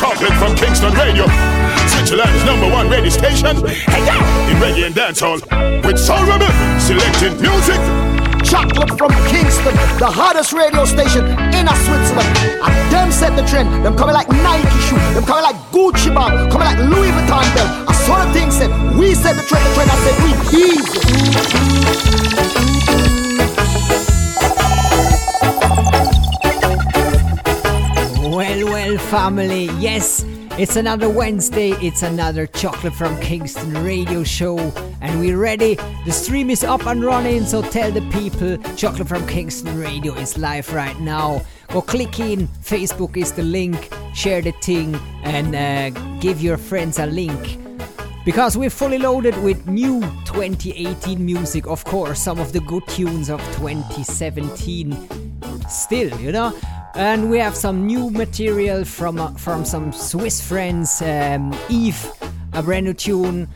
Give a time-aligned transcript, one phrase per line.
[0.00, 1.26] Chocolate from Kingston Radio.
[1.86, 3.54] Switzerland's number one radio station.
[3.68, 4.16] Hey, yo!
[4.48, 5.44] In reggae and dancehall.
[5.84, 6.48] With Soul Rebel.
[6.80, 7.76] Selecting music.
[8.42, 12.32] Chocolate from Kingston, the hottest radio station in a Switzerland.
[12.64, 13.84] And them set the trend.
[13.84, 14.96] Them coming like Nike shoe.
[15.12, 16.50] Them coming like Gucci bag.
[16.50, 17.68] Coming like Louis Vuitton belt.
[17.86, 19.90] I saw the thing said, we set the trend, the trend.
[19.90, 20.30] I said, we
[22.16, 22.19] easy.
[29.08, 30.24] Family, yes,
[30.58, 34.58] it's another Wednesday, it's another Chocolate from Kingston radio show,
[35.00, 35.76] and we're ready.
[36.04, 40.36] The stream is up and running, so tell the people Chocolate from Kingston radio is
[40.36, 41.42] live right now.
[41.68, 45.90] Go click in, Facebook is the link, share the thing, and uh,
[46.20, 47.58] give your friends a link.
[48.24, 53.30] Because we're fully loaded with new 2018 music, of course, some of the good tunes
[53.30, 55.30] of 2017
[55.68, 56.52] still, you know.
[56.94, 62.04] And we have some new material from uh, from some Swiss friends, um, Eve,
[62.52, 63.48] a brand new tune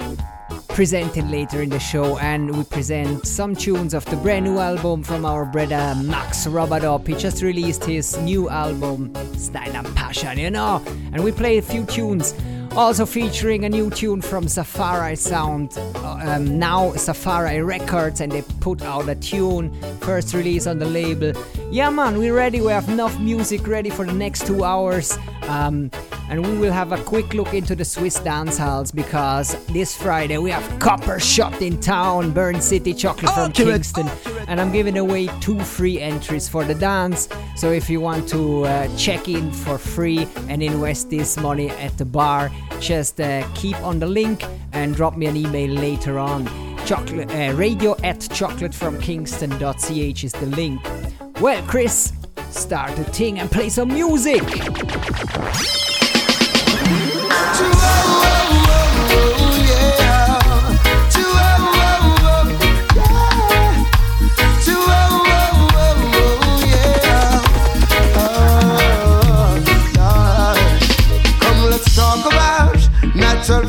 [0.69, 5.03] presented later in the show, and we present some tunes of the brand new album
[5.03, 7.06] from our brother Max Robadop.
[7.06, 11.62] He just released his new album, Style and Passion, you know, and we play a
[11.62, 12.34] few tunes.
[12.77, 18.42] Also featuring a new tune from Safari Sound, uh, um, now Safari Records, and they
[18.58, 21.33] put out a tune, first release on the label.
[21.70, 22.61] Yeah, man, we're ready.
[22.61, 25.16] We have enough music ready for the next two hours.
[25.42, 25.91] Um,
[26.31, 30.38] and we will have a quick look into the Swiss dance halls because this Friday
[30.38, 34.09] we have Copper Shot in town, Bern City Chocolate from Kingston,
[34.48, 37.28] and I'm giving away two free entries for the dance.
[37.56, 41.97] So if you want to uh, check in for free and invest this money at
[41.98, 42.50] the bar,
[42.81, 46.47] just uh, keep on the link and drop me an email later on.
[46.87, 50.81] Chocolate uh, radio at chocolatefromkingston.ch is the link.
[51.41, 52.12] Well, Chris,
[52.51, 54.43] start the thing and play some music.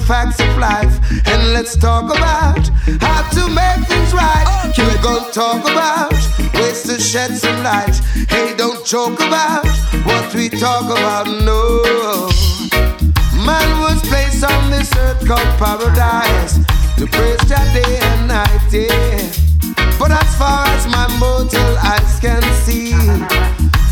[0.05, 2.67] Facts of life, and let's talk about
[3.01, 4.71] how to make things right.
[4.77, 6.13] We're gonna talk about
[6.53, 7.95] ways to shed some light.
[8.29, 9.65] Hey, don't joke about
[10.05, 11.25] what we talk about.
[11.27, 11.81] No,
[13.45, 16.59] man was placed on this earth called paradise
[16.97, 18.61] to praise Jah day and night.
[18.71, 19.31] Yeah.
[19.97, 22.93] But as far as my mortal eyes can see.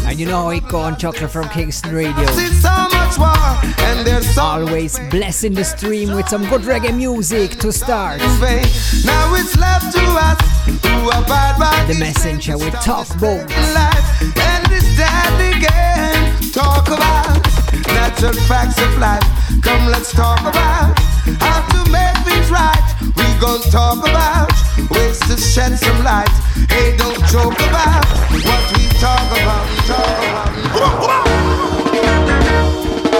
[0.05, 2.25] And you know it go on Chocolate from Kingston Radio.
[3.13, 6.95] See so much war, and there's so Always blessing the stream with some good reggae
[6.95, 8.19] music to start.
[8.19, 13.49] Now it's left to us who abide by The messenger with talk boat.
[13.73, 16.51] life and this dead again.
[16.51, 17.41] Talk about
[17.87, 19.23] natural facts of life.
[19.61, 20.97] Come, let's talk about
[21.39, 22.83] how to make things right.
[23.01, 24.51] We gon' talk about
[24.91, 26.29] ways to shed some light.
[26.69, 28.05] Hey, don't joke about
[28.45, 29.67] what we talk about.
[29.87, 31.42] Talk about.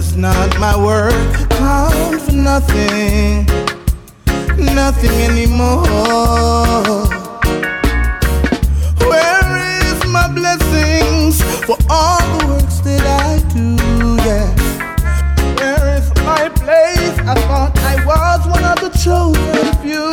[0.00, 1.12] Does not my work
[1.50, 3.44] count for nothing?
[4.56, 5.92] Nothing anymore.
[9.10, 9.44] Where
[9.84, 13.76] is my blessings for all the works that I do?
[14.24, 14.48] Yeah.
[15.58, 17.18] Where is my place?
[17.28, 20.09] I thought I was one of the chosen few.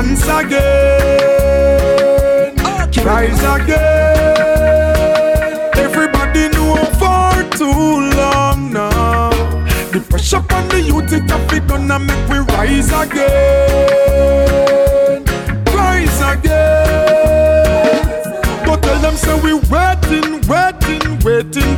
[0.00, 1.90] Once again.
[3.04, 4.56] Rise again.
[5.76, 7.84] Everybody know for too
[8.20, 9.30] long now.
[9.92, 14.04] The pressure on the youth it have it gonna make we rise again.
[15.66, 18.00] Rise again.
[18.64, 19.89] Go tell them say we to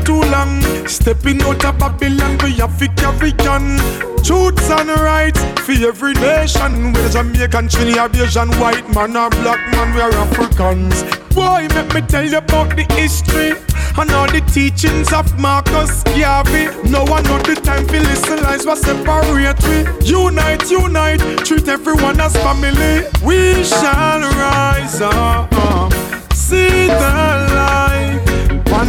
[0.05, 0.63] too long.
[0.87, 3.79] Stepping out of Babylon, we have to carry on.
[4.23, 6.93] Truths and rights for every nation.
[6.93, 11.03] Whether Jamaican, Trinidad, Asian, white man or black man, we are Africans.
[11.35, 13.53] Boy, let me tell you about the history
[13.99, 16.67] and all the teachings of Marcus Garvey.
[16.89, 20.07] No one know the time for listen lies what separate we.
[20.07, 23.09] Unite, unite, treat everyone as family.
[23.25, 25.93] We shall rise up,
[26.33, 27.52] see the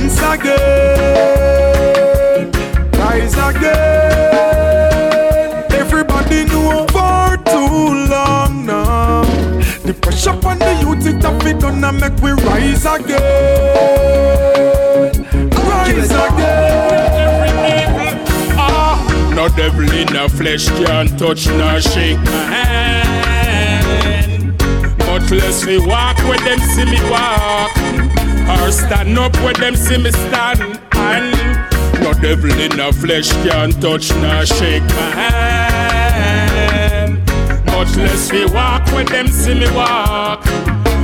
[0.03, 1.71] once again,
[2.93, 4.43] rise again.
[5.71, 9.23] Everybody know for too long now.
[9.85, 13.23] The pressure on the youth it have it gonna make we rise again,
[15.69, 17.43] rise again.
[18.57, 18.99] Ah,
[19.35, 23.53] no devil in the flesh can touch nor shake my hand.
[25.07, 27.71] Much less we walk with them see me walk,
[28.49, 30.79] or stand up where them see me stand.
[30.93, 31.33] And
[32.01, 37.19] no devil in the flesh can touch nor shake my hand.
[37.67, 40.45] Much less we walk where them see me walk,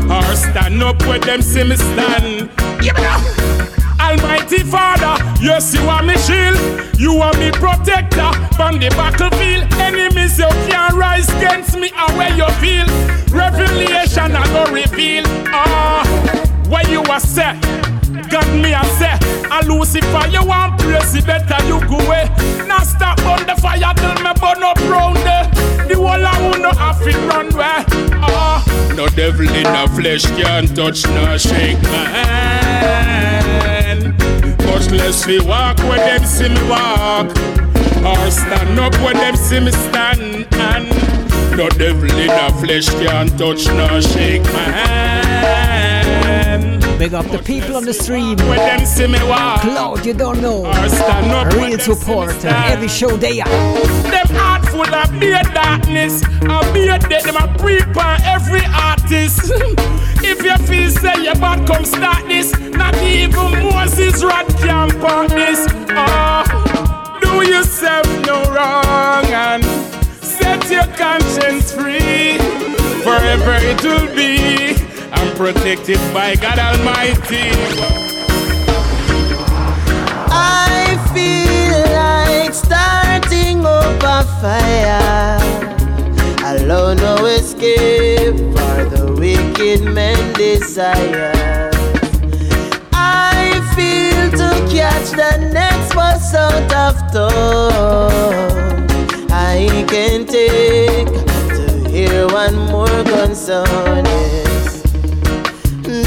[0.10, 2.50] or stand up where them see me stand.
[2.82, 3.22] Give me that.
[4.00, 6.58] Almighty Father, yes, you are me shield,
[6.98, 9.72] you are me protector from the battlefield.
[9.74, 12.88] Enemies you can't rise against me, where you feel,
[13.30, 15.26] revelation I go reveal.
[15.48, 16.04] Ah,
[16.70, 17.60] where you are set,
[18.30, 19.20] got me a set.
[19.52, 20.80] A Lucifer, you want
[21.16, 22.30] it better you go away.
[22.68, 25.50] Now stop on the fire till me burn up round there.
[25.88, 27.84] The whole I will not have it run where.
[28.22, 28.64] Ah,
[28.96, 34.14] no devil in the flesh can touch, no shake my hand.
[34.66, 37.28] Much less we walk when them see me walk,
[38.06, 40.48] or stand up when them see me stand.
[40.54, 40.90] And
[41.58, 45.99] no devil in the flesh can touch, no shake my hand.
[47.00, 48.36] Big up the people on the stream.
[48.40, 50.66] When them see me walk, Cloud, you don't know.
[50.66, 53.48] or stand up A when real support every show they are.
[54.12, 54.28] Them
[54.66, 56.22] full of beer darkness.
[56.42, 59.40] A beer dead, them a prepare every artist.
[60.24, 62.52] if you feel say you bad, come start this.
[62.72, 65.68] Not even Moses Rod can part this.
[65.92, 66.44] Ah,
[67.22, 69.64] do yourself no wrong and
[70.22, 72.38] set your conscience free.
[73.04, 74.89] Forever it will be.
[75.12, 77.50] I'm protected by God Almighty.
[80.32, 85.40] I feel like starting up a fire.
[86.56, 91.32] Alone no escape for the wicked men desire.
[92.94, 98.88] I feel to catch the next bus out of town.
[99.32, 103.36] I can take to hear one more gun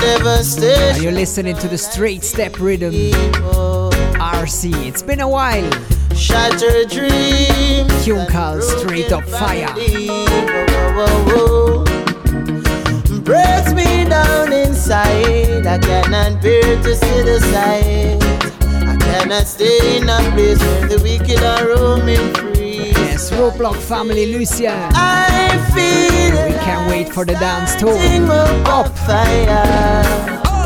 [0.03, 0.59] Yes.
[0.99, 2.93] Are you listening to the straight step rhythm?
[2.93, 4.73] RC.
[4.87, 5.71] It's been a while.
[6.17, 7.93] Shatter dreams.
[8.31, 9.73] Called Straight Up Fire.
[13.23, 15.67] Breaks me down inside.
[15.67, 18.21] I cannot bear to see the sight.
[18.89, 22.52] I cannot stay in a place where the wicked are roaming free.
[23.39, 24.91] Roblox family, Lucia.
[24.95, 27.73] I feel We can't wait for the dance.
[27.73, 30.23] Sing up fire.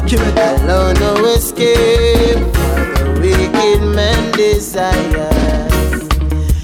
[0.06, 5.30] Alone no escape for the wicked man desire.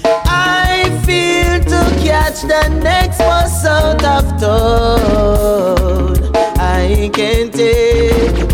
[0.04, 6.16] I feel to catch the next bus out of town.
[6.58, 8.52] I can't take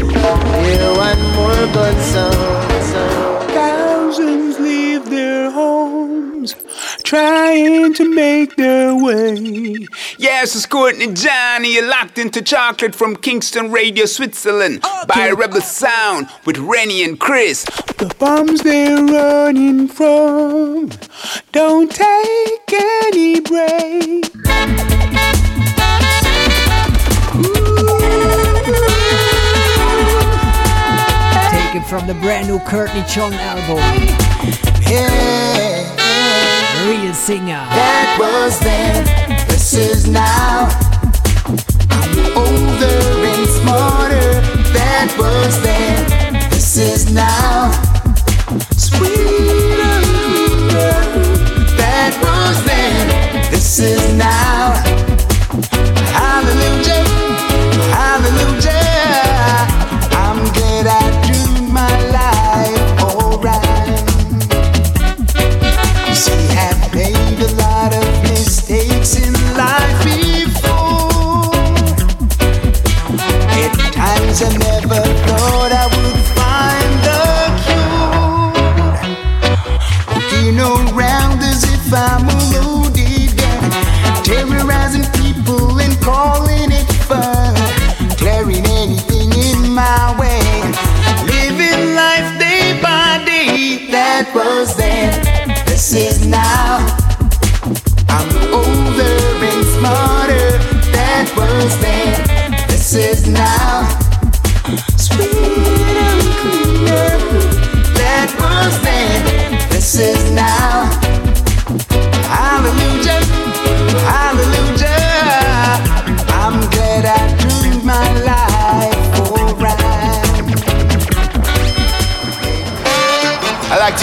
[0.69, 2.35] hear one more gun sound.
[2.35, 2.68] sound.
[7.09, 9.87] Trying to make their way.
[10.19, 11.73] Yes, it's Courtney Johnny.
[11.73, 14.83] You're locked into chocolate from Kingston Radio, Switzerland.
[15.07, 17.65] By Rebel Sound with Rennie and Chris.
[17.97, 20.91] The bombs they're running from
[21.53, 24.25] don't take any break.
[31.53, 33.79] Taken from the brand new Courtney John album.
[34.91, 35.98] Yeah,
[36.89, 37.67] Real singer.
[37.69, 39.05] that was then.
[39.49, 40.71] This is now.
[41.91, 44.41] I'm older and smarter.
[44.73, 46.49] That was then.
[46.49, 47.71] This is now.
[48.73, 50.01] Sweeter.
[51.77, 53.51] That was then.
[53.51, 54.73] This is now.
[56.17, 57.05] Hallelujah.
[57.93, 58.68] Hallelujah.
[74.41, 74.68] At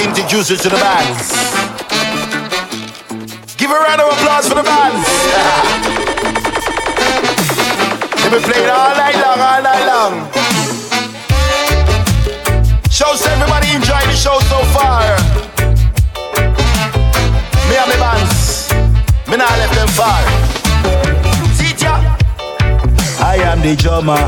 [0.06, 1.30] to introduce you to the bands.
[3.56, 5.02] Give a round of applause for the bands.
[8.22, 10.32] They've been playing all night long, all night long.
[12.90, 15.18] Shows everybody enjoy the show so far.
[17.70, 18.70] Me and the bands,
[19.28, 20.24] me not left them far.
[23.18, 24.20] I am the drummer,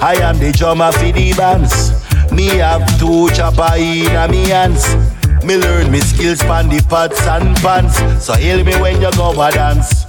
[0.00, 1.92] I am the drummer for the bands.
[2.32, 5.15] Me have two chopper in a me hands.
[5.46, 7.98] Me learn me skills pan the pots and pants.
[8.24, 10.04] So hail me when you go a dance.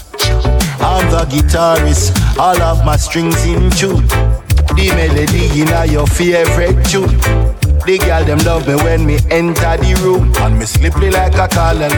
[0.81, 4.07] I'm the guitarist, all of my strings in tune.
[4.73, 7.19] The melody in a your favorite tune.
[7.85, 11.47] The girl them love me when me enter the room, and me slippery like a
[11.47, 11.93] collar.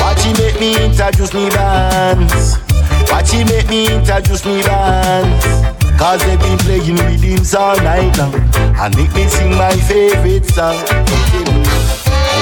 [0.00, 2.58] Watch he make me introduce me bands.
[3.10, 5.77] Watch he make me introduce me bands.
[5.98, 8.32] Cause they been playing rhythms all night long.
[8.78, 10.78] And make me sing my favorite song.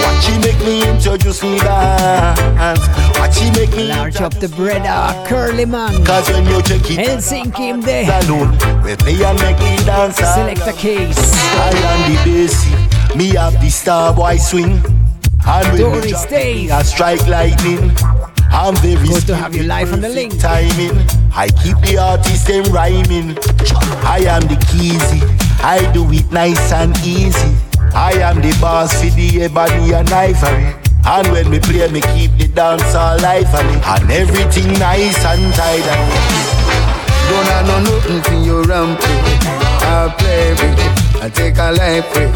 [0.03, 2.87] Watch he make me introduce me dance.
[3.19, 6.05] Watch he make me Large up the bread, ah, curly man.
[6.05, 8.05] Cause when you check it Helsinki in there.
[8.25, 8.53] Alone,
[8.85, 11.17] we play and make me dance Select a case.
[11.17, 13.17] I am the bassy.
[13.17, 14.85] Me have the star boy swing.
[15.49, 16.81] And when Doris we drop.
[16.81, 17.91] I strike lightning
[18.57, 20.41] I'm very Good to have you live on the link.
[20.41, 20.97] timing.
[21.31, 23.37] I keep the artist them rhyming.
[24.01, 25.21] I am the keysy.
[25.63, 27.53] I do it nice and easy.
[27.93, 30.73] I am the boss for the ebony and ivory.
[31.05, 33.77] And when we play, me keep the dance all lively.
[33.85, 35.97] And everything nice and tidy.
[37.29, 38.99] Don't have no nothing for your ramp.
[39.85, 42.33] I play with I take a life with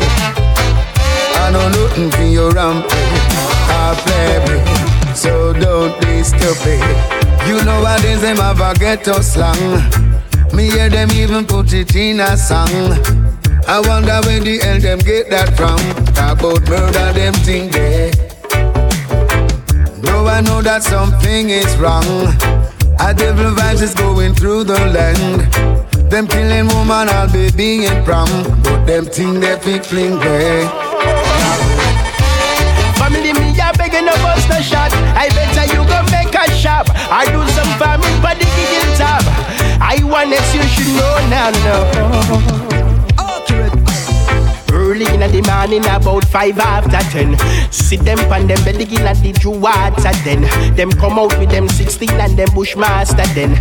[1.41, 2.85] I know nothing for your ramp.
[2.93, 4.90] I play with
[5.21, 6.81] so don't be stupid.
[7.47, 9.83] You know what is them have a ghetto slang.
[10.55, 12.73] Me hear them even put it in a song.
[13.69, 15.79] I wonder where the hell them get that from.
[16.15, 18.11] Talk about murder, them thing there.
[20.03, 22.05] No, I know that something is wrong.
[22.99, 25.53] A devil vibes is going through the land.
[26.11, 28.31] Them killing woman, all baby in prom.
[28.63, 30.90] But them thing they fling away.
[33.91, 34.93] Begging no bust a shot.
[35.17, 36.87] I better you go make a shop.
[37.11, 39.23] I do some farming for the giggle top.
[39.81, 42.70] I want it, you should know now, no.
[44.91, 47.39] Early in the morning, about five after ten.
[47.71, 50.43] Sit them pan them belly in the water then.
[50.75, 53.55] Them come out with them 16 and them bushmaster then.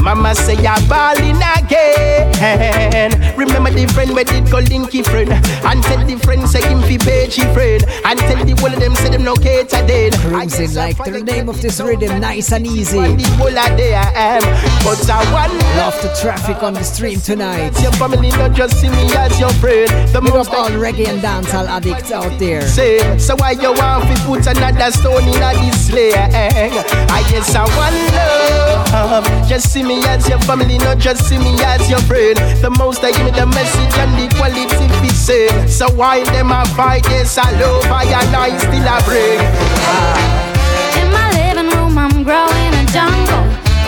[0.00, 3.10] Mama say you're balling again.
[3.36, 5.32] Remember the friend where did go linky friend.
[5.66, 7.82] And tell the friend say him fi page friend.
[8.04, 10.12] And tell the whole of them say them no cater then.
[10.22, 12.98] Cruising like the name of this rhythm, nice and easy.
[12.98, 14.42] And the whole of I am.
[14.86, 17.74] But I want Love the traffic on the stream tonight.
[17.82, 19.90] your family not just see me as your friend.
[20.14, 22.62] The most all reggae and dancehall addicts out there.
[22.66, 22.98] say.
[23.18, 26.14] So why you want to put another stone in a this sling?
[26.14, 29.48] I guess I want love.
[29.48, 32.36] Just see me as your family, not just see me as your friend.
[32.62, 35.68] The most I give me the message and the quality be same.
[35.68, 37.04] So why them a fight?
[37.08, 39.40] Yes, I love I and I still a break.
[39.88, 41.00] Ah.
[41.00, 43.44] In my living room, I'm growing a jungle.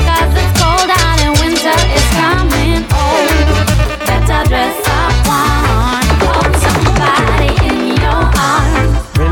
[0.08, 2.82] Cause it's cold out and winter is coming.
[2.90, 4.87] Oh, better dress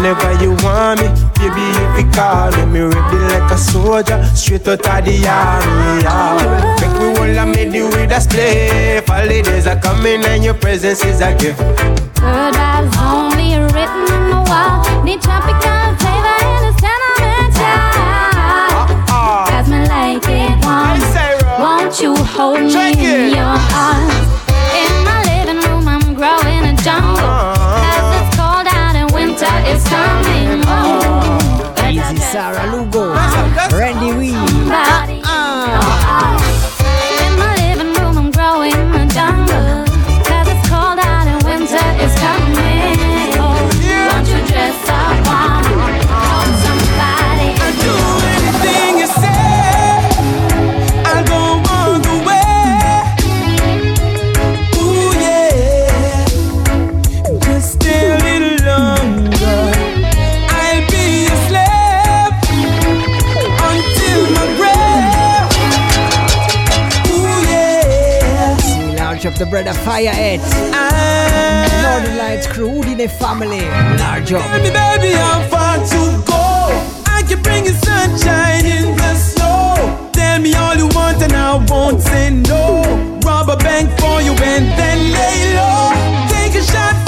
[0.07, 2.65] Whenever you want me, baby, if you call me.
[2.67, 6.03] Me ready like a soldier, straight out of the army.
[6.05, 6.77] Yeah.
[6.81, 9.09] Make we all a made you with a spliff.
[9.09, 11.59] Holidays are coming and your presence is a gift.
[11.59, 15.03] Good vibes only written on the wall.
[15.03, 18.87] Need tropical flavor in this tenement child.
[19.11, 21.01] Cause me like it warm.
[21.59, 24.26] Won't you hold me in your arms?
[29.67, 30.63] Is coming.
[30.67, 33.77] Oh, Easy Sara Lugo, uh-huh.
[33.77, 34.46] Randy Wee.
[69.47, 70.11] The bread of fire.
[70.13, 70.39] I.
[71.83, 73.61] Northern Lights crew, Udine family.
[73.99, 74.51] Large up.
[74.53, 76.43] Baby, baby, how far to go?
[77.07, 80.11] I can bring you sunshine in the snow.
[80.13, 83.21] Tell me all you want and I won't say no.
[83.25, 85.91] Rob a bank for you and then lay low.
[86.31, 87.06] Take a shot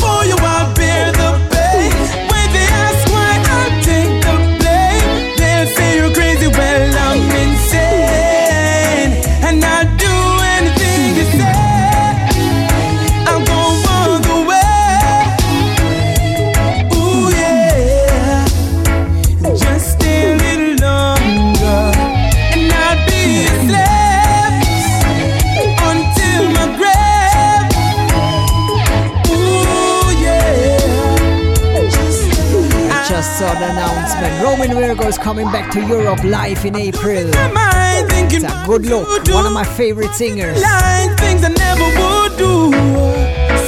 [34.49, 37.29] Romain Virgo is coming back to Europe live in April.
[37.29, 39.07] It's a good look.
[39.29, 40.63] One of my favorite singers.
[40.63, 42.73] Like things I never would do.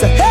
[0.01, 0.30] So help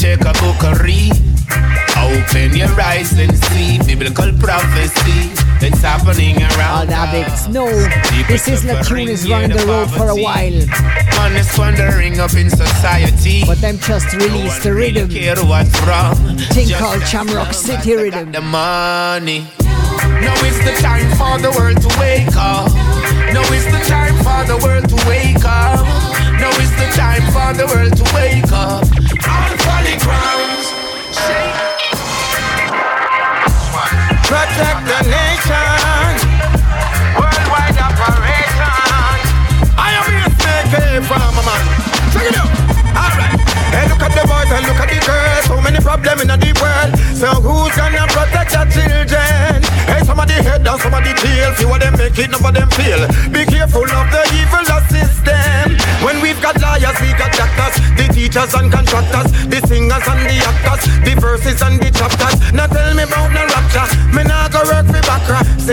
[0.00, 1.12] take a book and read.
[2.00, 5.28] Open your eyes and see biblical prophecy.
[5.60, 6.88] It's happening around.
[6.88, 7.68] All addicts know
[8.26, 10.56] this is La Tune is running the road for a while.
[11.20, 13.44] Man is wandering up in society.
[13.44, 15.10] But them just released the rhythm.
[15.10, 16.16] Care what's wrong.
[16.48, 18.32] Thing Just called Shamrock City Rhythm.
[18.32, 19.46] the money.
[20.24, 22.72] Now is the time for the world to wake up.
[23.36, 25.84] Now is the time for the world to wake up.
[26.40, 29.69] Now is the time for the world to wake up.
[34.30, 36.10] Protect the nation.
[37.18, 38.70] Worldwide operation.
[39.74, 41.59] I am here snake from a
[43.70, 45.44] Hey, look at the boys and look at the girls.
[45.46, 46.90] So many problems in the world.
[47.14, 49.62] So who's gonna protect the children?
[49.86, 51.54] Hey, somebody head down, somebody tail.
[51.54, 53.02] See what them make it, none of them feel.
[53.30, 55.76] Be careful of the evil system.
[56.02, 60.36] When we've got liars, we got doctors, the teachers and contractors, the singers and the
[60.40, 62.36] actors, the verses and the chapters.
[62.52, 63.86] Now tell me about the rapture.
[64.16, 65.00] Me nah go work for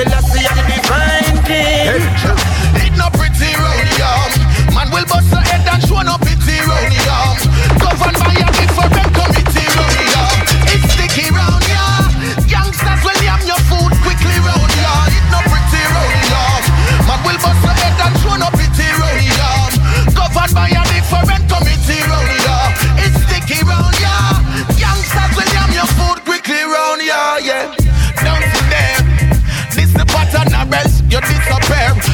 [0.06, 1.88] let's see how the divine king.
[1.90, 2.38] And your yum.
[2.84, 4.30] It no pretty round yum.
[4.76, 7.04] Man will bust a head and show no pity round your.
[7.06, 7.77] Yeah.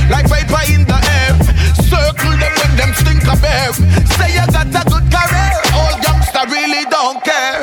[0.09, 1.33] Like vapor in the air.
[1.89, 3.73] Circle them when them.
[4.13, 4.92] Say you got a
[6.93, 7.57] don't care.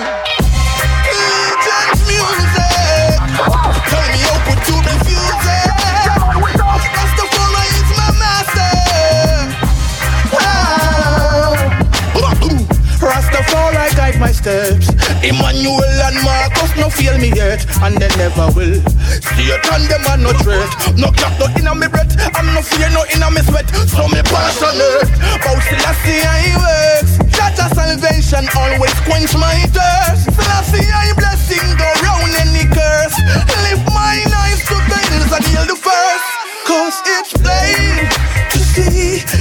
[1.07, 3.15] Legends music,
[3.87, 5.71] tell me could you refuse it?
[6.99, 8.75] Rastafari is my master.
[10.35, 11.55] Ah.
[12.99, 14.89] Rastafari guide my steps.
[15.23, 18.83] Emmanuel and Marcus no feel me yet, and they never will.
[19.31, 20.71] Satan them are no threat.
[20.99, 22.19] No cap no inna me breath.
[22.35, 23.71] I'm no fear no inna me sweat.
[23.87, 25.07] So me passionate.
[25.47, 27.20] Bout Selassie I works.
[27.57, 30.31] Jaja salvation always quench my thirst.
[30.35, 33.17] Selassie I blessing go round any curse.
[33.67, 36.27] Lift my eyes to the hills and heal the first.
[36.67, 38.07] Cause it's plain
[38.51, 39.40] to see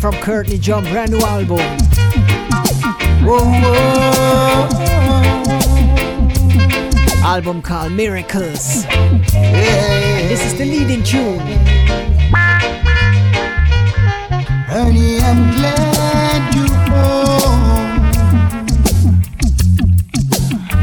[0.00, 1.58] from Courtney John, brand new album.
[3.24, 4.68] Whoa, whoa.
[7.24, 8.84] Album called Miracles.
[9.34, 11.40] And this is the leading tune.
[14.68, 17.76] Honey, I'm glad you home.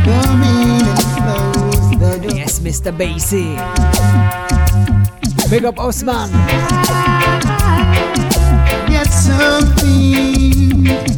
[0.04, 2.36] Come in and close the door.
[2.36, 2.92] Yes, Mr.
[2.96, 3.58] Basie.
[5.50, 6.30] Big up Osman.
[9.22, 11.13] Something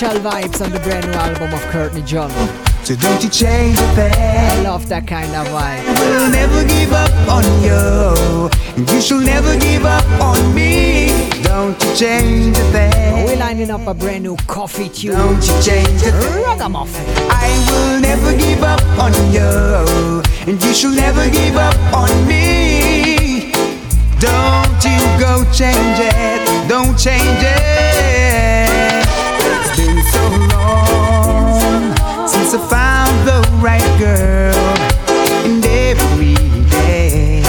[0.00, 2.30] Crucial vibes on the brand new album of Courtney John.
[2.84, 4.14] So don't you change a thing.
[4.16, 5.84] I love that kind of vibe.
[6.00, 11.10] We'll never give up on you, and you shall never give up on me.
[11.42, 13.26] Don't you change a thing.
[13.26, 15.12] We're lining up a brand new coffee tune.
[15.12, 16.44] Don't you change a thing.
[16.44, 17.04] Ragamuffin.
[17.28, 23.52] I will never give up on you, and you shall never give up on me.
[24.18, 27.89] Don't you go change it, don't change it.
[32.50, 34.54] Since I found the right girl,
[35.46, 36.34] and every
[36.68, 37.42] day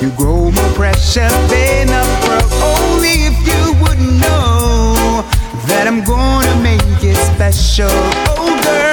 [0.00, 2.48] you grow more precious than a pearl.
[2.62, 5.24] Only if you would know
[5.66, 7.90] that I'm gonna make it special,
[8.38, 8.84] oh girl.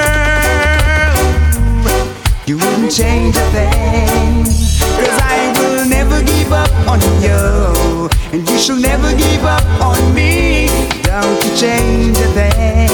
[2.47, 8.57] You wouldn't change a thing, cause I will never give up on you, and you
[8.57, 10.67] shall never give up on me.
[11.03, 12.90] Don't you change a thing,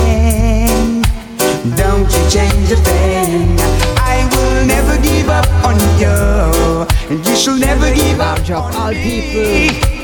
[8.51, 9.43] up all people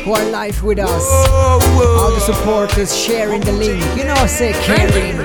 [0.04, 1.28] who are live with us.
[1.30, 3.82] All the supporters sharing the link.
[3.96, 5.22] You know, say caring.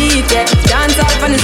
[0.00, 0.24] Beat,
[1.22, 1.38] on the.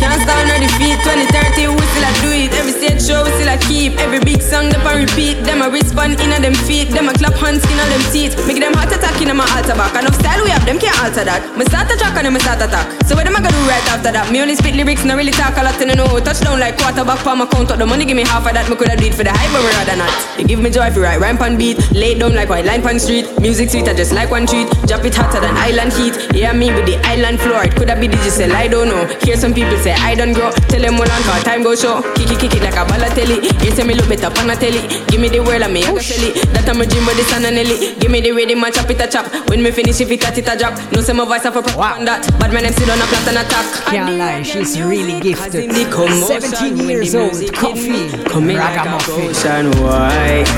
[0.00, 0.96] Can't stand on the feet.
[1.04, 2.52] 2030, we still do it.
[2.56, 4.00] Every show, we still keep.
[4.00, 5.44] Every big song, them a repeat.
[5.44, 6.90] Them a respond in a them feet.
[6.90, 8.34] Them a clap hands, skin on them teeth.
[8.46, 9.94] Make them heart attack in my altar back.
[9.94, 11.40] Enough style we have, them can't alter that.
[11.56, 12.86] Me start a track and then me start attack.
[13.06, 14.30] So what them a gonna do right after that?
[14.32, 16.18] Me only spit lyrics, not really talk a lot, and I know.
[16.18, 18.66] Touchdown like quarterback, palm account up the money, give me half of that.
[18.68, 20.10] Me coulda do it for the hype, but rather not.
[20.38, 21.78] You give me joy if you write rhyme pan beat.
[21.94, 23.30] Lay down like white line pan street.
[23.38, 24.66] Music sweet, I just like one treat.
[24.90, 26.14] Drop it hotter than island heat.
[26.34, 27.62] Yeah, me with the island floor.
[27.62, 29.06] It coulda be digital, I don't know.
[29.22, 30.50] Hear some people say I don't grow.
[30.66, 32.02] Tell them hold on time go show.
[32.18, 33.46] Kick it, kick it like a balotelli.
[33.62, 34.82] You say me look better on a telly.
[35.06, 36.34] Give me the world and me I go sell it.
[36.54, 37.94] That I'm a dream with the sun and Nelly.
[38.00, 39.26] Give me the rhythm and chop it a chop.
[39.48, 40.74] When me finish if it a it a drop.
[40.92, 42.24] No say my voice have a proper on that.
[42.38, 43.66] But my name sit on a plat and attack.
[43.86, 45.70] Can't lie, she's really gifted.
[45.70, 49.30] the commotion, 17 when years old, coffee, hit me, coming like a ragamuffin.
[49.30, 50.48] ocean wide.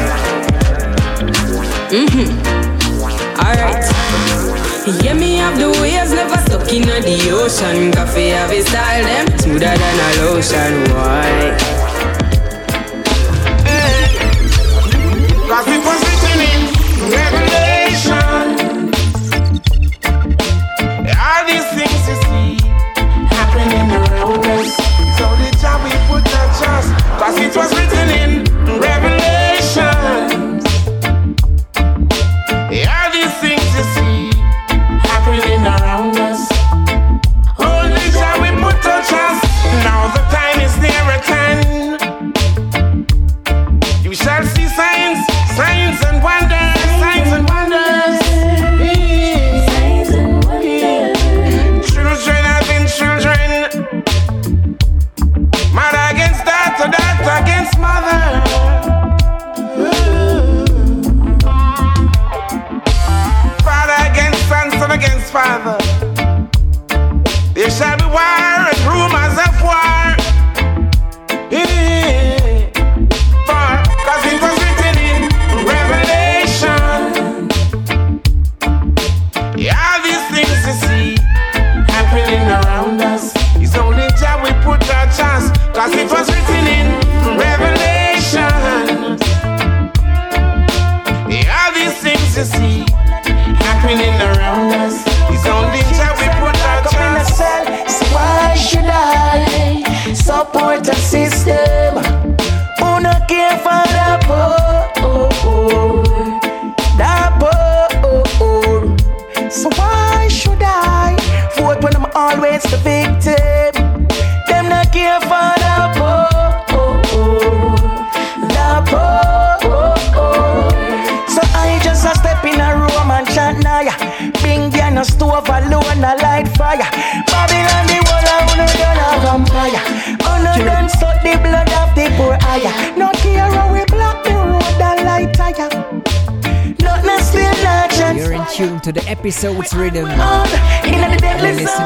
[1.90, 2.28] Mhm.
[3.38, 3.84] Alright.
[5.02, 7.92] Yeah, me have the waves never stuck in the ocean.
[7.92, 10.72] Coffee have a style them smoother than a lotion.
[10.94, 11.75] Why?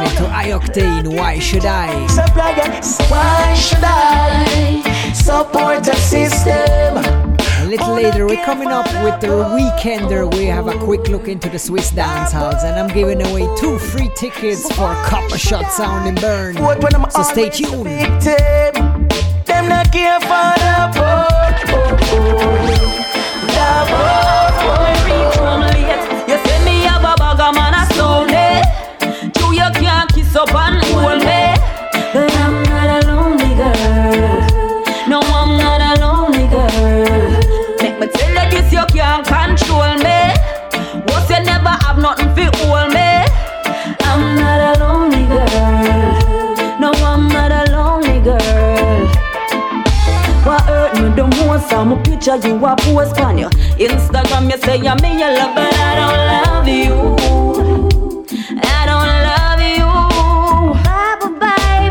[0.01, 1.17] Listening to I-Octane.
[1.19, 1.89] Why should I?
[3.11, 6.97] Why should I support a system?
[6.97, 10.33] A little later, we're coming up with the Weekender.
[10.35, 13.79] We have a quick look into the Swiss dance halls, and I'm giving away two
[13.79, 16.57] free tickets for Copper Shot Sound in Bern.
[17.11, 17.85] So stay tuned.
[17.85, 21.29] Them not care for the poor.
[21.73, 22.81] Oh, oh, oh.
[23.49, 24.20] The poor.
[52.31, 54.51] Picture you a post on your Instagram.
[54.51, 57.16] You say you me your love, but I don't love you.
[58.62, 59.90] I don't love you.
[60.85, 61.90] Bye bye.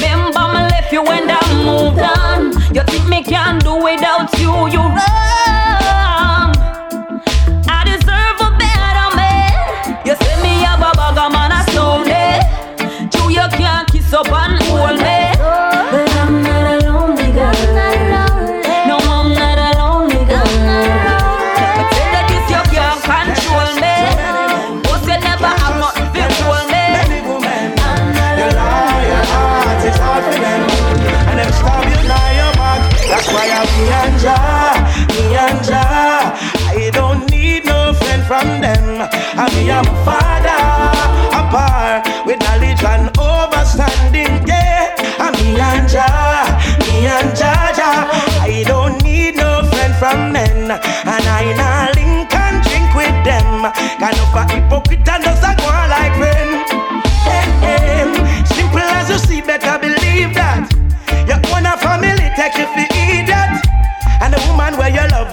[0.00, 1.32] Remember me left you when I
[1.64, 2.74] moved on.
[2.74, 4.68] You think me can do without you?
[4.68, 5.51] You wrong.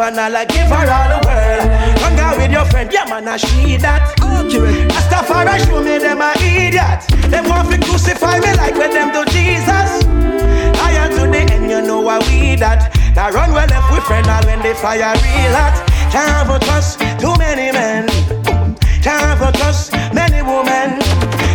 [0.10, 1.70] And all I give her all the world.
[2.02, 4.18] Hang out with your friend, yeah man, I she that.
[4.18, 7.06] Rastafari show me them a idiot.
[7.30, 10.06] Them want to crucify me like when them do Jesus.
[10.82, 12.90] I am to the end, you know why we that.
[13.16, 15.78] Now run well left with friend all when they fire real hot.
[16.10, 18.10] Can't for trust too many men.
[19.06, 20.98] Can't for trust many women.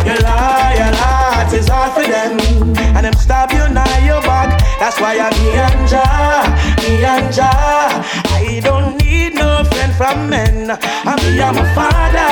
[0.07, 2.39] You lie, your heart is hard for them.
[2.95, 4.63] And them stab you now your back.
[4.79, 6.47] That's why I'm me and Jah,
[6.83, 8.34] me and Jah.
[8.55, 10.71] I don't need no friend from men.
[10.71, 12.31] I'm me and my father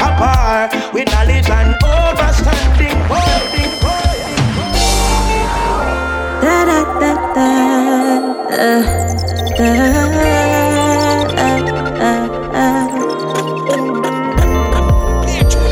[0.00, 2.96] apart with knowledge and overstanding.
[3.12, 3.72] Holding,
[6.40, 7.48] Da da da da.
[8.48, 9.92] Uh,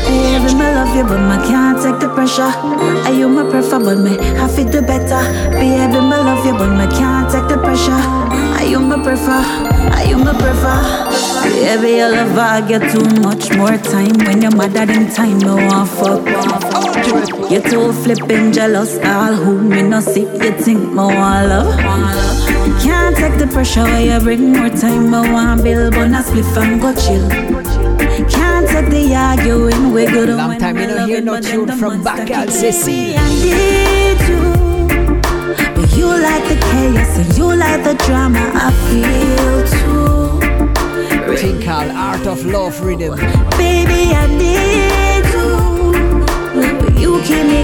[0.05, 2.43] Baby, me love you, but me can't take the pressure.
[2.43, 5.21] I you my prefer, but me have to do better.
[5.51, 8.40] Baby, me love you, but me can't take the pressure.
[8.71, 9.43] You my prefer,
[9.91, 11.41] I you my prefer.
[11.43, 15.39] Baby, your love I get too much more time when you're mad at in time.
[15.39, 16.25] No one fuck,
[17.51, 18.97] You're too flipping jealous.
[18.99, 21.77] All who me no see, you think me want love.
[22.81, 25.13] Can't take the pressure when you bring more time.
[25.13, 27.27] I want build, but not split and go chill.
[28.29, 32.49] Can't take the arguing, we good Long time you don't hear no tune from Bacal
[32.49, 34.60] Cecile.
[36.19, 38.51] Like the chaos and you like the drama.
[38.53, 40.01] I feel too.
[41.63, 43.15] Called Art of Love Rhythm.
[43.57, 45.49] Baby, I need you,
[46.83, 47.63] but you keep me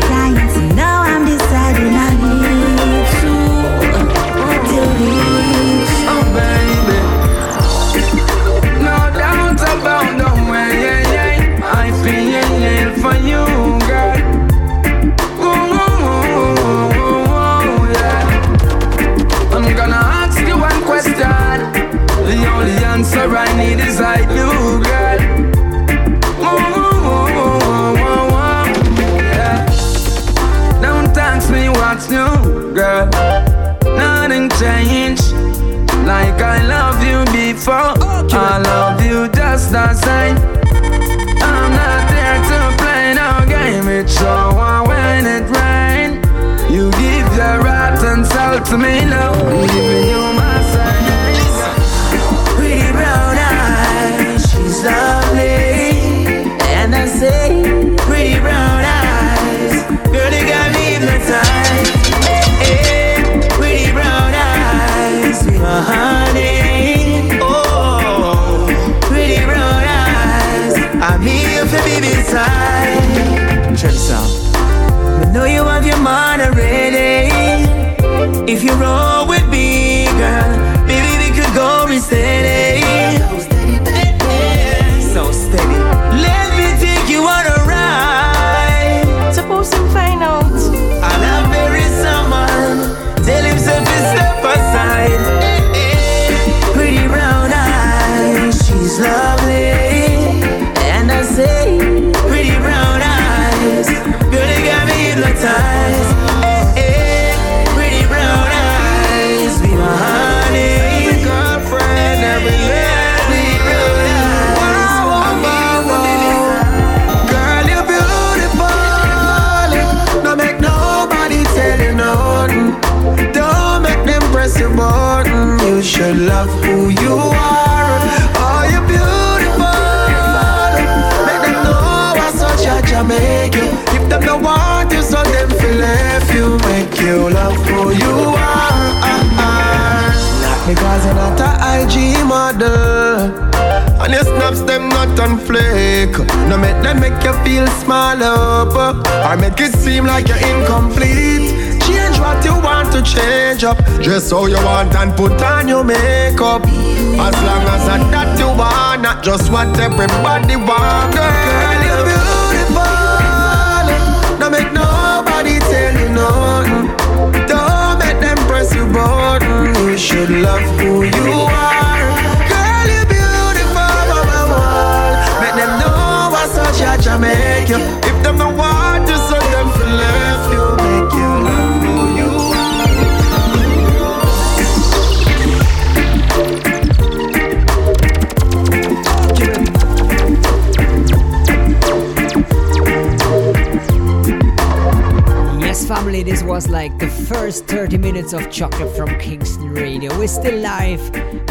[198.57, 200.17] Chocolate from Kingston Radio.
[200.17, 200.99] We're still live.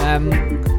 [0.01, 0.29] Um,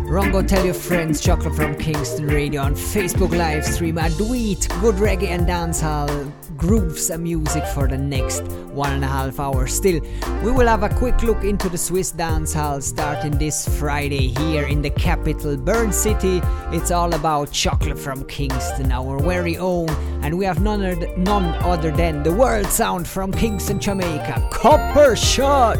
[0.09, 3.97] Rongo, tell your friends Chocolate from Kingston Radio on Facebook live stream.
[3.97, 4.67] I do it.
[4.81, 9.73] Good reggae and dancehall grooves and music for the next one and a half hours.
[9.73, 10.01] Still,
[10.43, 14.81] we will have a quick look into the Swiss dancehall starting this Friday here in
[14.81, 16.41] the capital, Bern City.
[16.71, 19.87] It's all about chocolate from Kingston, our very own,
[20.27, 25.15] and we have none other, none other than the world sound from Kingston, Jamaica, Copper
[25.15, 25.77] Shot.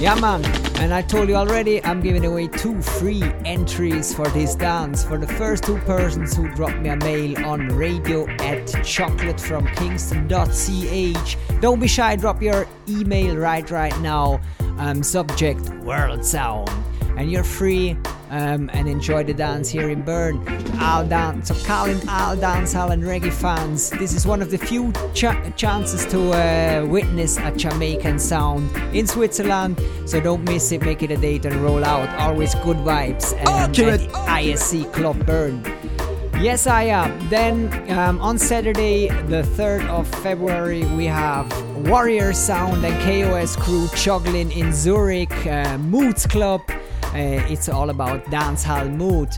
[0.00, 0.42] Yeah, man.
[0.76, 5.18] And I told you already, I'm giving away two free entries for this dance for
[5.18, 11.60] the first two persons who drop me a mail on radio at chocolatefromkingston.ch.
[11.60, 14.40] Don't be shy, drop your email right right now.
[14.78, 16.70] Um, subject World Sound.
[17.18, 17.98] And you're free
[18.30, 20.36] um, and enjoy the dance here in Bern.
[20.80, 23.90] All dance, so calling all dancehall and reggae fans.
[23.90, 25.26] This is one of the few ch-
[25.56, 29.80] chances to uh, witness a Jamaican sound in Switzerland.
[30.06, 30.82] So don't miss it.
[30.82, 32.08] Make it a date and roll out.
[32.20, 33.34] Always good vibes.
[33.38, 34.00] And, Um, at
[34.42, 35.62] ISC Club Bern.
[36.40, 37.28] Yes, I am.
[37.28, 41.46] Then um, on Saturday, the 3rd of February, we have
[41.86, 46.62] Warrior Sound and KOS crew juggling in Zurich, uh, Moods Club.
[47.12, 49.28] Uh, it's all about dancehall mood.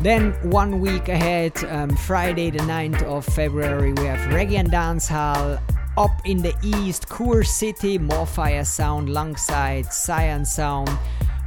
[0.00, 5.60] Then one week ahead, um, Friday the 9th of February, we have Reggae and Dancehall
[5.96, 10.90] up in the east, Chur City, Morfire Sound, alongside Cyan Sound.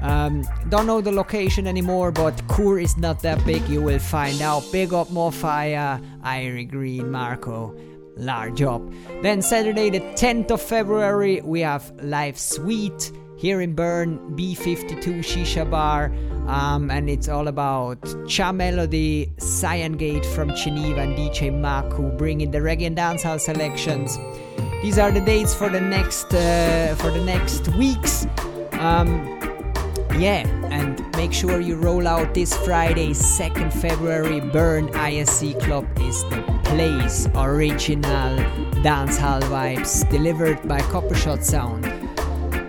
[0.01, 3.67] Um, don't know the location anymore, but Chur is not that big.
[3.67, 4.63] You will find out.
[4.71, 7.75] Big up Morfire, Irie Green, Marco.
[8.15, 8.81] Large up.
[9.21, 15.69] Then Saturday, the 10th of February, we have Live Sweet here in Bern, B52 Shisha
[15.69, 16.11] Bar.
[16.47, 22.51] Um, and it's all about Cha Melody, Cyan Gate from Geneva, and DJ Maku bringing
[22.51, 24.17] the reggae and dancehall selections.
[24.81, 28.25] These are the dates for the next uh, for the next weeks.
[28.73, 29.25] Um,
[30.17, 34.39] yeah, and make sure you roll out this Friday, 2nd February.
[34.39, 37.27] Bern ISC Club is the place.
[37.35, 38.37] Original
[38.81, 42.06] dancehall vibes delivered by Coppershot Sound.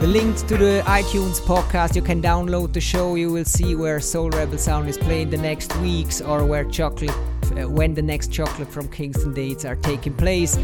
[0.00, 1.94] the link to the iTunes podcast.
[1.94, 3.14] You can download the show.
[3.14, 7.14] You will see where Soul Rebel Sound is playing the next weeks or where chocolate
[7.56, 10.58] uh, when the next chocolate from Kingston dates are taking place.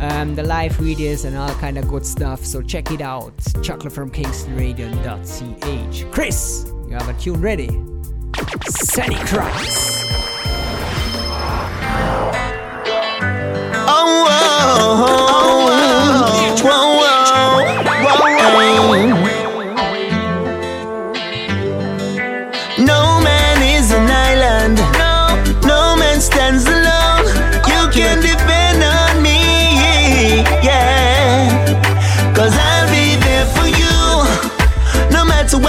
[0.00, 2.44] Um, the live videos and all kind of good stuff.
[2.44, 3.32] So check it out.
[3.62, 6.12] Chocolate from KingstonRadio.ch.
[6.12, 7.68] Chris, you have a tune ready?
[8.68, 10.35] Sunny Cross.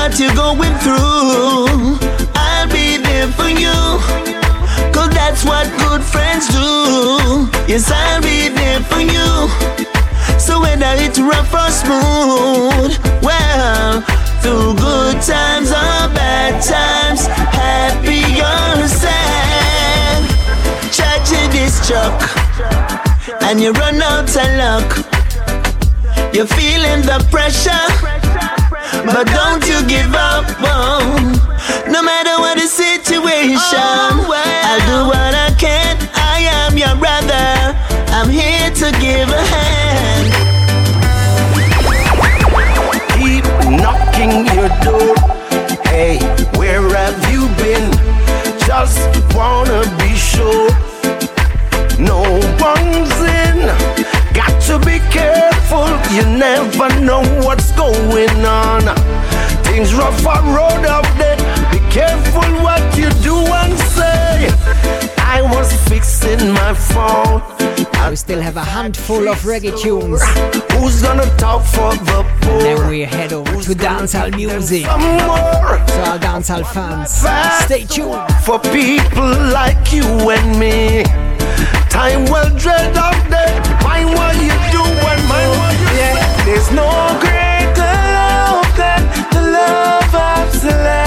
[0.08, 0.87] What you're going through,
[6.12, 7.50] friends do.
[7.68, 9.50] Yes, I'll be there for you.
[10.40, 14.02] So whether it's rough or smooth, well,
[14.42, 20.24] through good times or bad times, happy or sad.
[20.92, 22.18] Tragedy struck,
[23.44, 24.90] and you run out of luck.
[26.34, 27.88] You're feeling the pressure,
[29.06, 30.46] but don't you give up.
[30.62, 31.38] Oh.
[31.90, 34.32] No matter what the situation, oh,
[34.68, 35.98] I'll do what I can.
[36.14, 37.76] I am your brother.
[38.16, 40.48] I'm here to give a hand.
[43.18, 45.16] keep knocking your door.
[45.86, 46.20] Hey,
[46.58, 47.92] where have you been?
[48.60, 49.00] Just
[49.36, 50.87] wanna be sure.
[59.88, 61.38] Things rough on road out there.
[61.72, 64.50] Be careful what you do and say.
[65.18, 67.42] I was fixing my phone.
[68.10, 70.22] We still have a handful of reggae tunes.
[70.74, 72.60] Who's gonna talk for the poor?
[72.60, 74.84] Then we head over to dancehall music.
[74.84, 77.12] So our dancehall fans,
[77.66, 78.20] stay tuned.
[78.44, 81.04] for people like you and me.
[81.90, 83.56] Time will dread out there.
[83.84, 86.46] Mind what you do and mind what you yeah.
[86.46, 87.37] There's no
[90.68, 91.07] of Selassie.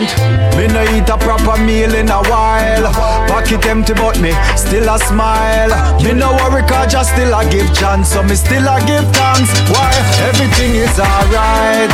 [0.00, 0.56] Argument.
[0.56, 2.92] Me no eat a proper meal in a while.
[3.28, 5.70] Pocket empty, but me still a smile.
[6.02, 8.12] Me no worry, cause just still a give chance.
[8.12, 9.50] So me still a give thanks.
[9.70, 9.90] Why?
[10.28, 11.90] Everything is alright.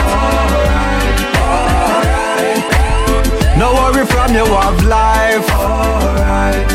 [3.58, 5.48] No worry from your of life.
[5.50, 6.66] Alright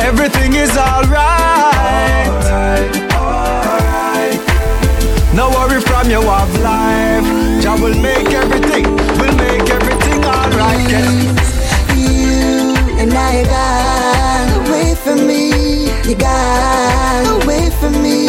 [0.00, 1.98] Everything is alright.
[5.34, 7.24] No worry from your of life.
[7.62, 8.84] Jah will make everything,
[9.18, 10.88] will make everything alright.
[11.94, 15.90] You and I got away from me.
[16.08, 18.26] You got away from me.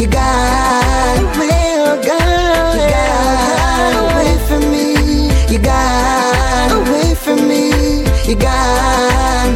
[0.00, 2.76] You got away, oh God.
[2.76, 4.86] You got away from me.
[5.52, 8.04] You got away from me.
[8.28, 9.50] You got,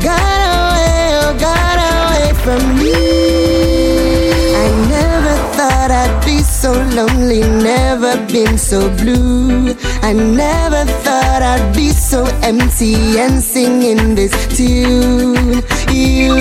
[0.00, 3.23] got away, oh got away from me.
[6.64, 9.76] So lonely, never been so blue.
[10.00, 15.60] I never thought I'd be so empty and singing this tune.
[15.92, 16.32] You,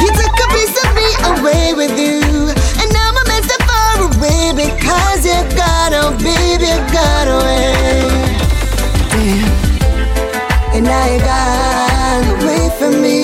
[0.00, 2.48] you took a piece of me away with you,
[2.80, 8.08] and now I'm meant so far away because you got away, baby, you got away.
[9.12, 9.52] Damn.
[10.72, 13.18] And now you got away from me.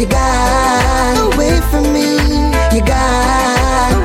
[0.00, 2.08] You got away from me.
[2.74, 4.01] You got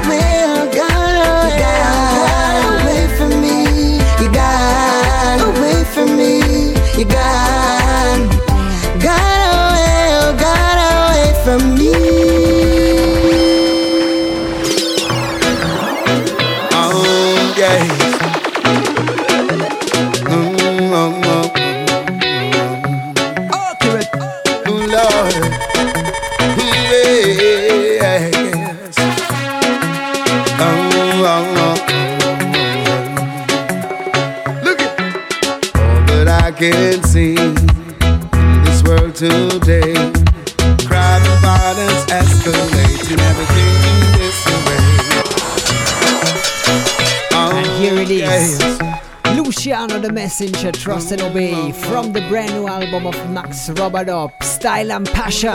[50.39, 55.49] Luciano Trust and Obey, from the brand new album of Max RubaDub, Style and Passion.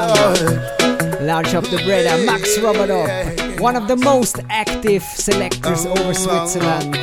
[1.24, 6.94] Large of the brother, Max RubaDub, one of the most active selectors over Switzerland.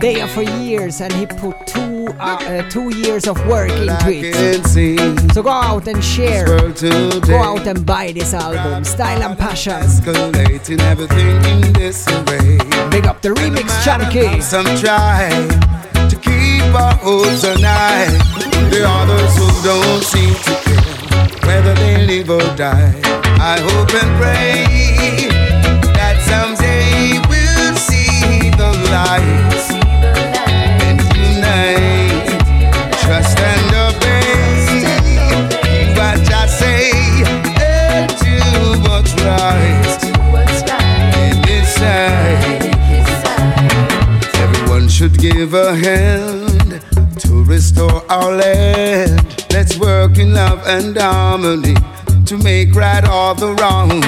[0.00, 5.32] There for years, and he put two uh, uh, two years of work into it.
[5.32, 9.74] So go out and share, go out and buy this album, Style and Passion.
[9.74, 12.58] Escalating everything this way.
[12.90, 14.40] Big up the remix, Chunky
[16.68, 18.18] number holds the night.
[18.70, 20.88] The others who don't seem to care
[21.46, 22.92] whether they live or die.
[23.40, 24.64] I hope and pray
[25.96, 29.64] that someday we'll see the light
[30.86, 32.26] and tonight,
[33.02, 34.84] trust and obey.
[35.96, 36.90] What I say
[37.64, 38.36] and do
[38.88, 39.98] what's right.
[41.24, 42.62] In this side,
[44.42, 46.37] everyone should give a hand
[48.10, 49.46] our land.
[49.52, 51.74] Let's work in love and harmony
[52.26, 54.04] to make right all the wrongs.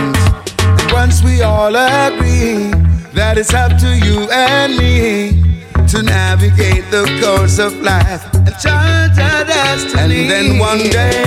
[0.58, 2.70] And once we all agree
[3.14, 5.50] that it's up to you and me
[5.88, 10.20] to navigate the course of life and chart our destiny.
[10.22, 11.24] And then one day,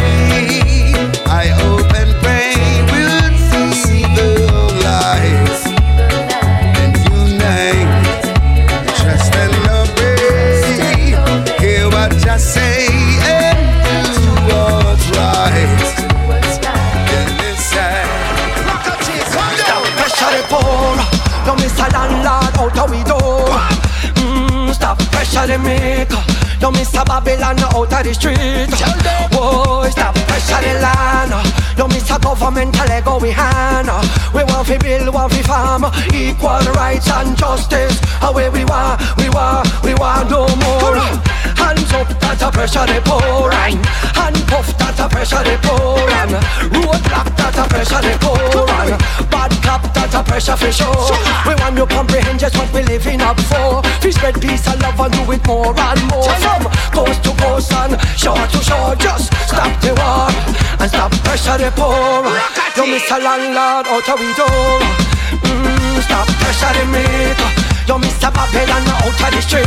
[1.26, 2.56] I hope and pray
[2.92, 5.63] we'll see the light
[22.84, 23.48] of we door.
[24.20, 26.22] Mm, stop pressure the maker.
[26.62, 28.70] No miss a Babylon out of the street.
[29.32, 31.32] Boy, stop pressure the land.
[31.78, 33.90] No miss a governmental ego we hand.
[34.34, 35.86] We want to build, want to farm.
[36.14, 38.00] Equal rights and justice.
[38.22, 40.96] Away we want, we want, we want no more.
[41.74, 43.50] Hands up, that a pressure the poor.
[43.50, 46.06] Hand puff, that a pressure the poor.
[46.70, 48.62] Roadblock, that a pressure the poor.
[49.34, 51.18] Bad clap, that a pressure for sure.
[51.50, 53.82] We want you comprehend just what we living up for.
[54.06, 56.30] We spread peace and love and do it more and more.
[56.46, 60.30] From coast to coast and shore to shore, just stop the war
[60.78, 62.22] and stop pressure the poor.
[62.78, 64.78] You miss a landlord out we door.
[65.42, 67.73] Mm, stop pressure the maker.
[67.84, 69.66] Miss a Babylon out of the street.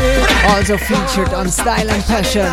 [0.48, 2.46] Also featured on Style and Passion.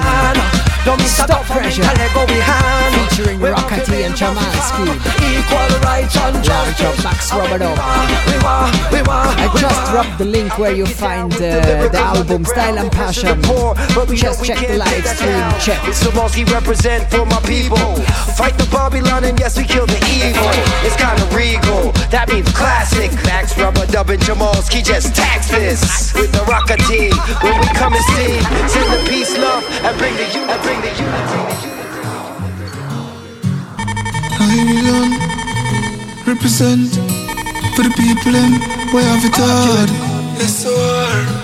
[1.07, 1.81] Stop Pressure.
[1.81, 3.09] governmental ego we hand.
[3.09, 4.91] Featuring Rocker-T and Chamansky.
[5.23, 7.03] Equal rights and Launch justice.
[7.03, 7.71] Max Roboto.
[8.27, 12.43] We want, we want, I just dropped the link where you find uh, the album
[12.43, 13.39] Style and Passion.
[13.95, 15.47] But just check the live stream.
[15.63, 15.79] Check.
[15.87, 17.77] It's Samoski represent for my people.
[18.35, 20.51] Fight the Babylon and yes, we kill the evil.
[20.83, 21.93] It's kind of regal.
[22.11, 23.11] That means classic.
[23.23, 27.13] Max Rubber dubbing Jamalski just tax this with the rocker team.
[27.41, 30.53] When we come and see, send the peace, love, and bring the unity.
[30.53, 31.73] And bring the unity.
[34.39, 35.09] Babylon
[36.25, 36.89] represent
[37.75, 38.51] for the people them
[38.93, 39.89] we have it hard.
[40.39, 41.43] Yes, sir.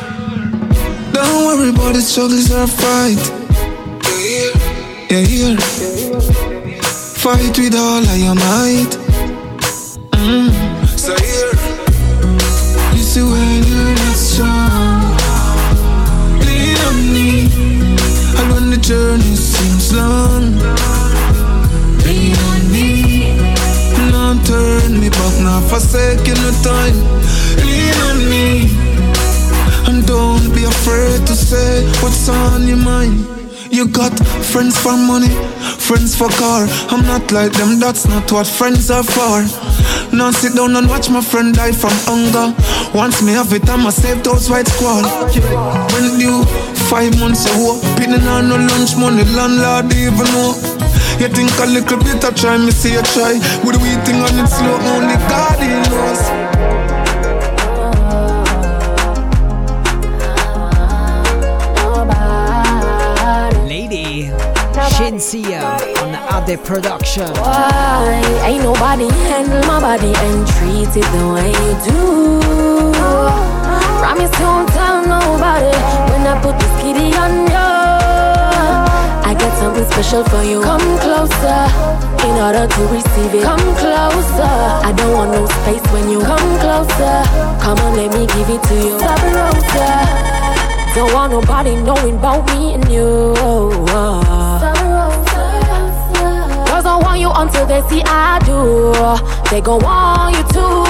[1.14, 3.22] Don't worry about the struggles or fight.
[5.10, 5.58] Yeah, here.
[7.18, 8.94] Fight with all of your might.
[10.14, 10.52] Mm.
[10.98, 11.59] So here,
[13.18, 15.02] when you're not strong,
[16.46, 17.30] lean on me.
[18.38, 20.58] And when the journey seems long,
[22.06, 23.50] lean on me.
[24.46, 26.98] Turn me back, forsaking the time.
[27.62, 28.70] Lean on me.
[29.88, 33.39] And don't be afraid to say what's on your mind.
[33.80, 34.12] You got
[34.52, 35.30] friends for money,
[35.80, 36.68] friends for car.
[36.92, 39.40] I'm not like them, that's not what friends are for.
[40.14, 42.54] Now sit down and watch my friend die from hunger.
[42.94, 45.04] Once me have it, I'ma save those white squall.
[45.96, 46.44] When you
[46.92, 50.60] five months ago, pinning on no lunch money, landlord even know.
[51.16, 53.40] You think a little bit I try, me see you try.
[53.64, 56.49] With the waiting on it slow, only God he knows.
[65.00, 65.64] Shenseea
[66.04, 67.32] on the Ade production.
[67.40, 72.92] Why ain't nobody handle my body and treat it the way you do?
[74.04, 75.72] Promise won't tell nobody
[76.12, 77.70] when I put this kitty on you.
[79.24, 80.60] I got something special for you.
[80.68, 81.62] Come closer
[82.28, 83.44] in order to receive it.
[83.44, 84.52] Come closer.
[84.84, 87.24] I don't want no space when you come closer.
[87.64, 89.00] Come on, let me give it to you.
[89.00, 89.88] Sabarosa.
[90.94, 94.39] Don't want nobody knowing about me and you.
[97.40, 98.92] Until they see I do.
[99.50, 100.84] They gon' want you too.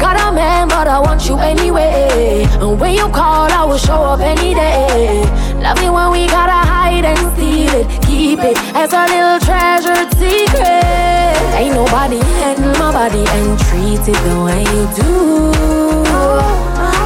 [0.00, 2.46] Got a man, but I want you anyway.
[2.60, 5.22] And when you call, I will show up any day.
[5.60, 7.86] Love it when we gotta hide and steal it.
[8.06, 11.36] Keep it as a little treasured secret.
[11.60, 15.52] Ain't nobody handle my body and treat it the way you do.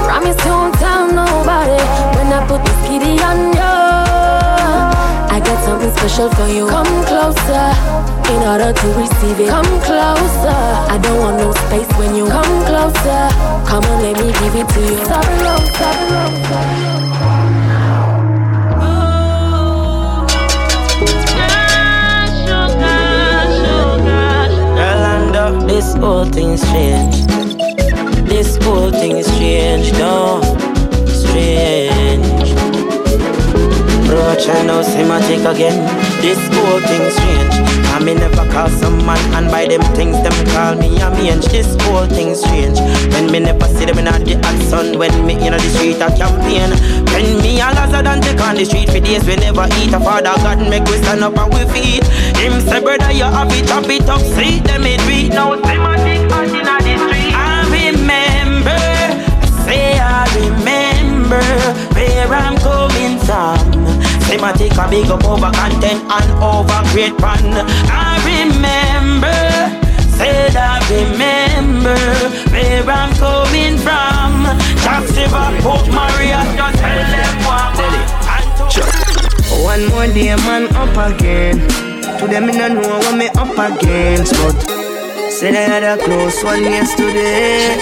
[0.06, 1.82] Promise you won't tell nobody
[2.16, 3.87] when I put this kitty on you.
[5.38, 6.66] I got something special for you.
[6.66, 7.70] Come closer
[8.34, 9.48] in order to receive it.
[9.48, 10.58] Come closer.
[10.90, 13.30] I don't want no space when you come closer.
[13.70, 14.98] Come on, let me give it to you.
[15.04, 16.34] Stop Sorry, love, sorry, love,
[24.74, 27.14] Yolanda, this whole thing's strange.
[28.28, 30.40] This whole thing is strange, no,
[31.06, 32.47] strange.
[34.08, 35.76] Roach and now cinematic again.
[36.22, 37.54] This whole thing strange.
[37.92, 41.44] I me never call some man and by them things them call me a mange.
[41.46, 42.78] This whole thing strange.
[43.12, 46.08] When me never see them in the hot sun when me in the street a
[46.16, 46.72] campaign.
[47.12, 49.92] When me a Lazard take on the street for days we never eat.
[49.92, 52.04] A father God make we stand up and we feed.
[52.40, 55.36] Him say brother you have it, chop it up, see them it beat.
[55.36, 57.34] Now thematic out in the street.
[57.36, 58.78] I remember,
[59.68, 61.44] say I remember
[61.92, 63.77] where I'm coming from.
[64.28, 67.64] Thematic a big up over content and over great pan.
[67.88, 69.32] I remember.
[70.18, 71.96] Said I remember
[72.52, 74.44] where I'm coming from.
[74.84, 77.72] Just River, Port Maria, just tell them what.
[79.64, 81.56] One more day, man, up again.
[82.18, 84.60] To them, I know what me up against, but
[85.30, 87.78] said I had a close one yesterday.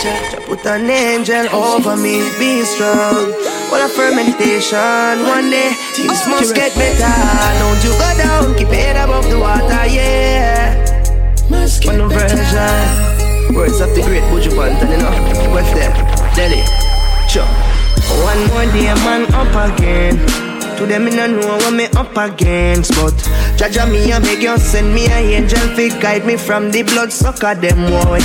[0.47, 3.56] Put an angel over me, be strong.
[3.77, 5.77] Well, a firm meditation one day.
[5.93, 7.13] This must get better.
[7.61, 10.81] Don't you go down, keep it above the water, yeah.
[11.51, 13.55] One no version.
[13.55, 15.13] Words of the great Buju Banton, you know.
[15.53, 15.93] What's there?
[16.33, 16.65] Delhi.
[17.29, 17.45] Sure.
[18.25, 20.17] One more day, man, up again.
[20.79, 23.13] To them, I know what me up against, but
[23.61, 27.13] Jaja me a beg you send me a angel fi guide me from the blood
[27.13, 28.23] sucker them boy.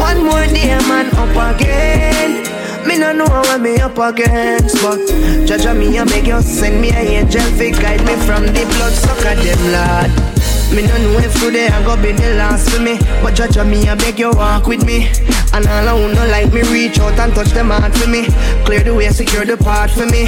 [0.00, 2.53] One more day, man, up again.
[2.86, 5.00] Me no know what me up against, but
[5.48, 8.92] Jaja me a beg you send me a angel fi guide me from the blood
[8.92, 10.34] sucker them lad.
[10.74, 13.88] Me no know if today I go be the last for me But judge me,
[13.88, 15.06] I beg you walk with me.
[15.52, 18.26] And all I who no like me reach out and touch them heart for me.
[18.64, 20.24] Clear the way, secure the path for me.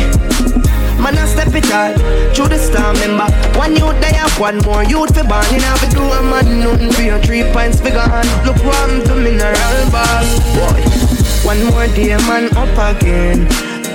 [1.03, 1.97] Man, I step it out
[2.35, 3.27] through the storm, remember?
[3.59, 5.45] One youth they have one more youth for born.
[5.51, 8.27] You know, fi do a man nothing for your three pints for gone.
[8.47, 11.16] Look what I'm to mineral ball Boy,
[11.47, 13.47] one more day, man, up again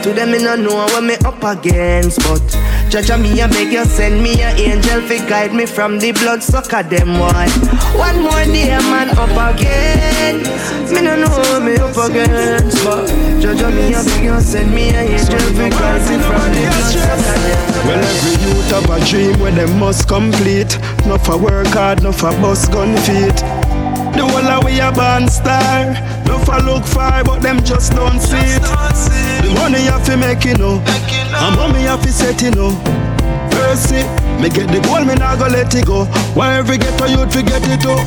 [0.04, 2.42] To them, me no know what me up against But
[2.92, 6.44] Jaja me a beg you send me a angel fi guide me from the blood
[6.44, 7.50] sucker them one.
[7.96, 10.44] One more day man up again.
[10.92, 13.08] Me no know me up against, but
[13.40, 16.92] Jaja me a beg you send me a angel fi guide me from the blood
[16.92, 17.88] sucker them.
[17.88, 20.78] Well, every youth have a dream where they must complete.
[21.08, 23.40] No for work hard, no for bus gun feet.
[24.14, 25.94] The whole of we a born star.
[26.28, 28.62] No for look far, but them just don't see it.
[28.62, 32.72] The money you fi make it know, and mommy you fi set it know.
[33.56, 34.04] Mercy,
[34.42, 36.06] me get the goal, me not go let it go.
[36.36, 38.00] Why every ghetto youth fi get it up?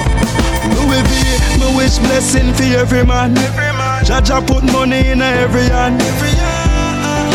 [0.76, 1.14] Louis V,
[1.60, 3.36] me wish blessing for every man.
[3.36, 4.04] Every man.
[4.04, 6.00] Jaja put money in every hand.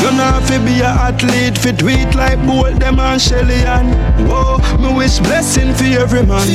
[0.01, 3.93] You know fi be a athlete, fit tweet like Bolt, them and Shelly and
[4.30, 6.47] Whoa, me wish blessing for every man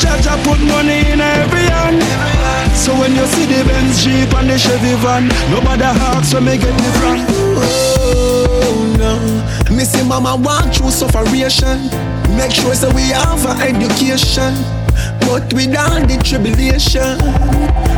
[0.00, 2.00] Jaja put money in every hand.
[2.74, 6.56] So when you see the Benz Jeep and the Chevy van Nobody asks where me
[6.56, 7.20] get it from.
[7.60, 9.76] Oh no.
[9.76, 11.90] Me see mama want through sufferation
[12.36, 14.54] Make sure so we have an education.
[15.20, 17.20] But with all the tribulation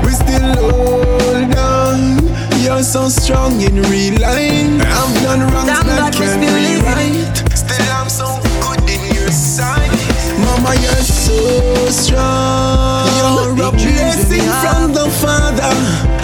[0.02, 2.32] We still hold on.
[2.62, 4.82] You're so strong in real life.
[4.82, 6.50] I've done wrongs Thank that can't be
[6.82, 7.56] right.
[7.56, 9.90] Still, I'm so good in your sight.
[10.38, 13.06] Mama, you're so strong.
[13.16, 15.72] You're a blessing from the Father.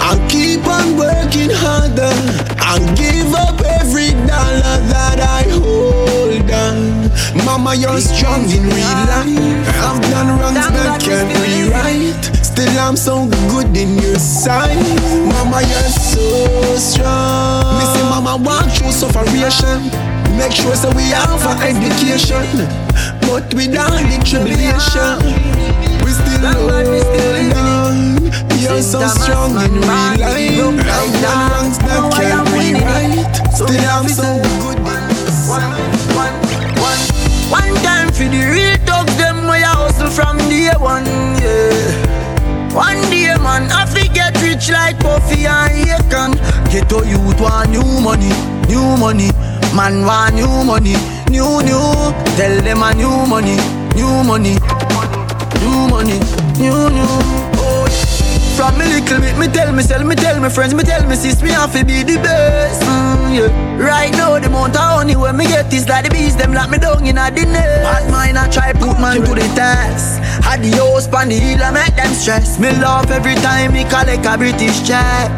[0.02, 2.14] I'll keep on working harder.
[2.58, 7.08] I'll give up every dollar that I hold on.
[7.44, 9.68] Mama, you're strong in real life.
[9.86, 12.18] I've done wrongs that can't be right.
[12.42, 14.82] Still, I'm so good in your sight.
[15.30, 17.78] Mama, you're so strong.
[17.78, 19.78] Me say, Mama, want through sufferation.
[20.36, 22.44] Make sure so we have an education.
[23.28, 25.20] But without the tribulation,
[26.00, 26.72] we still hold
[27.60, 28.24] on.
[28.58, 30.80] You're so strong in real life.
[30.88, 33.28] I've done wrongs that can't be right.
[33.52, 34.24] Still, I'm so
[34.64, 35.04] good in.
[37.52, 41.04] One time for the real thugs, them way I hustle from day one,
[41.38, 42.74] yeah.
[42.74, 46.32] One day, man, I get rich like Puffy and Akon.
[46.72, 48.32] Get to youth want new money,
[48.68, 49.30] new money.
[49.76, 50.96] Man want new money,
[51.30, 52.14] new new.
[52.36, 53.56] Tell them a new money,
[53.94, 54.56] new money,
[55.60, 56.20] new money,
[56.58, 57.47] new new.
[58.58, 61.14] From me little bit, me tell me, myself, me tell my friends, me tell me
[61.14, 62.82] sis, me have to be the best.
[62.82, 63.78] Mm, yeah.
[63.78, 66.68] Right now, the amount of honey when me get is like the bees, them lock
[66.68, 67.54] me down in a nest.
[67.54, 70.18] Bad mind, I try put man to the test.
[70.42, 72.58] Had the house pan the hill, I make them stress.
[72.58, 75.30] Me laugh every time me collect a British check.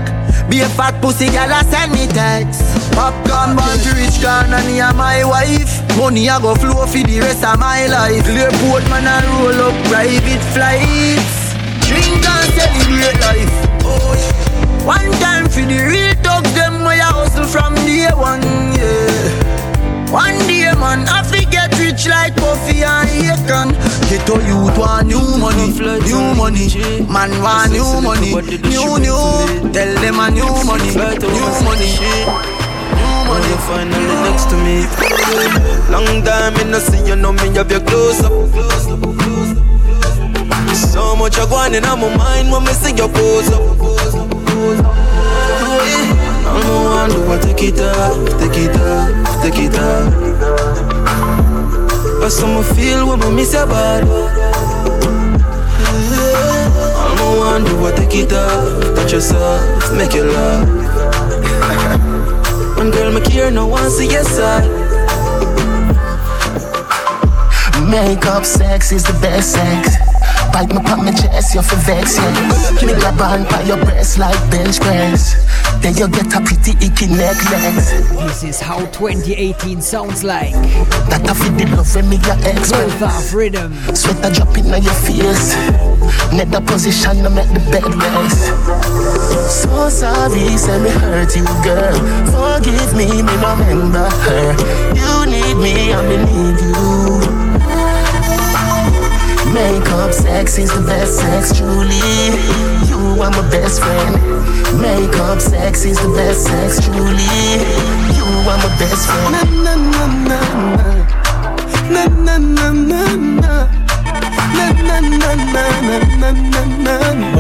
[0.48, 2.64] Be a fat pussy gal, I send me text.
[2.96, 5.68] Popcorn born to rich can and me and my wife.
[6.00, 8.24] Money I go flow for the rest of my life.
[8.24, 11.39] Clearport man I roll up private flights.
[11.90, 13.56] Drink and celebrate life.
[13.82, 14.86] Oh, yeah.
[14.86, 18.42] One time for the real thugs, them way I hustle from day one,
[18.78, 19.50] yeah.
[20.10, 23.74] One day, man, I fi get rich like Puffy and Akon.
[24.10, 25.70] Get Ghetto youth want new money,
[26.06, 26.66] new money.
[27.06, 28.34] Man want new money,
[28.70, 29.22] new new.
[29.74, 31.90] Tell them a new money, new money.
[32.98, 33.54] New money.
[33.66, 34.86] Finally next to me.
[35.90, 38.32] Long time me no see you, know me have your close up.
[40.80, 43.60] So much I going in my mind when me see your pose up.
[46.90, 50.12] One who want take it off, take it off, take it off.
[52.20, 54.06] But some feel when I miss your body.
[57.38, 60.68] One who want take it off, touch yourself, make you love.
[62.76, 64.79] One girl, me care, no one see your side.
[67.90, 69.96] Makeup sex is the best sex.
[70.52, 72.86] Bite me pop my chest, you're for vex, yeah.
[72.86, 75.34] Me grab on by your breast like bench press.
[75.82, 77.90] Then you get a pretty icky necklace.
[78.14, 80.54] This is how 2018 sounds like.
[81.10, 82.70] That I feel the love when me your ex.
[82.70, 83.74] Growth of rhythm.
[83.94, 85.54] Sweat a drop in your face.
[86.30, 88.54] Net the position to make the bed rest.
[89.50, 91.98] So sorry, say me hurt you, girl.
[92.30, 94.54] Forgive me, me remember her.
[94.94, 97.29] You need me, I me need you.
[99.52, 101.98] Makeup sex is the best sex, truly.
[102.88, 104.14] You are my best friend.
[104.80, 107.58] Makeup sex is the best sex, truly.
[108.16, 109.32] You are my best friend.
[109.32, 110.40] Na na na na
[111.90, 112.04] na na na
[112.38, 112.86] na na na na na
[115.40, 115.48] na
[116.18, 117.34] na na na na.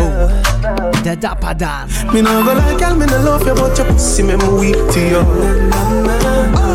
[1.02, 1.88] The Dapper Dan.
[2.12, 4.76] Me no go like girl, me no love you, but your pussy me me weak
[4.92, 5.24] to you.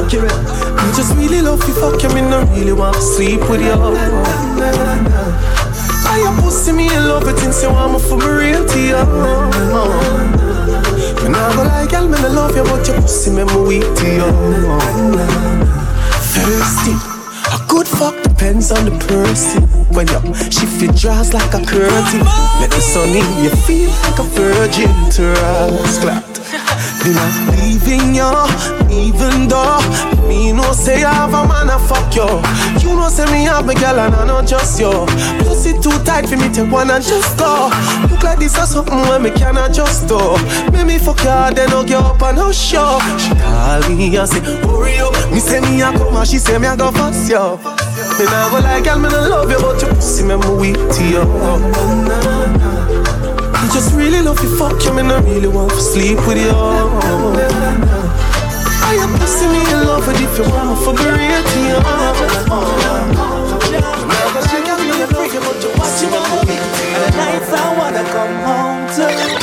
[0.06, 0.32] Accurate.
[0.32, 3.74] Me just really love you, fuck you, me no really want to sleep with you.
[6.06, 8.80] I your pussy, me in love it since you want me for me real to
[8.80, 9.04] you.
[11.24, 13.82] Me no go like girl, me no love you, but your pussy me me weak
[13.82, 14.32] to you.
[16.38, 16.94] Thirsty.
[17.50, 19.64] A good fuck depends on the person.
[19.90, 22.22] When you shift your dress like a curtain,
[22.62, 25.98] let the sun in you feel like a virgin to us.
[26.00, 26.42] Clapped.
[27.04, 28.32] Then I'm leaving you,
[28.96, 29.80] even though
[30.28, 32.28] me no say I have a man a fuck you.
[32.82, 35.06] You know say me have a girl and I not just yo you.
[35.44, 37.70] Pussy too tight for me to wanna just go.
[38.10, 40.20] Look like this or something when me cannot just do.
[40.72, 43.00] Make me fuck you, then I'll get up and I'll show.
[43.18, 45.14] She call me and say, hurry up.
[45.32, 47.58] Me say me a come and she say me a go fast you.
[48.20, 50.78] Me nah go like girl, me no love you, but your pussy me me weak
[50.96, 51.24] to you.
[53.58, 58.25] I just really love you, fuck you, me no really want to sleep with you.
[58.86, 61.74] I am pussy me in love with if you want for the rating.
[64.34, 66.60] Cause you can be a freak, but you watch me movie.
[66.94, 69.35] And the nights I wanna come home to.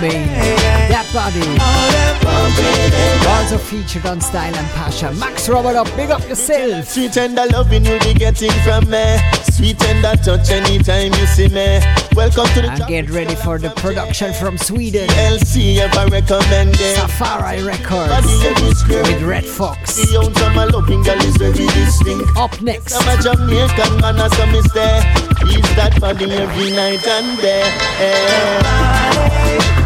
[0.00, 0.26] Main.
[0.88, 1.42] That body.
[3.26, 5.18] Also featured on Style and Passion.
[5.18, 6.86] Max Robert up, big up yourself.
[6.88, 9.18] Sweet tender loving you'll be getting from me.
[9.50, 11.80] Sweet tender touch anytime you see me.
[12.14, 15.08] Welcome to the And get ready for the production from Sweden.
[15.08, 16.76] LC ever recommended.
[16.96, 18.44] Safari Records
[18.88, 19.96] with Red Fox.
[19.96, 22.28] The ounce of my loving girl is very distinct.
[22.36, 22.94] Up next.
[22.94, 25.02] I'm a Jamaican man, as is there.
[25.46, 27.62] He's that body every night and day.
[29.32, 29.81] Pushing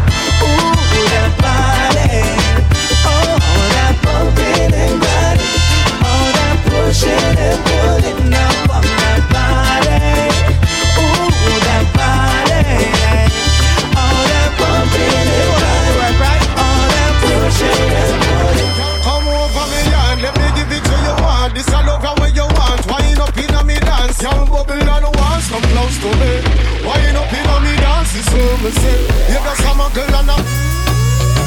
[28.67, 28.99] me say.
[29.31, 30.37] You got some girl and a.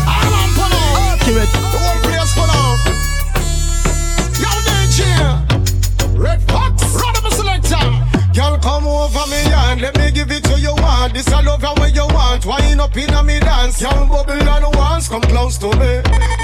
[0.07, 1.13] I'm on for now.
[1.13, 2.10] Accurate.
[9.81, 11.13] Let me give it to you one.
[11.13, 12.45] This I love how you want.
[12.45, 15.93] Wind up in a me dance, young bubble and once come close to me.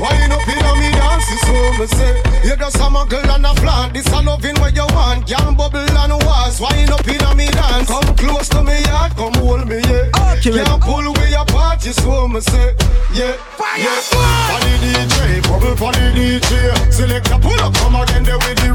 [0.00, 2.14] Wind up in a me dance, it's so me say.
[2.48, 3.92] You got some girl and a flan.
[3.92, 5.28] This I loving what you want.
[5.28, 6.60] Young bubble and once.
[6.60, 7.88] Wind up in a me dance.
[7.88, 9.08] Come close to me, yeah.
[9.16, 10.10] Come hold me, yeah.
[10.40, 12.74] Can't pull away your party, so me say.
[13.12, 13.36] Yeah,
[13.76, 14.52] yeah.
[14.52, 16.92] On the DJ, bubble on the DJ.
[16.92, 18.72] Select a pull up, come again there with the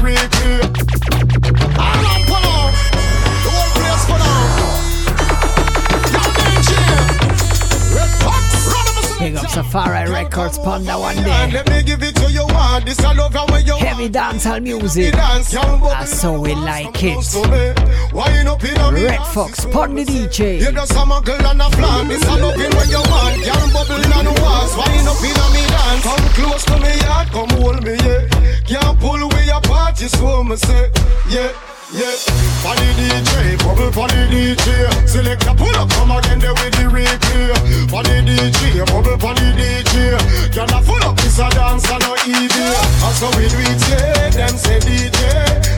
[10.22, 11.50] Safari Records Panda one day.
[11.52, 12.84] Let me give it to you one.
[12.84, 15.12] This I love when you Heavy dancehall music.
[15.12, 15.88] Dance, young boy.
[15.88, 17.16] That's so we like it.
[18.12, 20.60] Wine up in a Red Fox, Panda DJ.
[20.60, 22.08] You just a muggle and a flan.
[22.08, 23.46] This I love when you want.
[23.46, 24.76] Young bubble and was.
[24.76, 26.04] Wine up in a me dance.
[26.04, 27.28] Come close to me yard.
[27.30, 28.28] Come hold me, yeah.
[28.66, 30.90] Can't pull away your party, so me say,
[31.30, 31.71] yeah.
[31.92, 32.08] Yeah,
[32.64, 37.52] Funny DJ, bubble funny DJ Select a pull up, come again there with the replay.
[37.90, 40.16] Funny DJ, bubble funny DJ
[40.56, 43.76] Can I full up, this a dance and no easy And so we do it,
[43.92, 45.20] yeah, them say DJ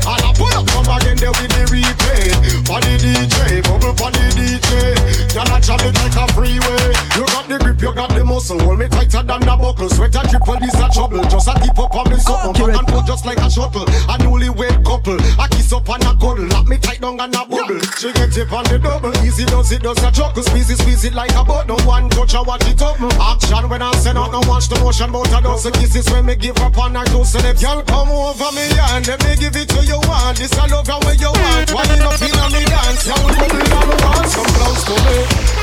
[0.06, 2.30] And I pull up, come again there with the replay.
[2.62, 4.94] Funny DJ, bubble funny DJ
[5.34, 6.94] Can I jam like a freeway.
[7.18, 8.58] You got the grip, you got the muscle.
[8.60, 9.88] Hold me tighter than a buckle.
[9.88, 11.24] Sweat and drip, well this a trouble.
[11.26, 13.82] Just a tip up on me something Back and forth just like a shuttle.
[13.82, 15.18] A newlywed couple.
[15.40, 17.80] I kiss up and a cuddle Lock me tight down and a bubble.
[17.96, 19.14] She get it on the double.
[19.24, 20.42] Easy does it, does a chuckle.
[20.42, 23.00] Squeeze it, squeeze it like a button One touch, I watch it up.
[23.00, 26.36] Action when I send out No watch the motion But I don't kisses when me
[26.36, 29.68] give up on her two lips Y'all come over me and Let me give it
[29.72, 30.34] to you one.
[30.36, 31.72] This I love you when you want.
[31.72, 33.06] Wine up in a me dance.
[33.08, 35.18] Y'all bubble on the wall Some close to me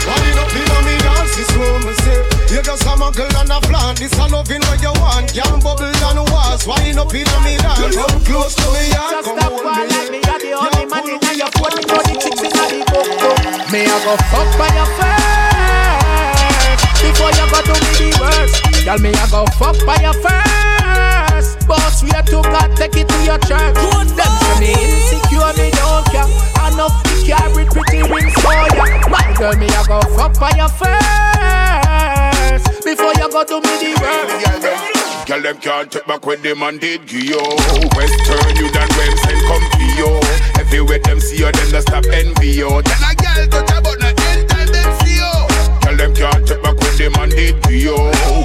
[0.08, 1.34] Wine up in a me dance.
[1.38, 2.20] This what me say
[2.56, 3.94] You just a muggle and a flan.
[3.96, 5.30] This I loving when you want.
[5.36, 7.96] Y'all bubble on the walls Wine up in a me dance.
[7.96, 11.20] Come close to me and Come hold me like me, you're the only man in
[11.38, 11.76] your phone.
[11.76, 13.08] Me know the chicks in the book.
[13.72, 18.56] Me I go fuck by your first before you go do me the worst.
[18.86, 21.68] Girl, me I go fuck by your first.
[21.68, 23.76] Boss, we are to God, take it to your church.
[24.16, 26.30] Them say me insecure, me don't care.
[26.72, 28.68] Enough to carry pretty rings for ya.
[29.10, 31.02] My girl, me I go fuck by your first
[32.86, 35.01] before you go do me the worst.
[35.32, 37.40] Girl, them can't take back when them man did give you.
[37.96, 40.20] Western, you done well, send come to you.
[40.60, 42.68] Everywhere them see you, then they stop envy you.
[42.68, 45.32] Tell a girl touch a button, anytime them see you.
[45.88, 47.96] Girl, them can't take back when them man did give you.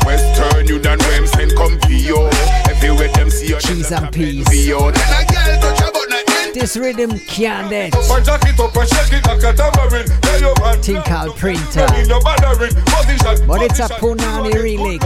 [0.06, 2.30] Western, you done well, send come to you.
[2.70, 4.46] Everywhere them see you, Cheese and peas.
[4.46, 5.95] Tell a girl touch a button,
[6.58, 7.68] This rhythm can't
[11.06, 11.84] I'll printer.
[11.84, 13.26] Position.
[13.26, 15.02] Uh, but it's a Punani relic.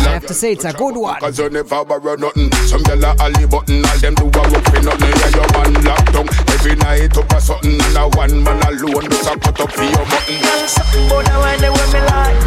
[0.00, 0.08] And that's some liquor, but you're not staggering.
[0.08, 1.20] I have to say it's a good one.
[1.20, 2.52] Cause you never borrow nothing.
[2.66, 5.14] Some gyal a alley button, all them do a rough for nothing.
[5.20, 9.10] Yeah, your man locked down every night up a something, and a one man alone
[9.10, 10.40] just a cut up for your button.
[10.68, 12.38] Something about the way they wear me like.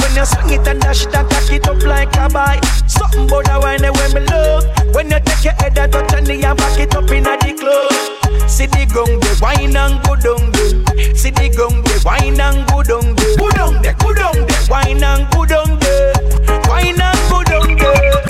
[0.00, 2.64] When you swing it and dash it and cock it up like a bike.
[2.86, 4.64] Something about the way they wear me love.
[4.94, 8.48] When you take your head and touch and and back it up in the club.
[8.48, 11.14] See the gong, the wine and go down there.
[11.14, 13.36] See the gong, the wine and go down there.
[13.36, 14.60] Go down there, go down there.
[14.68, 16.61] Wine and go down there.
[16.72, 18.24] Wine and go down there.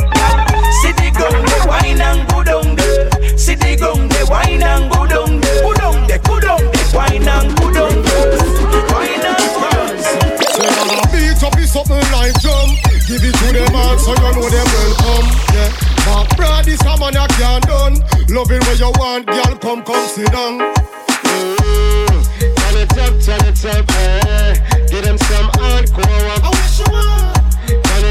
[0.82, 3.38] See the gong, the wine and go down there.
[3.38, 5.62] See the gong, the wine and go down there.
[5.62, 6.90] Go down there, go down there.
[6.90, 8.42] Wine and go down there.
[8.90, 10.42] Wine and go down there.
[10.58, 12.74] So now beat up is something like drum.
[13.06, 15.26] Give it to them all so you know them welcome.
[15.54, 15.70] Yeah.
[16.10, 17.94] Mark Brad is a man you can't done.
[18.26, 20.58] Loving where you want, girl, come come sit down.
[22.58, 24.58] Turn it up, turn it up, eh.
[24.90, 26.58] Get them some hardcore up.
[26.74, 27.41] Turn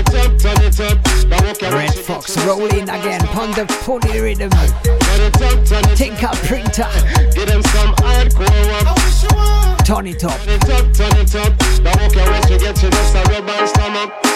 [0.10, 0.98] up, turn it up.
[1.28, 4.50] Now walk your Red Fox rolling again on the pony rhythm.
[4.50, 6.90] Turn it up, turn it Think I'll printer.
[7.34, 9.86] Get them some hardcore up.
[9.86, 10.40] Turn it up.
[10.42, 11.84] Turn it up, turn it up.
[11.84, 14.31] Now walk your waist, you get you just a rub and stomach.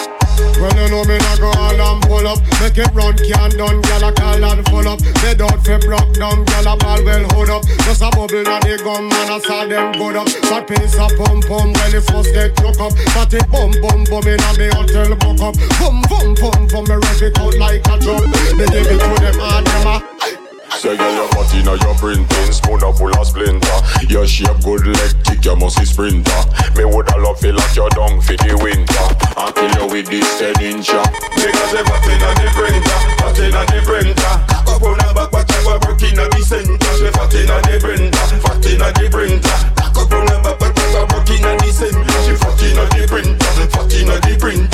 [0.59, 2.39] When you know me not go all and pull up.
[2.61, 4.99] Make it run, can't done, gyal a call and full up.
[5.21, 7.63] They don't fit broke down, gyal a ball well hold up.
[7.85, 10.27] Just a bubble na the gum man I saw them good up.
[10.27, 12.93] That piece a pum pum when the first get choke up.
[13.13, 15.55] But it bum bum bum in a me hotel book up.
[15.79, 18.23] Bum bum bum bum me rev it out like a drum.
[18.57, 20.44] Me give it to them and them a
[20.75, 24.85] Say girl your body now your printing Spoon up full of splinter Your shape good
[24.85, 26.41] leg kick you must be sprinter
[26.75, 29.05] Me woulda love feel like your down for the winter
[29.39, 31.03] I kill you with this 10 incher
[31.35, 34.35] Because they fat inna the printer, fat inna the printer.
[34.67, 36.77] Up on her back, watch her work inna the center.
[36.97, 39.57] She fat inna the printer, fat inna the printer.
[39.79, 42.03] Up on her back, watch her work inna the center.
[42.23, 43.35] She fat inna the printer,
[43.69, 44.67] fat inna the printer.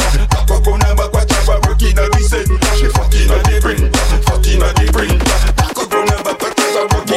[0.48, 2.58] Cock on her back, watch her work inna the center.
[2.78, 3.90] She fat inna the printer,
[4.26, 5.18] fat inna the printer.
[5.74, 6.41] Cock on her back,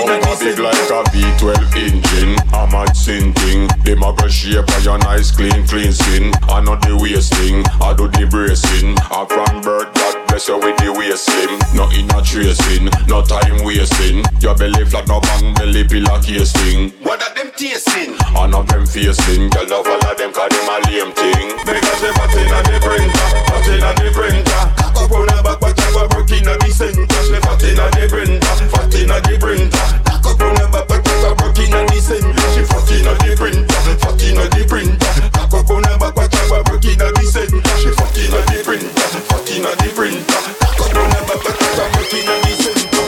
[0.05, 2.37] Bumper big like a V12 engine.
[2.53, 3.69] I'm A mad sinking.
[3.85, 6.33] Them a go shape of your nice clean clean skin.
[6.49, 7.65] I know the wasting.
[7.81, 8.97] I do the bracing.
[9.01, 12.93] I from birth God bless you with the waist slim No in a tracing.
[13.09, 14.21] No time wasting.
[14.41, 16.91] Your belly flat no bang belly pillar casing.
[17.01, 18.17] What are them tasting?
[18.37, 19.49] I know them facing.
[19.51, 21.49] Girl no follow them cause them a lame thing.
[21.65, 24.84] Because they fat inna the printer, fat inna the printer.
[24.95, 27.05] Cock up on a back, but you are working at the center.
[27.27, 28.39] She fat in a the printer,
[28.71, 29.69] fat in a the printer.
[30.07, 32.33] Cock up on a back, but you are working at the center.
[32.55, 33.67] She fat in a the printer,
[33.99, 34.97] fat in a the printer.
[35.35, 37.61] Cock up on a back, but you are working at the center.
[37.83, 38.91] She fat in a the printer,
[39.29, 40.23] fat in a the printer.
[40.63, 43.03] Cock up on a back, but you are working at the center.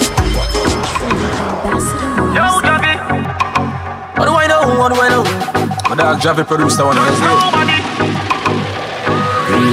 [2.35, 2.95] Yo, Javi.
[4.19, 4.63] What do I know?
[4.79, 5.25] What do I know?
[5.89, 7.76] My dog Javi produced that one.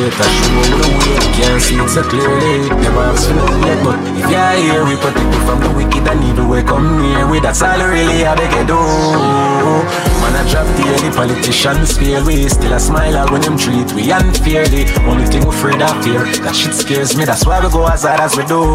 [0.03, 3.95] Create a show a way can't see it so clearly Never for nothing yet But
[4.19, 6.49] if you're here we protect you from the wicked And evil.
[6.49, 10.84] Way come near we That's all really I beg you do Man I drop the
[10.97, 14.89] the politicians fail we Still a smile when them treat we unfairly.
[15.05, 17.23] Only thing we afraid of fear That shit scares me.
[17.23, 18.65] That's why we go as hard as we do.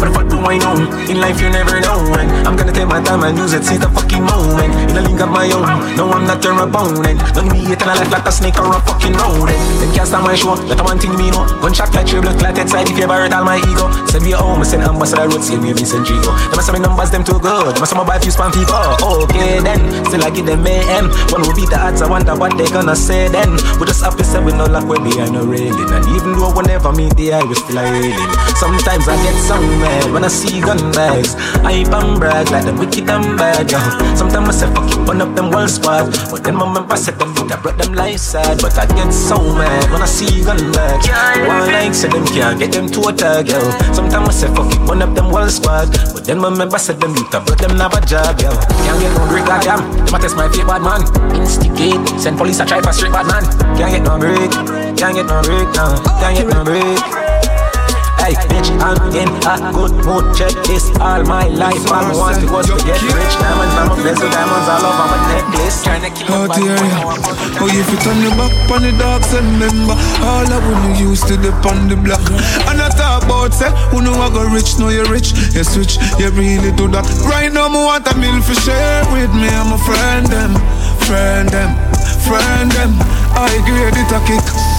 [0.00, 0.88] But if I do I know.
[1.12, 3.64] In life you never know And I'm gonna take my time and use it.
[3.68, 4.72] Seize the fucking moment.
[4.88, 5.68] In a link of my own.
[6.00, 8.72] No I'm not your opponent Don't me hate in a life like a snake or
[8.72, 10.56] a fucking road Them can't my show.
[10.64, 11.44] Let one thing me know.
[11.60, 14.64] Gunshot like triple like side If you ever hurt all my ego Send me home.
[14.64, 17.76] Send ambassador road Save me a Vincent Chico Them say me numbers them too good.
[17.76, 18.80] Them say my buy a few spam people.
[19.20, 22.56] Okay then Still I give them AM When we beat the odds I wonder what
[22.56, 23.50] they gonna say then.
[23.82, 25.90] We just happy say we no luck we behind no railing.
[25.90, 29.36] And even though we never meet the eye we still a hailing Sometimes I get
[29.42, 31.34] so mad When I see gun bags.
[31.66, 33.78] I and brag like them wicked and bad yo.
[34.14, 36.14] Sometimes I say fuck you burn up them whole squad.
[36.30, 38.62] But then my member said them beat I brought them life sad.
[38.62, 41.08] But I get so mad when I see gun bags.
[41.50, 43.60] One like say them can't get them to a tag yo.
[43.92, 45.90] Sometimes I say fuck you burn up them whole squad.
[46.14, 48.50] But then my member said them beat I brought them a job yo.
[48.86, 51.02] Can't get no break like them Them a test my fake bad man.
[51.34, 52.20] Instigate.
[52.20, 53.44] Send police a try for straight bad man.
[53.76, 54.76] Can't get no break.
[54.96, 57.25] Can't get no break no Can't get no break
[58.26, 60.34] Hey, bitch, I'm in a good mood.
[60.34, 61.78] Check this all my life.
[61.94, 63.34] All I want was to get rich.
[63.38, 65.86] Diamonds, I'm a bezel, diamonds all over my necklace.
[65.86, 67.62] Tryna kill Oh dear, yeah.
[67.62, 69.94] Oh, if you turn your back on the dogs, remember
[70.26, 72.26] all I when you used to dip on the block.
[72.66, 75.30] And I talk about say, who know I go rich, know you're rich.
[75.54, 77.06] You switch, you really do that.
[77.30, 79.46] Right now, me want a meal for share with me.
[79.54, 80.50] I'm a friend them,
[81.06, 81.78] friend them,
[82.26, 82.90] friend them.
[83.38, 84.75] I grade it a kick.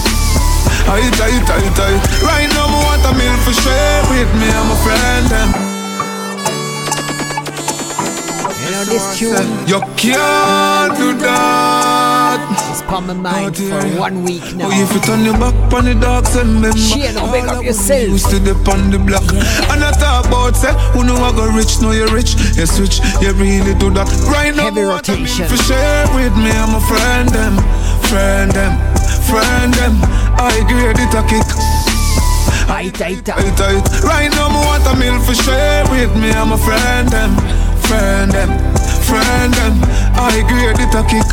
[0.90, 2.00] I tight, tight, tight.
[2.24, 4.48] Right now, me want a meal for share with me.
[4.48, 5.50] I'm a friend them.
[8.64, 12.40] You know this tune You can't do that.
[12.72, 14.68] It's on my mind for one week oh, now.
[14.72, 17.64] Oh, if you turn your back on the dogs and remember Share no big up
[17.64, 18.30] yourself.
[18.30, 19.24] To dip on the block
[19.72, 23.00] And I talk about say Who know I go rich, know you're rich You switch,
[23.22, 25.48] you really do that Right now, Heavy me want a rotation.
[25.48, 27.56] For share with me, I'm a friend them
[28.12, 28.74] Friend them,
[29.28, 29.96] friend them
[30.38, 31.48] I grade it a kick
[32.70, 34.04] I tight, tight, tight.
[34.04, 36.32] Right now, me want a meal for share with me.
[36.32, 37.36] I'm a friend them,
[37.88, 38.50] friend them,
[39.08, 39.80] friend them.
[40.20, 41.24] I grade it a kick.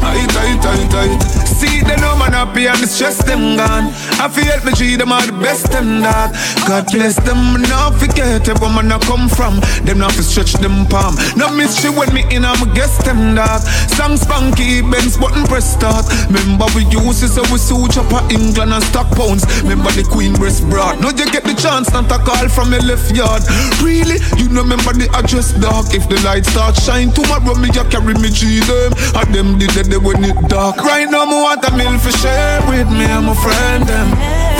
[0.00, 1.41] I tight, tight, tight.
[1.62, 3.94] See the no man happy and the stress them gone.
[4.18, 6.34] I feel me G them are the best them that.
[6.66, 9.62] God bless them, not forget where man I come from.
[9.86, 11.14] Them not fi stretch them palm.
[11.38, 13.62] No mystery when me in, I'm guess them that.
[13.94, 16.02] Song spunky, Benz button press start.
[16.34, 19.46] Remember we use it so we suit up a England and stock pounds.
[19.62, 20.98] Remember the Queen breast broad.
[20.98, 23.46] Now you get the chance not a call from your left yard.
[23.78, 25.94] Really, you know remember the address dark.
[25.94, 28.90] If the light start shine tomorrow, me you carry me G them.
[29.14, 30.82] And them did it when it dark.
[30.82, 33.04] Right now, me want a meal for share with me.
[33.04, 34.08] I'm a friend them,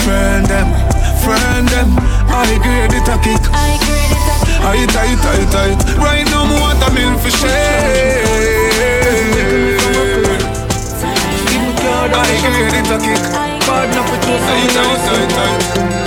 [0.05, 0.69] friend them,
[1.25, 1.89] friend them.
[2.29, 3.41] I grade it a kick.
[4.61, 5.79] I tight, tight, tight.
[5.97, 8.25] Right now, me want a meal for share.
[12.15, 13.23] I grade it a kick.
[13.67, 16.02] Bad enough with you, I tight, tight, tight.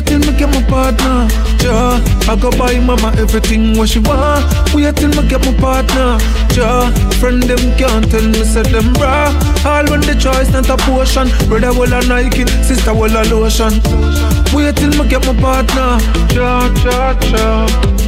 [0.00, 1.28] Wait till me get my partner,
[1.62, 2.00] ja.
[2.26, 4.46] I go buy mama everything what she want.
[4.72, 6.16] Wait till me get my partner,
[6.56, 6.90] ja.
[7.20, 9.28] Friend them can't tell me say them bra.
[9.66, 11.28] All when the choice not a portion.
[11.50, 13.74] Brother will a Nike, sister will a lotion.
[14.54, 16.00] Wait till me get my partner,
[16.32, 17.99] ja, ja, ja.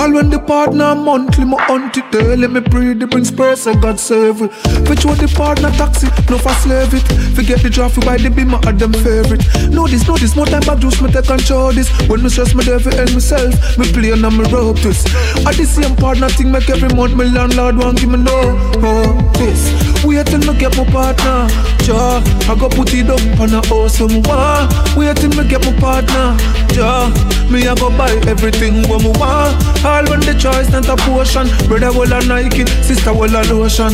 [0.00, 4.00] All when the partner monthly, my auntie daily, me pray the brings prayers and God
[4.00, 4.50] save it.
[4.88, 7.04] Which one the partner taxi, no for slave it.
[7.36, 9.44] Forget the draft, by the beamer at them favorite.
[9.68, 11.92] No this, no this, more time back juice, me take control this.
[12.08, 15.04] When me stress, me devil and myself, me play and me rope this.
[15.44, 18.56] At the same partner thing, make every month me landlord want give me no.
[18.80, 19.68] Oh, this.
[20.00, 21.44] Wait till me get my partner,
[21.84, 22.24] ja.
[22.48, 24.64] I go put it up on a awesome one.
[24.96, 26.40] Wait till me get my partner,
[26.72, 27.12] ja.
[27.52, 29.60] Me I go buy everything what me want.
[29.90, 31.46] All when the choice not a portion.
[31.66, 33.92] Brother will a Nike, sister will a lotion.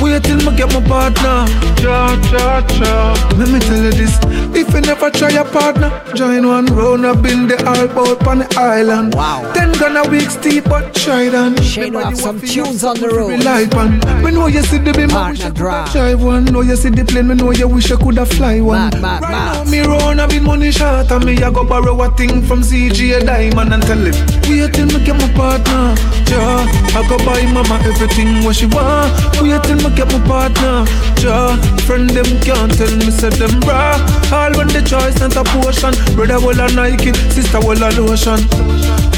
[0.00, 1.42] Wait till me get my partner,
[1.82, 3.14] ja, ja, ja.
[3.36, 4.14] Let me tell you this:
[4.54, 8.38] if you never try a partner, join one round up in the all boat on
[8.38, 9.16] the island.
[9.16, 9.42] Wow.
[9.54, 11.60] Then gonna weak steep but try then.
[11.62, 13.42] Shane will have some tunes on the road.
[13.42, 13.98] Light one.
[14.22, 16.44] Me know you see the beam, I wish I coulda drive one.
[16.44, 18.90] Know you see the plane, me know you wish I coulda fly one.
[18.90, 19.64] Mad, mad, right mad.
[19.64, 22.60] now me run a bit money short, and me I go borrow a thing from
[22.60, 24.14] CG a diamond and tell him.
[24.46, 25.94] Wait till me get my partner,
[26.28, 26.66] ja.
[26.92, 29.08] I go buy mama everything what she want.
[29.40, 30.84] Wait till me get my partner,
[31.24, 31.56] ja.
[31.86, 33.96] Friend them can't tell me say them bra.
[34.32, 35.94] All when the choice not a portion.
[36.14, 38.40] Brother will a Nike, sister will a lotion.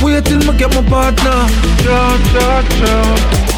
[0.02, 1.38] Wait till me get my partner,
[1.82, 2.00] ja,
[2.34, 3.50] ja, ja.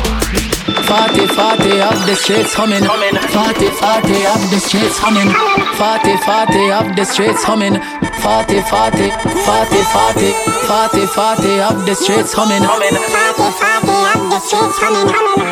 [0.89, 2.85] 40, 40 of the streets humming.
[2.85, 5.29] 40, 40 of the streets humming.
[5.77, 7.77] 40, 40 of the streets humming.
[8.25, 9.11] 40, 40, 40,
[9.45, 12.63] 40, 40, 40 of the streets humming.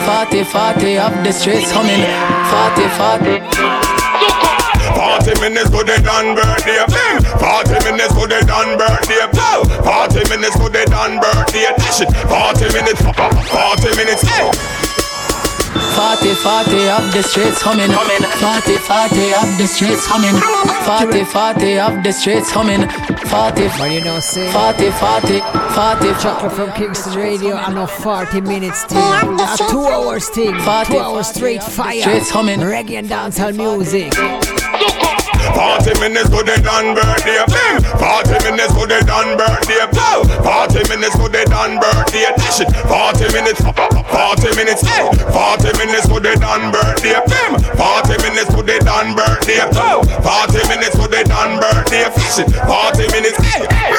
[0.06, 2.02] 40, 40 of the streets humming.
[2.50, 3.40] 40, 40.
[4.94, 6.78] 40 minutes to the done birthday.
[6.86, 9.26] 40 minutes to the done birthday.
[9.82, 11.66] 40 minutes to the done birthday.
[11.78, 12.10] Dash it.
[12.28, 13.02] 40 minutes.
[13.02, 14.22] 40 minutes.
[14.22, 14.79] Hey.
[15.74, 17.90] 40, 40 of the streets humming.
[17.90, 20.34] 40, 40 of the streets humming.
[20.84, 22.88] 40, 40 of the streets humming.
[23.30, 26.22] 40, But you know, say 40, 40, 40.
[26.22, 27.54] Chocolate from Kingston Radio.
[27.54, 28.98] I know 40 minutes thing.
[28.98, 30.58] A two hours thing.
[30.58, 32.00] 40, Two hours straight fire.
[32.00, 32.60] Streets humming.
[32.60, 34.12] Reggae and dancehall music.
[34.14, 37.38] 40 minutes to the done birthday.
[37.46, 39.86] 40 minutes to the done birthday.
[40.42, 42.26] 40 minutes to the done birthday.
[42.36, 42.70] Dash it.
[42.90, 43.60] 40 minutes.
[44.36, 44.86] 40 minutes.
[44.86, 45.10] Hey.
[45.10, 47.18] 40 minutes to the done birthday.
[47.18, 49.58] 40 minutes to the done birthday.
[49.58, 52.06] 40 minutes to the done birthday.
[52.14, 52.46] Flash it.
[52.46, 53.38] 40 minutes.
[53.42, 53.66] Hey.
[53.66, 53.90] Hey,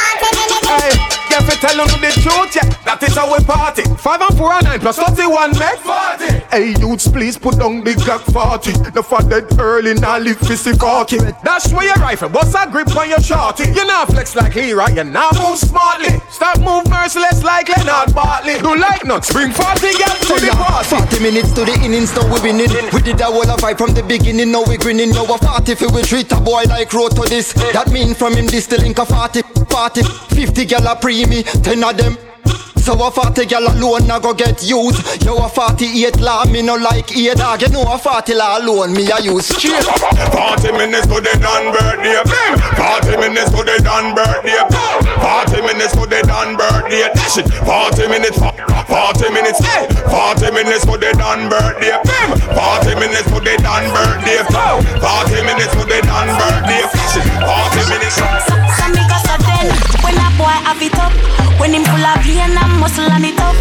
[1.62, 2.72] get fi tell you the truth, yeah.
[2.86, 3.84] That is how we party.
[3.98, 6.42] Five and four and nine plus thirty-one make forty.
[6.50, 8.74] Hey, youths, please put down the Glock forty.
[8.92, 11.18] The for dead early, now live fifty forty.
[11.44, 13.70] Dash where your rifle, bust a grip on your shorty.
[13.72, 14.96] You not flex like right?
[14.96, 16.20] You now move smartly.
[16.30, 18.58] Stop move merciless like Leonard Bartley.
[18.60, 20.90] Do like nuts, bring forty girls to the party.
[20.90, 22.70] 40 minutes to the innings, now we're winning.
[22.94, 25.12] We did a whole of fight from the beginning, now we're grinning.
[25.12, 27.54] Now a 40 fi we treat a boy like road to this.
[27.74, 30.04] That mean from him this the link a 40, 40,
[30.36, 32.18] 50 gal a pre me, 10 of them.
[32.82, 35.06] So a 40 gal alone I go get used.
[35.23, 37.61] Yo a 48 law me no like a dog.
[37.61, 39.86] You know a 40 law alone me a use straight.
[39.86, 42.18] 40 minutes to the done birthday.
[42.26, 44.57] 40 minutes to the done birthday.
[44.65, 47.06] 40 minutes to the done birthday.
[47.14, 47.45] Dash it.
[47.69, 48.41] 40 minutes.
[48.41, 49.61] 40 minutes.
[49.61, 49.86] Hey.
[50.10, 51.94] 40 minutes to the done birthday.
[52.02, 54.41] 40 minutes to the done birthday.
[54.41, 56.82] 40 minutes to the done birthday.
[56.90, 57.30] Flash it.
[57.45, 58.18] 40 minutes.
[59.62, 59.70] Then
[60.02, 61.14] When a boy have it up
[61.60, 63.56] When him full of vein and muscle and it up.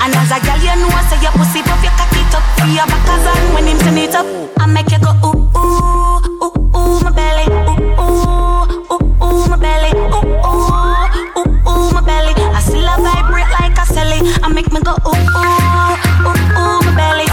[0.00, 2.44] And as a girl you know say your pussy puff your cock it up.
[2.56, 4.24] For your back as on when him turn it up.
[4.58, 7.44] I make you go ooh ooh ooh ooh my belly.
[7.68, 9.92] Ooh ooh ooh ooh my belly.
[9.92, 12.32] Ooh ooh ooh ooh my belly.
[12.36, 16.80] I still a vibrate like a celly I make me go ooh ooh ooh ooh
[16.84, 17.23] my belly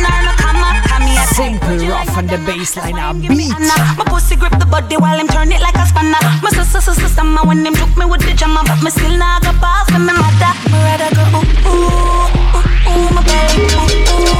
[0.00, 0.24] now.
[0.24, 0.68] No comma.
[0.88, 3.52] Call me a Simple, rough, and the bassline are beat.
[3.98, 6.20] My pussy grip the body while him turn it like a spanner.
[6.42, 9.42] My sister, sister, summer when him took me with the jammer, but me still not
[9.42, 10.52] go past me mother.
[10.72, 14.32] Me rather go ooh ooh ooh ooh my belly, ooh ooh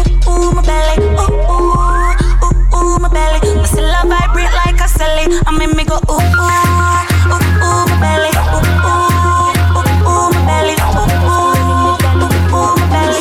[0.00, 1.76] ooh ooh my belly, ooh ooh
[2.40, 3.40] ooh ooh my belly.
[3.60, 4.71] Me still a vibrate like
[5.02, 5.26] a.
[5.46, 6.50] I make me go ooh ooh
[7.32, 9.10] ooh ooh my belly, ooh ooh
[9.78, 13.18] ooh ooh my belly, ooh ooh ooh ooh my belly.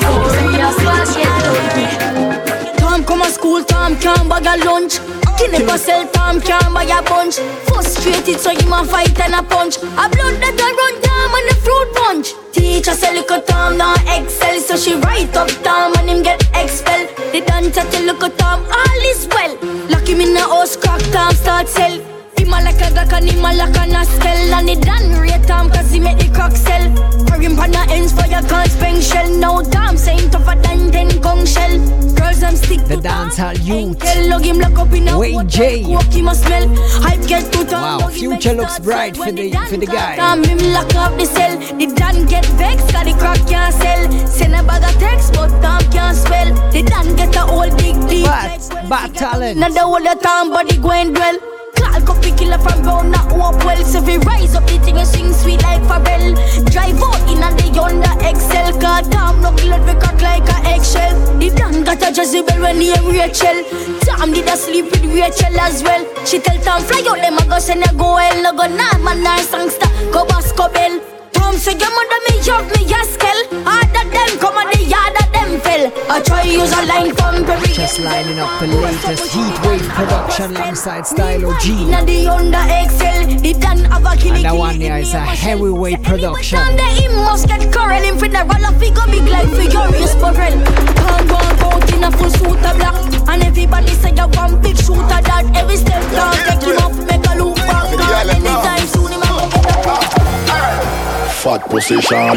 [2.78, 5.00] Tom come a school, Tom can't bag a lunch.
[5.42, 7.38] He never sell, Tom can't buy a bunch.
[7.66, 9.78] Frustrated, so him a fight and a punch.
[9.78, 12.28] A blood that a run Tom and a fruit punch.
[12.54, 16.48] Teacher say look at Tom now excel, so she write up Tom and him get
[16.54, 17.10] expelled.
[17.32, 19.58] They done tell look at Tom all is well.
[19.90, 22.11] Lock him in a house, crack Tom start sell.
[22.42, 25.46] Him a like a glock and him a like a naskel And he done rate
[25.46, 26.90] Tom cause he make the crack sell.
[27.30, 29.30] Hurry him pan the ends for your can't speng shell.
[29.38, 31.78] Now Tom saying tougher than ten gong shell.
[32.18, 34.02] Girls them stick The dancehall youth.
[34.28, 35.86] Log him lock up in a Wait, J.
[35.86, 36.68] Walk him a smell.
[37.06, 40.16] Hype get to Wow, future looks bright for the for the guy.
[40.16, 41.60] Tom him lock up the cell.
[41.78, 44.28] The Dan get vexed cause the crack can't sell.
[44.28, 47.96] Send a bag of text but Tom can't spell The Dan get a whole big
[48.10, 49.60] deep But, bad talent.
[49.60, 51.38] Now the whole Tom body going dwell
[52.06, 54.66] Call copy killer from round not hope well So we rise up.
[54.66, 56.36] The thing and sing sweet like Pharrell
[56.72, 58.72] Drive out in and they under Excel.
[58.80, 61.16] Cause Tom no killer we crack like a eggshell.
[61.38, 63.64] The Dan got a Jezebel when he Rachel.
[64.02, 66.04] Tom did a sleep with Rachel as well?
[66.26, 68.42] She tell Tom fly out them a go send a go hell.
[68.44, 69.90] No go nah man nah songster.
[70.12, 74.58] Go boss go bell Tom say your mother me up me askel Harder them come
[74.58, 78.40] on the yard of them fell I try use a line from Perry Just lining
[78.40, 81.84] up the latest Heatwave production alongside Stylo G.
[81.84, 85.20] Inna the under Excel, the Dan have a killy And that one here is a
[85.20, 86.60] heavyweight production.
[86.60, 90.58] And the him must get in front the figure big like furious Burrell.
[90.96, 92.71] Can't go out in a full suit
[101.82, 102.36] Fat position.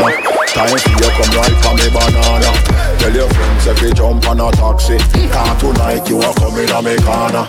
[0.54, 2.50] Time for you come right for me banana.
[2.98, 4.96] Tell your friends if you jump on a taxi.
[5.28, 7.48] Can't tonight you are coming on me corner.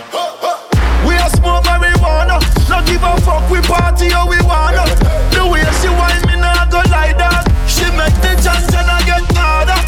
[1.06, 2.40] We are smoke marijuana.
[2.68, 4.84] Not give a fuck, we party how we wanna.
[5.32, 7.48] The way she whine me nah go like that.
[7.66, 9.80] She make the chance and I get harder.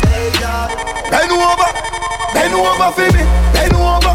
[1.11, 1.71] Bend over,
[2.33, 4.08] bend over for me, bend over,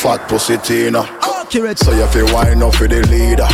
[0.00, 1.02] Fat pussy Tina.
[1.20, 1.78] Accurate.
[1.78, 3.46] So you feel wine up for the leader.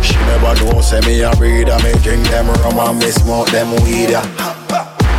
[0.00, 1.76] She never know, say me a breeder.
[1.84, 4.16] Me drink them rum and me smoke them weed.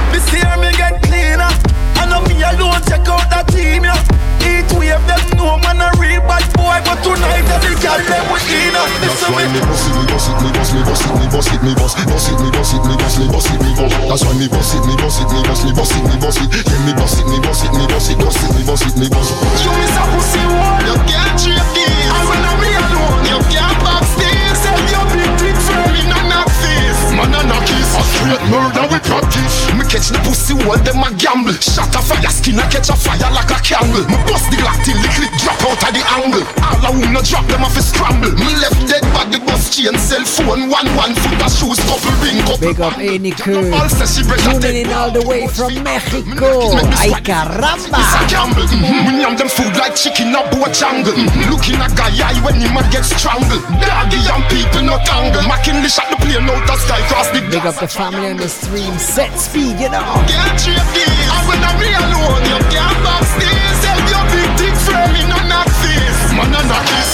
[0.09, 1.53] This year me get cleaner.
[2.01, 4.14] I know me alone check out that team, yeah.
[4.45, 8.81] Each wave them know man a real bad boy, but tonight every girl them Ina.
[9.01, 9.59] That's Listen why me.
[9.65, 11.93] boss it, me boss it, me boss, me boss it, me boss it, me boss,
[12.05, 13.91] boss it, me boss it, me boss, me boss it, me boss.
[14.05, 16.37] That's why me boss it, me boss it, me boss, me boss it, me boss
[16.39, 16.49] it.
[16.53, 18.95] Yeah, me boss it, me boss it, me boss it, boss it, me boss it,
[18.95, 19.29] me boss.
[19.65, 22.09] You miss a pussy one, you can't trade this.
[22.13, 24.55] And when I'm alone, you can't backstage.
[24.61, 27.01] Sell your big dick firm in a knock face.
[27.17, 29.55] Man a knockies, a straight murder we practice.
[29.73, 31.55] Me catch the pussy while them a gamble.
[31.63, 34.05] Shot a fire skin, I catch a fire like a candle.
[34.05, 36.45] Me bust the till the clip drop out of the angle.
[36.61, 38.33] All a drop them off a scramble.
[38.35, 42.73] Me left dead body bust chain, cell phone, one one foot shoes, couple ring, couple
[42.73, 43.71] Big up Any Cool.
[43.71, 46.75] Tuning in all the way from Mexico.
[46.99, 47.99] Ay caramba.
[48.01, 48.67] It's a gamble.
[48.67, 49.07] Mm-hmm.
[49.07, 51.13] We yam them food like chicken up boat jungle.
[51.13, 51.51] Mm-hmm.
[51.51, 53.63] Looking at guy eye when him a get strangled.
[53.79, 55.45] Doggy young people no tangle.
[55.47, 58.49] Mackinley shot the plane out of sky cross the Big up the family on the
[58.49, 58.97] stream.
[58.97, 60.01] Set speed, you know.
[60.25, 61.05] Can't trade this.
[61.05, 63.61] And when I'm me alone, you can't backstage.
[63.81, 66.21] Sell your big dick firm in a knock face.
[66.33, 67.13] Man a knock this.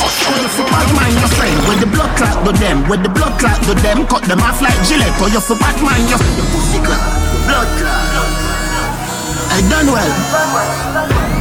[0.55, 3.73] For Batman your friend, with the blood clot to them, with the blood clot to
[3.83, 5.19] them, cut them off like Gillette.
[5.19, 7.03] Or you for Batman your the pussy clot,
[7.47, 8.31] blood clot.
[9.51, 10.11] I done well.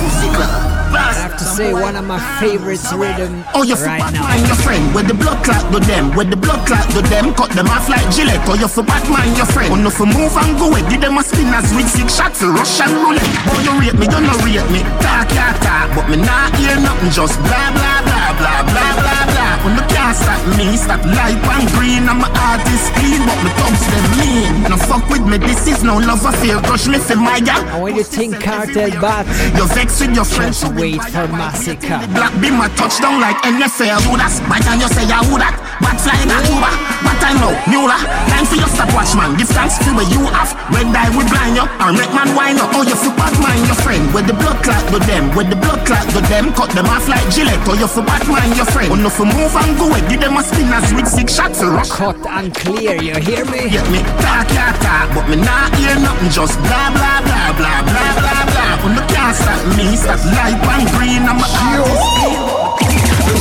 [0.02, 0.79] Pussy clot.
[0.90, 4.26] I have to say, one of my favorites rhythm Oh, you for right now.
[4.26, 7.34] Batman your friend, with the blood clot to them, with the blood clot to them,
[7.34, 8.42] cut them off like Gillette.
[8.46, 11.00] Oh, or you for Batman your friend, oh no for move and go away, give
[11.00, 13.30] them a spinners with six shots, a Russian roulette.
[13.46, 16.74] Boy you rate me, you no rate me, talk ya talk, but me not hear
[16.80, 19.54] nothing, just blah blah blah blah blah blah blah.
[19.60, 23.50] When you can't stop me, stop light and green, I'm a artist clean, but me
[23.60, 24.52] thugs them mean.
[24.70, 27.60] No fuck with me, this is no love affair, crush me for my gal.
[27.68, 29.26] And when you think cartel bat,
[29.56, 30.64] you vex with your friends.
[30.80, 32.00] Wait for Masicka.
[32.16, 34.00] Black be my touchdown like NFL.
[34.00, 34.32] Do that.
[34.48, 35.52] Why can you say you who that?
[35.84, 36.72] Bat flying at Cuba.
[37.04, 38.00] But I know, Mula.
[38.32, 39.36] Time for your stopwatch, man.
[39.36, 40.56] Give thanks to where you have.
[40.72, 41.68] Red die we blind you.
[41.84, 42.72] Or make man wine up.
[42.72, 44.08] Oh, you for Batman, your friend.
[44.16, 45.28] With the blood clot to them.
[45.36, 46.48] With the blood clot to them.
[46.56, 47.60] Cut them off like Gillette.
[47.68, 48.88] Oh, you for Batman, your friend.
[48.88, 50.00] Oh, no for move and go away.
[50.08, 51.60] Give them a spinners with six shots.
[51.60, 51.92] Rush.
[51.92, 53.68] Cut and clear, you hear me?
[53.68, 55.12] Get me talk, yeah, talk.
[55.12, 56.32] But me not hear nothing.
[56.32, 58.72] Just blah, blah, blah, blah, blah, blah, blah.
[58.80, 61.22] When you can't stop me, stop light and green.
[61.22, 62.40] I'm a artist.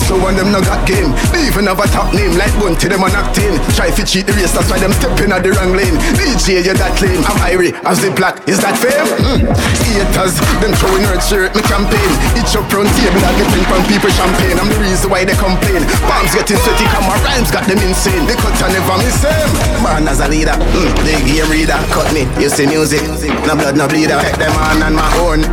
[0.10, 3.06] So when them no got game, they even have a top name like to them
[3.06, 3.61] on acting.
[3.77, 5.93] Try to cheat the race, that's why them stepping at the wrong lane.
[6.18, 7.22] DJ, you that lame.
[7.30, 8.41] I'm Irie, I'm black.
[8.49, 9.06] Is that fair?
[9.22, 9.53] Mm.
[9.53, 10.34] Haters,
[10.65, 12.10] them throwing earth shirt, me campaign.
[12.34, 14.57] Each up round table, I get from people champagne.
[14.57, 15.85] I'm the reason why they complain.
[16.10, 18.26] Palms getting sweaty, come my rhymes got them insane.
[18.26, 19.49] They cut and never miss them.
[19.85, 20.89] Man as a leader, mm.
[21.06, 22.26] big game reader, cut me.
[22.41, 23.06] You see music,
[23.45, 24.18] no blood, no bleeder.
[24.26, 25.45] Take them on on my own.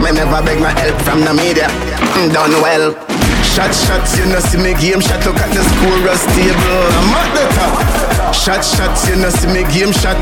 [0.00, 1.68] Me never beg my help from the media.
[2.16, 2.96] Mm, done well.
[3.44, 6.86] Shot shots, you know see me game shot Look at the scorer's table.
[6.96, 8.32] I'm at the top.
[8.32, 10.16] Shot shots, you know see me game shot.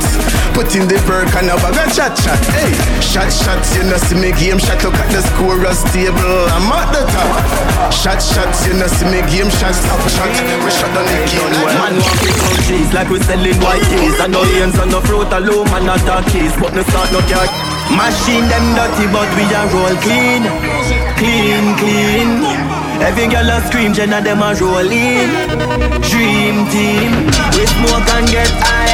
[0.57, 4.01] Put in the work and a bag of chat chat Hey, shot shots, you know
[4.01, 6.51] see me game shot Look at the scorer's table.
[6.51, 7.93] I'm at the top.
[7.95, 9.77] Shot shots, you know see me game shot.
[9.77, 10.33] Stop shot,
[10.65, 11.53] we shot on the game.
[11.63, 14.19] Man want to like we selling white keys.
[14.19, 16.51] And no hands on the fruit alone, man not keys.
[16.59, 20.43] But no start no car Machine them dirty but we a roll clean.
[21.17, 22.29] Clean, clean.
[23.01, 25.31] Every girl a scream, Jenna them a roll in.
[26.03, 27.11] Dream team.
[27.55, 28.88] We smoke and get high,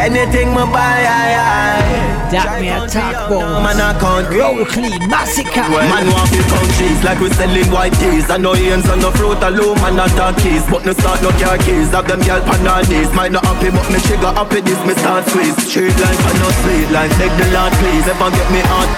[0.00, 3.60] Anything me buy, high, high That me a talk bones.
[3.60, 5.66] Man a count Roll clean, Masicka.
[5.66, 8.30] Man want to count cheese like we selling white keys.
[8.30, 11.58] And no hands on the fruit alone, man not keys But no start no car
[11.58, 14.80] keys Have them girl pan her knees Might not happy but me trigger happy this
[14.86, 17.12] me start squeeze Street life and no sweet life.
[17.18, 18.90] Beg the Lord please Never get me out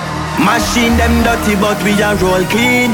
[0.44, 2.93] Machine them dirty but we a roll clean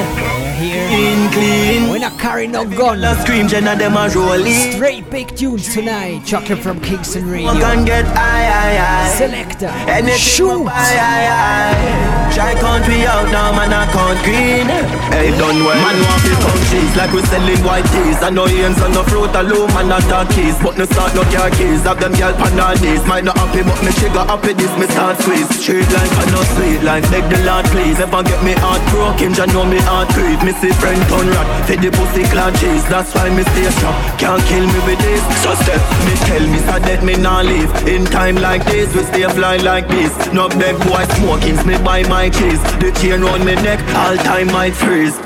[0.87, 3.01] Clean, clean We not carry no gun.
[3.01, 6.25] Let's scream, Jenna them a roll in Straight big tunes tonight.
[6.25, 7.47] Chocolate from Kingston Radio.
[7.47, 9.67] Walk and get high, high, high Selector.
[9.91, 10.59] Anything Shoot.
[10.59, 14.69] me buy, high, high Try count we out now, man, I count green.
[15.11, 15.75] Hey, done well.
[15.75, 18.23] Man, want to count cheese like we selling white teas.
[18.23, 20.55] I know hands on the fruit alone, man, not talk keys.
[20.63, 21.83] But no start no car keys.
[21.83, 23.03] Have them girl pan on knees.
[23.09, 24.53] Might not happy, but me trigger happy.
[24.53, 25.49] This me start squeeze.
[25.57, 27.99] Straight like I no sweet like beg the Lord please.
[27.99, 30.39] Never get me heart broken, just know me heart grieve.
[30.45, 32.85] Me see friend turn rat, feed the pussy clad cheese.
[32.89, 33.97] That's why me stay strong.
[34.19, 35.23] Can't kill me with this.
[35.43, 37.71] So step, me tell me so that me not leave.
[37.87, 40.13] In time like this, we stay fly like this.
[40.33, 42.61] No beg boy smokings, me buy my cheese.
[42.81, 45.17] The chain on me neck, all time might freeze.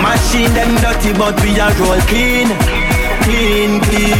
[0.00, 2.48] Machine them dirty, but we are roll clean.
[3.24, 4.16] Clean, clean.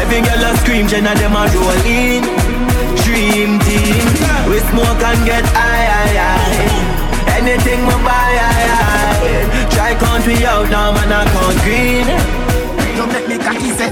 [0.00, 2.24] Every girl a scream, Jenna them a roll in.
[3.04, 4.04] Dream team.
[4.48, 7.36] We smoke and get high, high, high.
[7.36, 8.87] Anything we buy, high, high.
[9.78, 12.04] Try country out now, man, I count green.
[12.96, 13.86] Don't make me cocky say,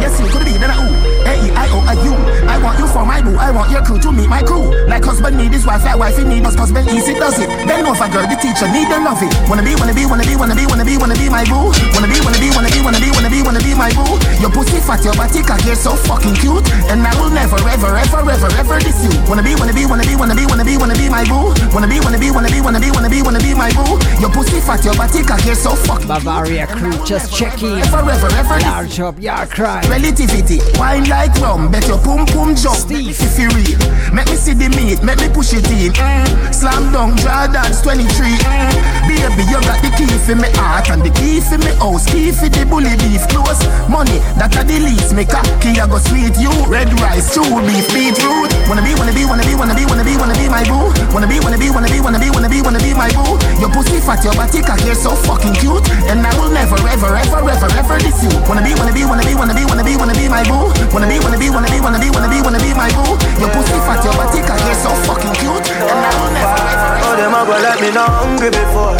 [0.00, 0.94] yes, you could be then I ooh.
[1.28, 2.27] A-E-I-O-U.
[2.58, 3.38] I want you for my boo.
[3.38, 4.66] I want your crew to meet my crew.
[4.90, 6.58] Like husband need his wife, like wifey need us.
[6.58, 7.46] Husband easy does it.
[7.70, 9.30] Then know if a girl, the teacher need them love it.
[9.46, 11.70] Wanna be, wanna be, wanna be, wanna be, wanna be, wanna be my boo.
[11.94, 14.10] Wanna be, wanna be, wanna be, wanna be, wanna be, wanna be my boo.
[14.42, 16.66] Your pussy fat, your body cock, you're so fucking cute.
[16.90, 19.14] And I will never, ever, ever, ever, ever diss you.
[19.30, 21.54] Wanna be, wanna be, wanna be, wanna be, wanna be, wanna be my boo.
[21.70, 24.02] Wanna be, wanna be, wanna be, wanna be, wanna be, wanna be my boo.
[24.18, 27.78] Your pussy fat, your body cock, you're so fucking Bavaria crew, just checking.
[27.86, 28.58] Ever, ever, ever.
[28.66, 29.78] Large up, yeah, cry.
[29.86, 32.76] Relativity, wine like rum, bet your pum pum jump.
[32.76, 33.78] Steve, if you real,
[34.12, 35.92] make me see the meat, make me push it in.
[35.92, 36.54] Mm.
[36.54, 38.06] Slam dunk, Jordan's 23.
[38.08, 38.98] Mm.
[39.08, 42.30] Baby, you got the key for me heart and the key for me house, key
[42.30, 43.60] for the bully beef close.
[43.88, 46.52] Money, that are the least, me cocky, I go sweet you.
[46.68, 48.52] Red rice, true beef, beetroot.
[48.68, 50.92] Wanna be, wanna be, wanna be, wanna be, wanna be, wanna be my boo.
[51.10, 53.40] Wanna be, wanna be, wanna be, wanna be, wanna be, wanna be my boo.
[53.58, 57.10] Your pussy fat, your body cock, you're so fucking cute, and I will never, ever,
[57.16, 58.32] ever, ever, ever diss you.
[58.44, 60.68] Wanna be, wanna be, wanna be, wanna be, wanna be, wanna be my boo.
[60.92, 63.16] Wanna be, wanna be, wanna be, wanna be, wanna be, wanna be my boo.
[63.40, 66.92] Your pussy fat, your body cock, you're so fucking cute, and I will never, ever,
[67.02, 68.96] How them a go let me not hungry before?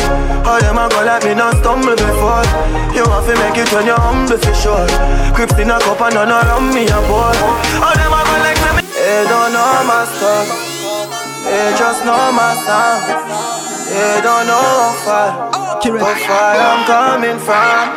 [0.47, 2.45] How them a go let me not stumble before?
[2.95, 4.87] You have to make it when you're humble for sure.
[5.35, 7.37] Crips in a cup and none around me a boy.
[7.83, 8.83] How them a go like me?
[8.95, 10.47] They don't know my stuff.
[11.45, 13.03] They just know my sound.
[13.89, 15.29] They don't know how far,
[15.81, 17.97] how far I'm coming from.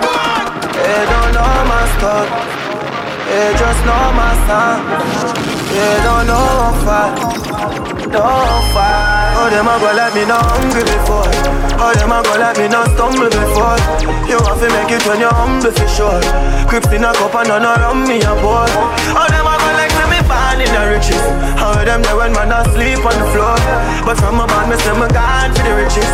[0.72, 2.71] They don't know my stuff.
[3.32, 4.84] They just know my sound.
[5.72, 6.52] They don't know
[8.12, 9.32] know how far.
[9.32, 11.32] How oh, them a go let me not hungry before?
[11.80, 13.80] How them a go let me not stumble before?
[14.28, 16.22] You have to make it when you're humble for sure.
[16.68, 18.68] Crips in a cup and none around me a boy.
[19.16, 21.26] How oh, them a go like me born in the riches?
[21.60, 23.60] How them there when man asleep on the floor?
[24.08, 26.12] But from a man me say me gone for the riches.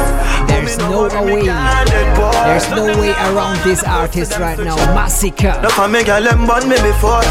[0.50, 1.46] There's no way.
[1.46, 4.76] There's no way around this artist right now.
[4.98, 5.62] Masicka.
[5.62, 7.26] Look how me girl them born me before.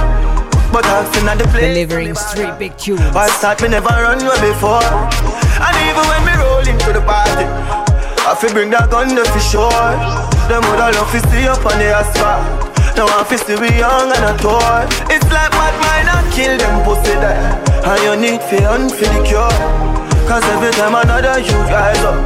[0.72, 1.74] But I've seen at the place.
[1.74, 3.00] Delivering straight big tunes.
[3.14, 4.84] I start me never run away before.
[5.66, 7.46] And even when me roll into the party,
[8.26, 9.86] I feel bring that gun to for sure.
[10.50, 12.75] Them woulda love to see up on the asphalt.
[12.96, 14.88] Now I feel still be young and a toy.
[15.12, 17.52] It's like bad mind I kill them pussy there.
[17.84, 19.52] And you need for hunt for the cure.
[20.24, 22.16] Cause every time another you rise up,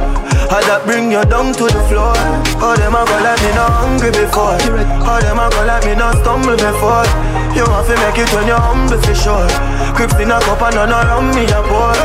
[0.47, 2.15] I that bring you down to the floor.
[2.55, 4.55] How them a go let me not hungry before?
[5.03, 7.03] How them a go let me not stumble before?
[7.51, 9.51] You have to make it when you're humble for sure.
[9.91, 11.99] Crips in a cup and none around me a boy.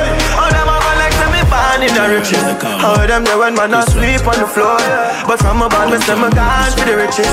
[1.76, 2.42] Say me in the riches?
[2.62, 4.78] How them there when man asleep on the floor?
[5.26, 7.28] But from a band me say me gone for the riches.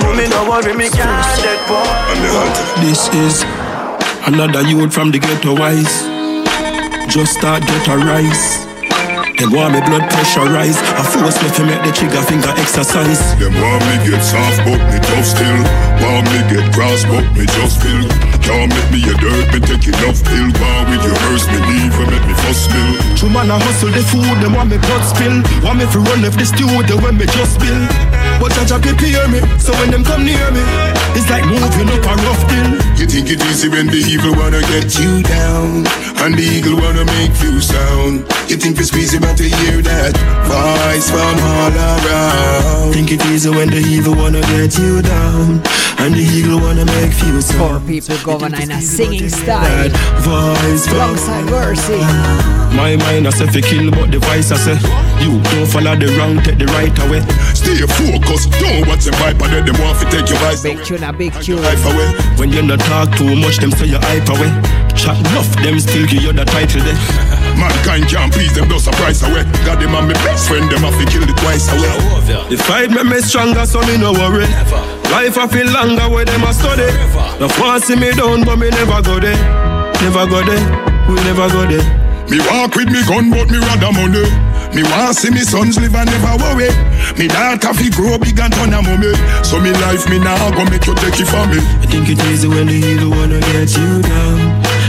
[0.00, 1.84] No me no worry me can't dead poor.
[2.80, 3.44] This is
[4.26, 6.08] another youth from the ghetto wise.
[7.12, 8.71] Just start get a rise.
[9.38, 10.76] Them want me blood pressure rise.
[10.98, 13.20] I force me to make the trigger finger exercise.
[13.40, 15.60] Them want me get soft, but me tough still.
[16.02, 18.06] Want me get cross, but me just feel.
[18.42, 20.48] Can't make me a dirt, me take enough pill.
[20.60, 22.92] Want with your verse, me leave and make me fuss spill.
[23.16, 25.40] True man, I hustle the food, them want me blood spill.
[25.62, 28.21] Want me to run left the studio when me just spill.
[28.42, 30.58] But Jaja prepare me, so when them come near me,
[31.14, 32.74] it's like moving up a rough hill.
[32.98, 35.86] You think it easy when the evil wanna get you down,
[36.26, 38.26] and the eagle wanna make you sound.
[38.50, 40.18] You think it's easy, but to hear that
[40.50, 42.92] voice from all around.
[42.92, 45.62] Think it easy when the evil wanna get you down,
[46.02, 49.88] and the eagle wanna make you Four people going in a singing style.
[50.18, 52.00] Voice from Alongside Mercy.
[52.74, 54.78] My mind I say fi kill, but the voice I say
[55.20, 57.20] you don't follow the wrong, take the right away.
[57.52, 61.02] Stay focused, don't watch them vibe, and them want to take your vice Big tune,
[61.02, 61.60] a big tune.
[61.62, 62.08] life away.
[62.36, 64.50] When you not talk too much, them say you hype away.
[64.96, 66.96] Chat enough, them still give you the title there.
[67.60, 69.44] Mankind can't please them, those surprise away.
[69.64, 72.48] Got them and my best friend, them have to kill it twice away.
[72.48, 74.48] The fight make me stronger, so me no worry.
[75.12, 76.88] Life I feel longer where them a study.
[77.38, 79.36] The want see me down, but me never go there.
[80.00, 80.62] Never go there,
[81.08, 81.84] we never go there.
[82.30, 84.51] Me walk with me gun, but me rather money.
[84.74, 86.70] Me want see me sons live and never worry.
[87.18, 89.12] Me daughter fi grow big and turn a mommy.
[89.44, 91.58] So me life me now go make you take it from me.
[91.58, 94.40] I think it easy when the eagle wanna get you down,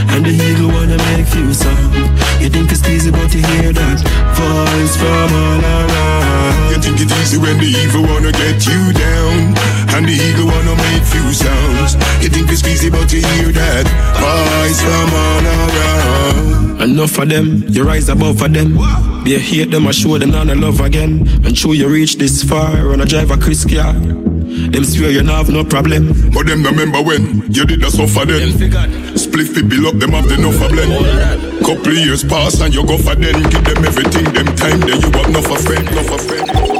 [0.08, 1.94] and the eagle wanna make you sound.
[2.40, 4.00] You think it's easy, but you hear that
[4.36, 6.33] voice from all around.
[6.74, 9.54] You think it easy when the evil wanna get you down,
[9.94, 11.94] and the eagle wanna make few sounds.
[12.20, 13.86] You think it's easy, but you hear that
[14.18, 16.82] voice from all around.
[16.82, 18.74] Enough of them, you rise above for them.
[19.22, 21.28] Be a hate them, I show them none of love again.
[21.44, 23.94] And sure you reach this far on a drive a Chris car.
[24.44, 26.30] Them swear you not have no problem.
[26.30, 29.16] But them remember when you did the suffer then.
[29.16, 31.64] Split fi bill up, them have the enough of blend.
[31.64, 33.42] Couple years pass and you go for them.
[33.50, 36.73] Give them everything, them time, then you have no of friend, enough of friend.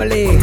[0.00, 0.38] Family.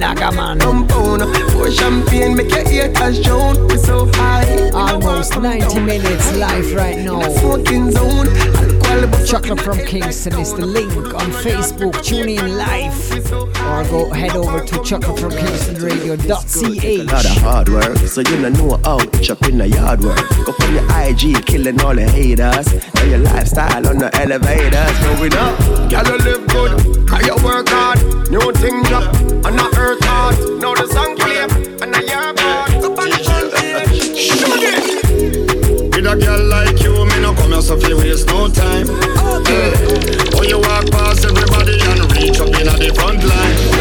[0.00, 0.60] Nagaman.
[0.60, 1.20] compound,
[1.52, 3.66] pour champagne, make your ear touch down.
[3.68, 7.20] We so high, Almost 90 minutes live right now.
[7.20, 8.67] smoking zone.
[9.26, 12.02] Chocolate from Kingston is the link on Facebook.
[12.02, 12.96] Tune in live
[13.68, 17.38] or go head over to A lot of chocolateFromKingstonRadio.ch.
[17.40, 20.16] hard work, so you don't know how it's up in the yard work.
[20.46, 22.72] Go on your IG, killing all the haters.
[22.94, 25.58] Now your lifestyle on the elevators, going up.
[25.90, 27.98] Girl, you live good, cause you work hard.
[28.30, 30.34] New thing drop, and not earth hard.
[30.60, 31.44] Now the song play,
[31.82, 32.70] and I hear part.
[32.84, 33.52] Up on the front.
[34.16, 34.80] Shoot it.
[35.94, 36.87] With a girl like you, me
[37.58, 38.86] no so fi waste no time.
[39.44, 39.72] Hey.
[40.38, 43.77] When you walk past everybody and reach up inna the front line.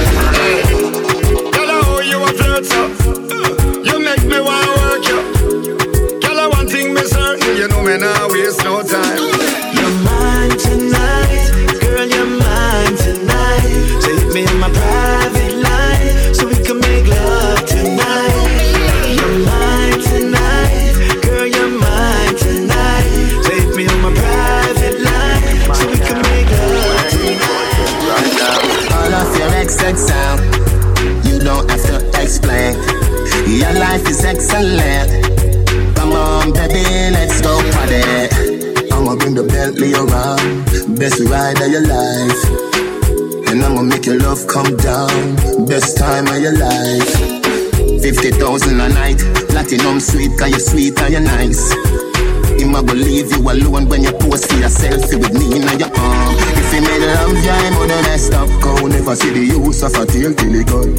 [41.30, 42.42] Ride of your life.
[43.50, 45.36] And I'ma make your love come down,
[45.66, 47.38] best time of your life.
[48.02, 51.72] 50,000 a night, platinum sweet, cause you're sweet and you're nice.
[52.60, 55.80] Him a go leave you alone when you post for your selfie with me in
[55.80, 56.36] your arm.
[56.58, 58.50] If he made love, yeah, him woulda messed up.
[58.62, 60.96] Go never see the use of a tail till he gone.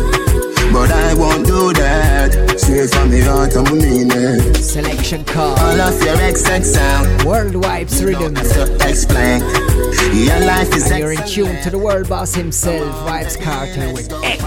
[0.72, 2.58] But I won't do that.
[2.58, 4.56] Straight from the heart, I'm mean it.
[4.56, 5.58] Selection call.
[5.58, 7.24] All of your XX sound.
[7.24, 8.52] World Vibes Rhythms.
[8.52, 9.67] To explain.
[10.12, 14.12] Your life is and you're in tune to the world boss himself, Vybz Kartel with
[14.24, 14.42] X.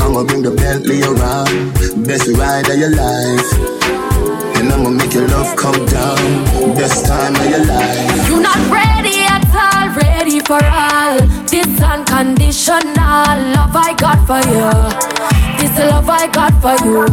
[0.00, 3.50] I'ma bring the Bentley around, best ride of your life.
[4.58, 8.28] And I'ma make your love come down, best time of your life.
[8.28, 11.18] You're not ready at all, ready for all.
[11.46, 12.82] This unconditional
[13.54, 14.68] love I got for you.
[15.60, 17.06] This love I got for you.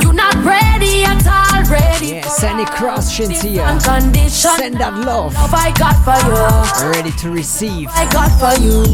[0.00, 1.35] You're not ready at all,
[1.70, 2.06] ready.
[2.20, 3.66] Yes, any cross here.
[3.80, 4.30] Condition.
[4.30, 5.34] Send that love.
[5.34, 6.90] Love I got for you.
[6.90, 7.88] Ready to receive.
[7.92, 8.84] I got for you.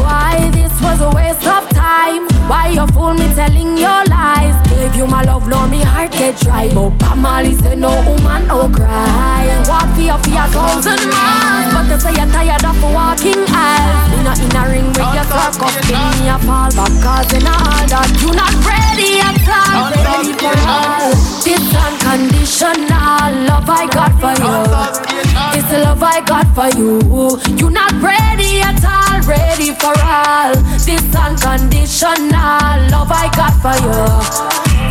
[0.00, 2.28] Why this was a waste of time?
[2.48, 4.56] Why you fool me telling your lies?
[4.68, 6.68] Gave you my love, now me heart get dry.
[6.72, 9.44] But Bob Marley say no woman, no cry.
[9.68, 11.72] Walk for your fear, thousand miles.
[11.74, 14.08] But they say you're tired of walking aisles.
[14.16, 17.56] In a, in a ring with your circus, me a fall back cause in a
[17.92, 19.92] that you're not ready at all.
[19.92, 21.12] Ready for all.
[21.48, 24.52] This unconditional love I got for you.
[25.56, 27.00] It's the love I got for you.
[27.56, 29.16] You're not ready at all.
[29.24, 30.52] Ready for all.
[30.76, 33.96] This unconditional love I got for you.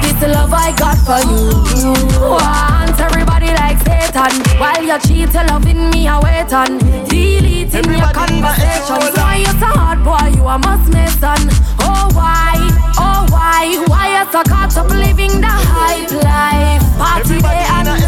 [0.02, 1.94] This love I got for you.
[2.26, 4.42] Want everybody like Satan.
[4.58, 6.80] While you cheat, you loving me, I wait on.
[7.06, 9.14] Deleting your conversations.
[9.14, 10.34] Why you're so hard, boy?
[10.34, 11.38] You a must miss on.
[11.86, 12.57] Oh, why?
[12.98, 16.84] Oh why, why you so caught up living the hype life?
[16.98, 18.02] Party day and night.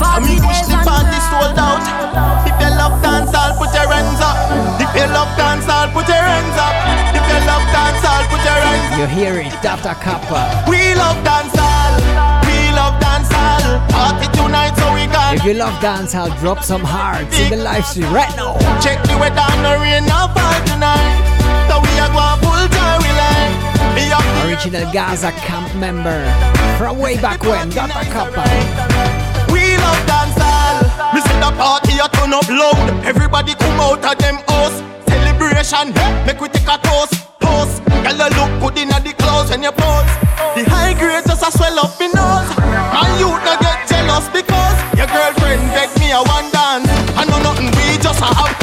[0.00, 1.20] Party days and night.
[1.28, 1.84] sold out.
[2.48, 4.36] If you love dance, I'll put your hands up.
[4.80, 6.74] If you love dance, I'll put your hands up.
[7.12, 8.98] If you love dance, I'll put your hands up.
[8.98, 9.94] You hear it, Dr.
[10.00, 10.64] Kappa.
[10.68, 11.52] We love dance,
[12.48, 13.28] we love dance,
[13.92, 15.34] party tonight, so we got.
[15.34, 18.56] If you love dance, I'll drop some hearts in the live stream right now.
[18.80, 21.16] Check the weather and the rain now fall tonight.
[21.68, 23.29] So we are going full time, we like.
[24.60, 26.24] Original Gaza camp member
[26.76, 28.04] from way back when, Dr.
[28.12, 28.44] Kappa.
[29.52, 31.14] We love dancehall.
[31.14, 33.04] Me see the party a turn up loud.
[33.04, 34.80] Everybody come out of them house.
[35.08, 35.92] Celebration,
[36.26, 37.14] make we take a toast.
[37.40, 37.84] Toast.
[38.04, 40.12] Girl, you look good inna the clothes when you pose.
[40.56, 42.48] The high grade just a swell up in nose.
[42.60, 46.88] And you not get jealous because your girlfriend beg me a one dance.
[47.16, 48.59] I know nothing, we just a have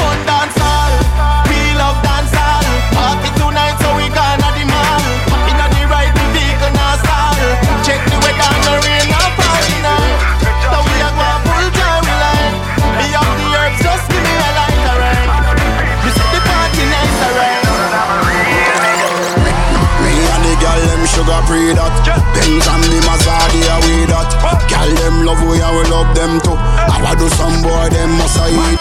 [27.17, 28.79] do some boy them must I eat.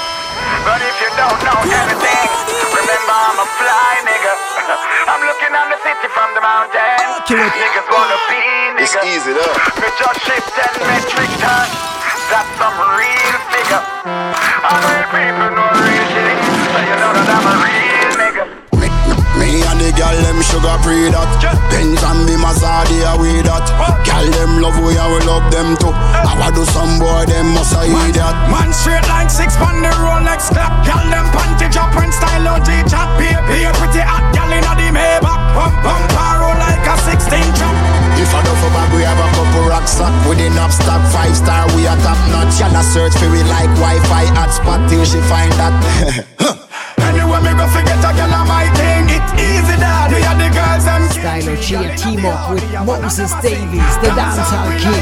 [0.64, 2.28] But if you don't know anything,
[2.68, 4.32] remember I'm a fly nigga.
[5.10, 7.24] I'm looking on the city from the mountain.
[7.32, 8.42] Niggas wanna be
[8.76, 8.92] niggas.
[8.92, 9.56] It's easy though.
[9.80, 11.72] We just shift 10 metric tons.
[12.28, 13.84] That's some real figure.
[14.04, 15.95] All real people know real
[20.66, 21.30] sugar free that.
[21.70, 23.66] Benz and the Maserati are we that.
[24.02, 25.94] Girl them love we and we love them too.
[25.94, 28.34] I want do some boy them must I eat that.
[28.50, 30.82] Man straight like six on the Rolex clock.
[30.82, 33.08] Girl them panty drop and style OG chat.
[33.18, 35.40] Be be pretty hot girl inna the Maybach.
[35.54, 36.06] Pump pump
[36.42, 37.74] roll like a 16 chop.
[38.18, 41.02] If I don't for bag, we have a couple rock stock with enough stock.
[41.14, 42.58] Five star, we are top notch.
[42.58, 46.62] Y'all search for we like Wi-Fi hotspot till she find that.
[51.26, 51.40] them.
[51.42, 54.94] Stylo G team up with Moses Davies, the dancehall king.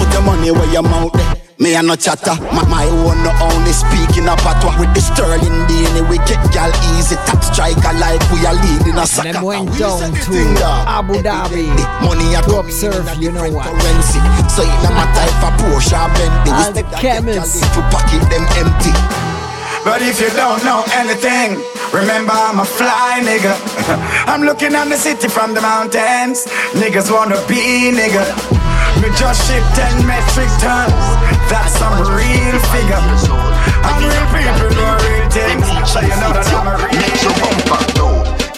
[0.00, 1.36] Put your money where your mouth there.
[1.58, 4.74] Me a no chatter, my, my own no only speaking a patois.
[4.80, 7.14] With the sterling DNA we get gal easy.
[7.26, 9.32] Top striker like we are leading a soccer.
[9.32, 11.70] Them went down to Abu Dhabi
[12.02, 13.66] Money to observe, you know what?
[13.66, 14.18] currency.
[14.50, 18.44] So it no matter if a Porsche or Bentley And the camels to pocket them
[18.58, 19.31] empty
[19.84, 21.58] But if you don't know anything,
[21.92, 23.50] remember I'm a fly nigga.
[24.30, 26.46] I'm looking at the city from the mountains.
[26.78, 28.22] Niggas wanna be nigga.
[29.02, 30.94] We just ship 10 metric tons.
[31.50, 33.02] That's some real figure.
[33.82, 35.66] And real people do real things.
[35.90, 37.91] So you know that I'm a real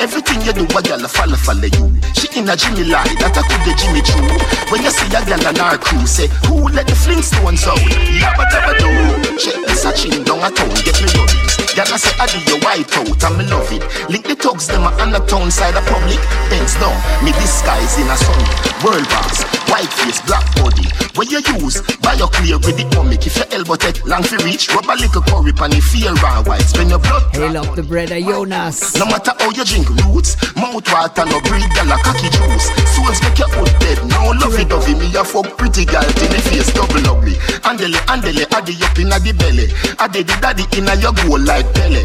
[0.04, 1.88] Everything you do, a gal a follow follow you.
[2.12, 4.36] She in a Jimmy lie, that a could the Jimmy true.
[4.68, 7.80] When you see a gal and our crew, say who let the Flintstones out?
[8.12, 8.92] Yabba dabba do.
[9.40, 11.56] Check this a chin down a town, get me lorries.
[11.72, 13.80] Gal a say I do your white out, and me love it.
[14.12, 16.20] Link the thugs them on the town side of public.
[16.52, 16.92] Thanks down,
[17.24, 18.44] me disguise in a sun.
[18.84, 19.40] World boss,
[19.72, 20.84] white face, black body.
[21.16, 23.24] When you use, buy your clear with the comic.
[23.24, 26.42] If your elbow take long for reach, rub a little curry pan if fear raw
[26.42, 26.68] white.
[26.68, 27.24] Spend your blood.
[27.32, 28.98] Hail up the brother Jonas.
[28.98, 30.36] No matter how you drink roots.
[30.56, 32.66] Mouth water no a cocky juice.
[32.94, 34.94] Souls make your foot dead, no lovey dovey.
[34.94, 37.34] Me a fuck pretty gal till me face double ugly.
[37.62, 39.68] Andele, andele, addy up inna the belly.
[39.98, 42.02] Addy the daddy inna your goal like Pele.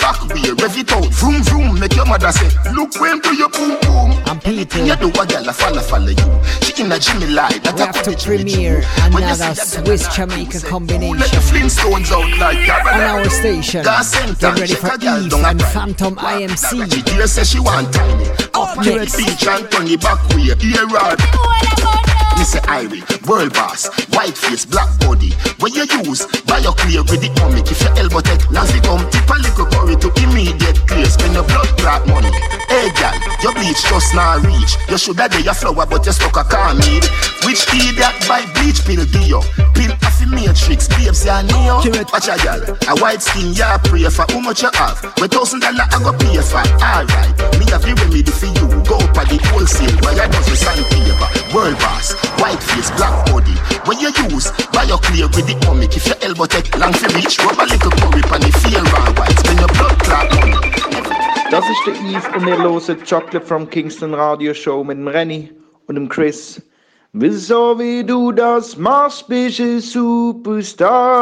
[0.00, 1.78] Back way, rev it out, vroom vroom.
[1.78, 4.10] Make your mother say, look when do your boom boom.
[4.26, 4.40] I'm.
[4.50, 6.30] You do a follow you.
[6.62, 11.38] She inna Jimmy lie, that We have to premiere another Swiss Jamaica combination Let the
[11.38, 13.84] Flintstones out like on our station.
[13.84, 16.88] Get ready for Eve and Phantom IMC.
[17.20, 18.24] She say she want tiny.
[18.56, 19.16] Up to the next.
[19.20, 20.56] beach and turn it back way.
[20.56, 21.20] Ear rod.
[22.40, 22.56] Mr.
[22.72, 25.36] Irie, world boss, white face, black body.
[25.60, 27.68] When you use, buy your clear with the comic.
[27.68, 31.04] If your elbow take, Nancy come tip a little curry to immediate clear.
[31.04, 32.32] Spend your blood clot money.
[32.72, 33.12] Hey gal,
[33.44, 34.80] your bleach just now reach.
[34.88, 37.04] You shoulda do your flower, but you stuck a car need.
[37.44, 39.44] Which idiot buy bleach pill do you?
[39.76, 41.84] Pill affirmatrix, babes ya neo.
[42.08, 44.96] Watch a gal, a white skin ya pray for how much you have.
[45.20, 46.64] With thousand dollar I go pay for.
[47.10, 48.66] Alright, me have the remedy for you.
[48.86, 51.28] Go for the wholesale, buy a dozen sandpaper.
[51.54, 53.54] World boss, white face, black body.
[53.84, 55.96] When you use, buy your clear with the comic.
[55.96, 59.18] If your elbow take long for reach, rub a little curry pan the feel round
[59.18, 59.38] white.
[59.38, 60.58] Spend your blood clot money.
[61.50, 65.50] Das ist der Eve und ihr loset Chocolate from Kingston Radio Show mit dem Rennie
[65.88, 66.62] und dem Chris.
[67.12, 71.18] Wieso wie du das machst, bist du Superstar.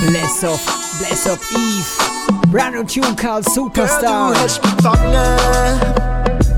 [0.00, 2.50] Bless up, bless up Eve.
[2.50, 4.32] Brand new tune called Superstar.
[4.32, 5.38] du hast gefangen,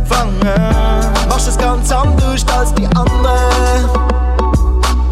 [0.05, 1.29] fangen.
[1.29, 3.91] Machst es ganz anders als die anderen.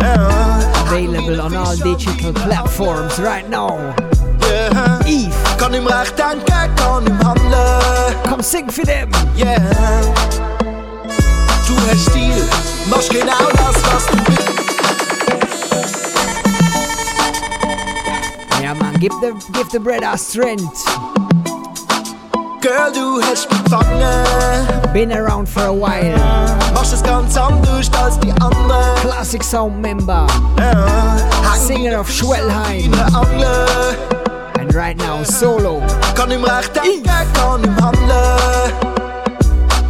[0.01, 0.59] Ja.
[0.87, 3.79] Available on all digital platforms right now.
[4.43, 5.01] Yeah.
[5.07, 5.35] Eve.
[5.59, 8.17] Kann im Recht denken, kann im Handeln.
[8.29, 9.11] Komm, sing für them.
[9.37, 9.59] Yeah.
[11.67, 12.45] Du hast Stil,
[12.91, 14.54] machst genau das, was du willst.
[19.05, 20.83] Give the, give the bread our strength.
[22.63, 24.93] Girl, du hast mich gefangen.
[24.95, 26.17] Been around for a while.
[26.73, 28.97] Machst es ganz anders als die anderen.
[29.03, 30.27] Classic Sound member.
[30.59, 31.55] Ja.
[31.55, 32.95] Singer of Schwellheim.
[34.59, 35.83] And right now, solo.
[36.15, 37.05] Kann im Recht denken,
[37.35, 38.73] kann im Handeln.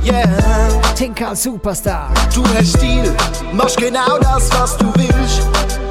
[0.05, 0.82] Yeah.
[0.97, 2.11] Tinker Superstar.
[2.35, 3.15] Du hast Stil,
[3.53, 5.43] machst genau das, was du willst.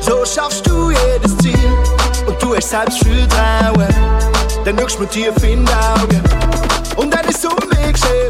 [0.01, 1.52] So schaffst du jedes Ziel.
[2.53, 3.87] Du hast Selbstvertrauen.
[4.63, 6.21] Dann schaust du mir tief in die Augen.
[6.97, 8.29] Und dann ist es um mich geschehen.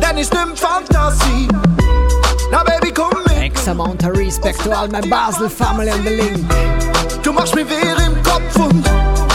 [0.00, 1.46] Dann ist nicht Fantasie.
[2.50, 3.52] Na Baby, komm mit.
[3.52, 6.50] X amount of respect to all my Basel family on the link.
[7.22, 8.82] Du machst mir weh im Kopf und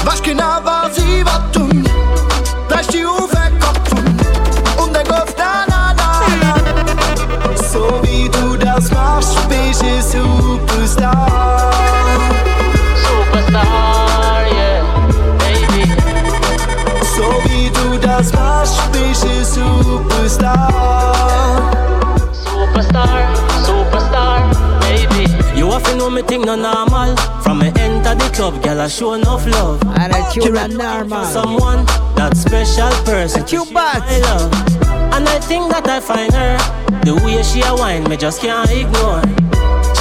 [0.03, 1.88] weißt genau, was ich was tun.
[2.69, 7.56] Bleibst die auf den Kopf und, und dann geht's na na na na.
[7.72, 9.84] So wie du das machst, bist
[10.15, 10.41] du.
[10.82, 11.70] Superstar,
[18.11, 21.13] wie du das machst, bist du Superstar.
[22.31, 23.35] Superstar,
[23.65, 24.51] superstar,
[24.81, 25.25] baby.
[25.55, 27.15] You have to know me thing no normal.
[27.41, 29.81] From me enter the club, girl I show enough love.
[29.99, 31.25] And I tune a normal.
[31.25, 31.85] Someone
[32.15, 33.45] that special person.
[33.47, 34.03] you bad.
[34.03, 34.53] I love.
[35.13, 36.57] And I think that I find her.
[37.03, 39.21] The way she a wine, me just can't ignore.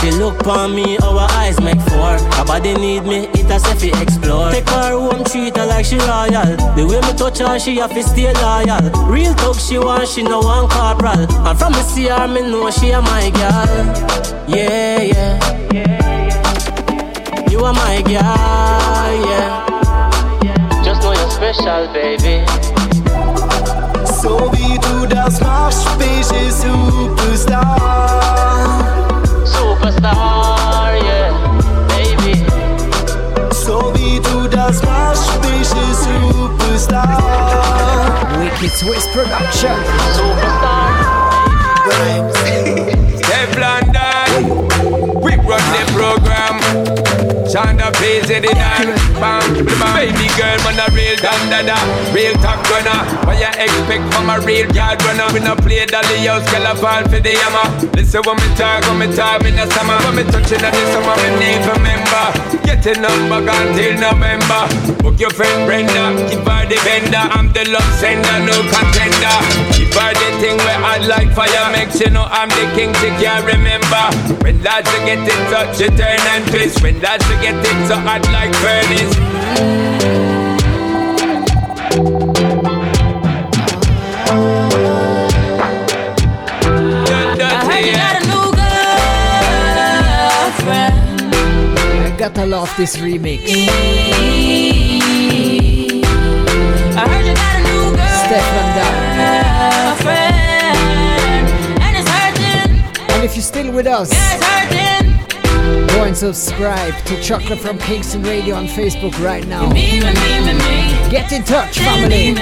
[0.00, 2.16] She look on me, our eyes make four.
[2.36, 4.50] Her body need me, it a say fi explore.
[4.50, 6.56] Take her home, treat her like she royal.
[6.74, 8.80] The way me touch her, she have to stay loyal.
[9.06, 11.28] Real talk, she want, she no want corporal.
[11.46, 14.48] And from me see her, me know she a my girl.
[14.48, 15.38] Yeah, yeah.
[15.70, 17.50] Yeah, yeah.
[17.50, 20.82] You are my girl, yeah.
[20.82, 22.46] Just know you're special, baby.
[24.22, 28.39] So wie du das machst, bist du Superstar.
[29.90, 31.32] Superstar, yeah,
[31.88, 32.44] baby.
[33.52, 35.94] So wie du das machst, bist du
[36.54, 37.18] Superstar.
[38.38, 39.76] Wicked Swiss Production.
[43.18, 44.68] Teflon Don,
[45.20, 47.09] we run the program.
[47.60, 48.88] Shonda plays it in and
[49.20, 49.92] bam, bam.
[49.92, 51.76] Baby girl, man a real dandada,
[52.16, 53.04] real top gunner.
[53.28, 55.28] What you expect from a real yard runner?
[55.34, 57.68] We no play dolly house, girl a fall for the hammer.
[57.92, 60.84] Listen when me talk, when me talk in the summer, when me touching on the
[60.88, 62.24] summer, me need remember.
[62.64, 64.62] Getting number until November.
[65.04, 67.28] Book your friend Brenda, keep her the vendor.
[67.28, 72.10] I'm the love sender, no contender remember the thing where I like fire makes you
[72.10, 72.94] know I'm the king.
[72.94, 74.04] She can't remember
[74.42, 76.82] when lads you get in touch, you turn and twist.
[76.82, 77.96] When lads you get in so
[78.32, 79.16] like furnace.
[92.02, 93.40] I gotta love this remix.
[98.30, 98.69] Stefan
[103.30, 104.10] gotta love still with us,
[105.94, 109.72] go and subscribe to Chocolate from Kingston Radio on Facebook right now.
[111.10, 112.30] Get in touch, family.
[112.30, 112.38] I'm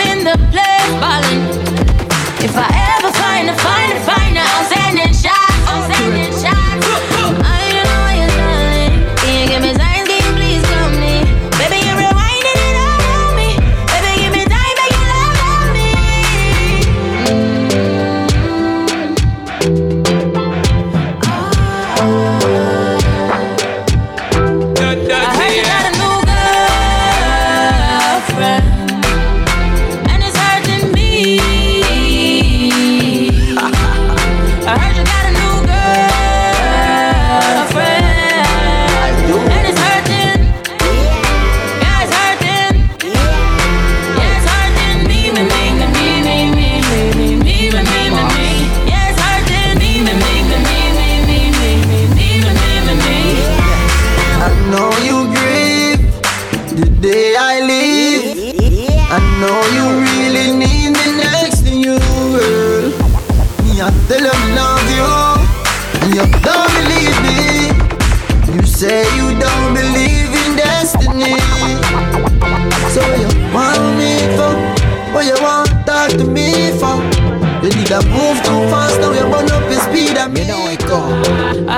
[0.00, 1.56] in the place.
[2.44, 2.68] If I
[2.98, 5.41] ever find a, find a, find a, I'm sending shots,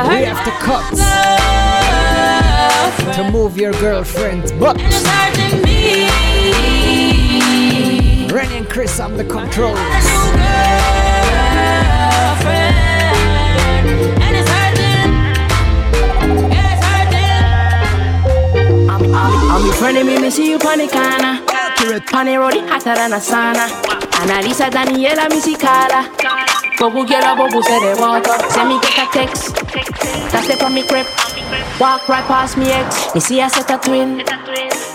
[0.08, 0.84] We have to cut
[3.14, 4.76] to move your girlfriend's butt.
[8.30, 9.78] Rennie and Chris on the controls.
[19.56, 20.82] I'm front of me, me see you corner.
[22.12, 23.68] On the road, hotter than a sauna.
[24.20, 26.08] Analisa Daniela, me see Carla.
[26.78, 28.50] Bobu girl, a bobu say the water.
[28.50, 29.63] Send me get a text.
[30.46, 31.06] It from me crib.
[31.80, 33.14] Walk right past me ex.
[33.14, 34.18] Me see a set a twin.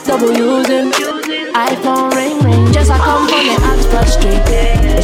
[0.06, 0.92] Double using.
[1.54, 2.72] iPhone ring ring.
[2.72, 4.44] Just I come from the Oxford Street.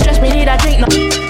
[0.03, 1.25] Just me need a drink now.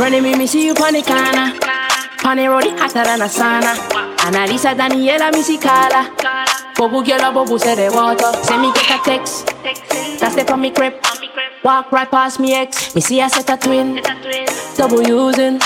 [0.00, 1.58] Of me, me see you on the corner.
[2.24, 3.74] On the road, hotter than a sauna.
[4.18, 5.30] Analisa Daniela,
[5.60, 6.14] Carla.
[6.76, 8.32] Bobu girl, bobu the water.
[8.44, 9.46] Send me get a text.
[10.20, 10.94] That's the from me crib.
[11.64, 12.94] Walk right past me ex.
[12.94, 14.00] Me see a set a twin.
[14.76, 15.58] Double using.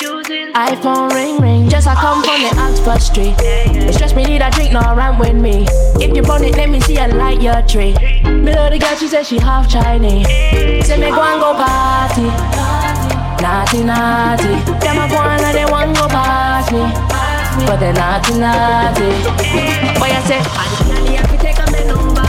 [0.54, 1.68] iPhone ring ring.
[1.68, 3.34] Just I come from the Oxford Street.
[3.38, 5.66] It's just me need a drink, no run with me.
[6.02, 7.92] If you burn it, let me see a light your tree.
[8.24, 10.26] Me love the girl, she said she half Chinese.
[10.86, 12.81] Say me go and go party.
[13.43, 14.55] Naughty, naughty.
[14.78, 16.78] Them a go on and they want go past me.
[17.66, 19.10] But they naughty, naughty.
[19.98, 22.23] Boy, I say, I have to take a man over.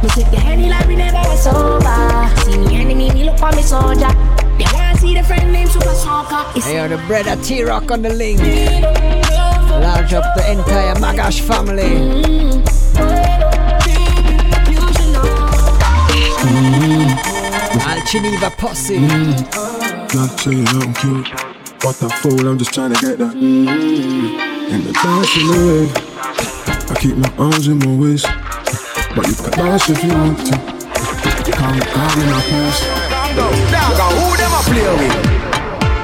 [0.00, 2.30] Me sip the Henny like we never was sober.
[2.44, 4.14] See me enemy, me look for me soldier.
[4.58, 6.46] They wanna see the friend named Super Soccer.
[6.56, 8.38] It's Hey, the brother T Rock on the link.
[8.38, 11.82] Large up the entire Magash family.
[11.82, 13.10] Mm-hmm.
[17.88, 18.98] Al Geneva posse.
[18.98, 19.69] Mm-hmm.
[20.12, 21.30] Not saying I'm cute,
[21.78, 23.30] but a fool, I'm just trying to get that.
[23.30, 25.86] In the dancing way,
[26.90, 28.26] I keep my arms in my waist,
[29.14, 30.58] but you can dance if you want to.
[31.54, 32.82] Come, come in my place.
[33.38, 35.14] Dog, who them a play with?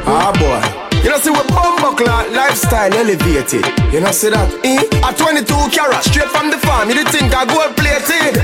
[0.06, 0.62] Ah boy.
[1.02, 3.66] You know see we bumbo clock lifestyle elevated.
[3.90, 4.46] You know see that?
[4.62, 4.86] Eh?
[5.02, 6.90] A 22 carat straight from the farm.
[6.94, 8.38] You think I gold plated?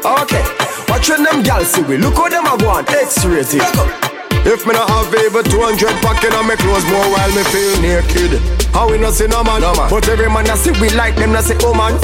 [0.00, 0.44] Okay.
[0.88, 1.98] Watch when them gals see we.
[1.98, 4.07] Look how them a go on X-rated.
[4.44, 8.38] If me not have even 200 pocket on my clothes more while me feel naked.
[8.72, 9.90] How we not see no man, no man.
[9.90, 11.96] But every man I see we like them not say oh man.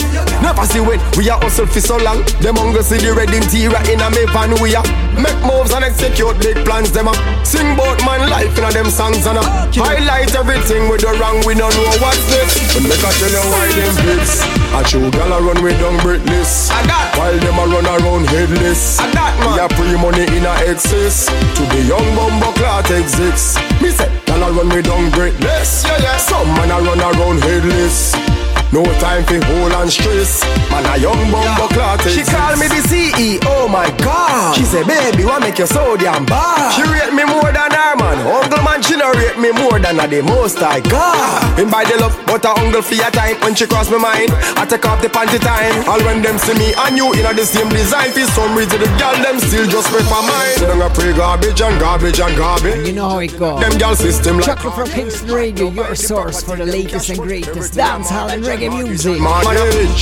[0.42, 2.24] Never see when we are hustle for so long.
[2.40, 4.84] Them hunger see the red interior in a me van we are.
[5.14, 7.14] Make moves and execute big plans them a
[7.46, 9.44] Sing bout man life in a them songs and a
[9.78, 12.50] Highlight everything with the wrong we don't know what's this.
[12.74, 14.42] But make I tell you why them bricks.
[14.74, 16.72] A true gal a run with down britless.
[16.72, 18.98] I got while them a run around headless.
[18.98, 19.54] I got man.
[19.54, 21.30] We a pre money in a excess.
[21.30, 23.56] To the young bumbo clot exists.
[23.82, 25.84] Me say gal a run me down britless.
[25.84, 26.16] Yeah yeah.
[26.16, 28.33] Some man a run around headless.
[28.74, 30.42] No time for hold and stress.
[30.66, 32.02] Man, a young bumbo clot.
[32.10, 34.56] She call me the CEO, oh my God.
[34.58, 36.74] She say, baby, what make you so damn bad?
[36.74, 38.18] She rate me more than her man.
[38.26, 41.54] Uncle man, she no rate me more than a the most I got.
[41.56, 43.38] Him by the love, but a uncle for your time.
[43.46, 45.86] When she cross my mind, I take off the panty time.
[45.86, 48.10] All when them see me and you in a the same design.
[48.10, 50.58] For some reason, the girl them still just wait for mine.
[50.58, 52.74] So don't pray garbage and garbage and garbage.
[52.74, 53.62] And You know how it goes.
[53.62, 57.78] Them girl system like Chocolate from Kingston Radio, your source for the latest and greatest
[57.78, 59.20] dancehall and reggae music.
[59.20, 59.44] Man,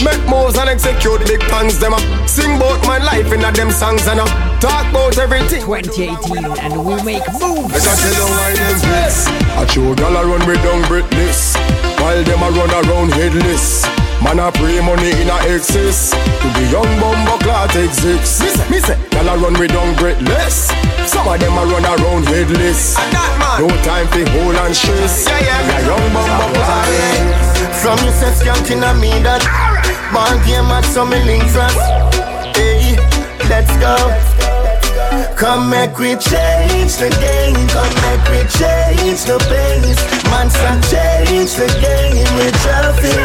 [0.04, 1.78] make moves and execute big plans.
[1.78, 4.30] Them up, sing about my life in a them songs and up,
[4.60, 5.62] talk about everything.
[5.62, 7.72] 2018, and we make moves.
[7.72, 9.26] Like I tell you why them blitz.
[9.28, 11.56] I show gal a run with down breathless,
[12.00, 13.86] while them a run around headless.
[14.22, 16.10] Man a pray money in a excess.
[16.12, 18.40] To the young bumbo clot exists.
[18.40, 18.98] Me say, me say.
[19.12, 20.70] Y'all a run with down breathless
[21.10, 22.96] Some of them a run around headless.
[23.58, 25.26] No time for hold and stress.
[25.26, 25.80] Yeah, yeah.
[25.80, 29.42] The young bumbo clot From you say skanking on me that
[30.12, 31.78] Ball game at some link fast
[32.56, 32.96] Hey,
[33.48, 33.96] let's go.
[35.36, 37.56] Come make we change the game.
[37.74, 39.98] Come make we change the pace.
[40.30, 43.18] Man start change the game with traffic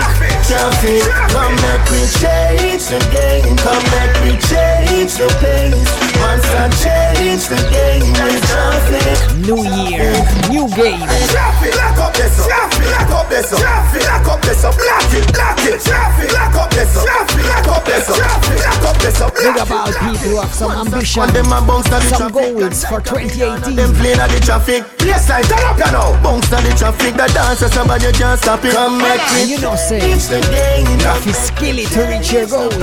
[0.48, 1.04] Traffic.
[1.30, 3.56] Come make we change the game.
[3.62, 10.12] Come make we change the pace Man start change the game with traffic New year,
[10.52, 11.00] new game.
[11.32, 12.48] Traffic, lock up this up.
[12.48, 13.50] Traffic, lock up this.
[13.50, 14.76] Traffic, lock up this up.
[14.76, 15.80] Lock it, lock it.
[15.80, 17.06] Traffic, lock up this up.
[17.06, 18.06] Traffic, lock up this.
[18.08, 19.18] Traffic, lock up this.
[19.18, 23.00] Big about people who have some ambition, And them bounce to the some goals for
[23.00, 23.76] 2018.
[23.76, 24.84] Them playing at the traffic.
[25.00, 26.20] Place like turn up, you know.
[26.20, 27.14] Bounce to the traffic.
[27.16, 28.74] The dancer, somebody can't stop it.
[28.74, 29.54] Come ah, make And it.
[29.56, 30.92] you know, say, It's the game.
[31.24, 32.76] you skill it to reach your goals.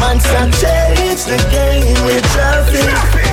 [0.00, 2.90] Man, start change the game with traffic.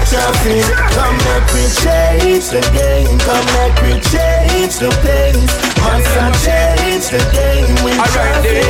[0.08, 0.64] Traffic.
[0.96, 3.20] Come make we change the game.
[3.26, 5.44] Come make we change the pace.
[5.84, 8.64] Man, start change the game with traffic.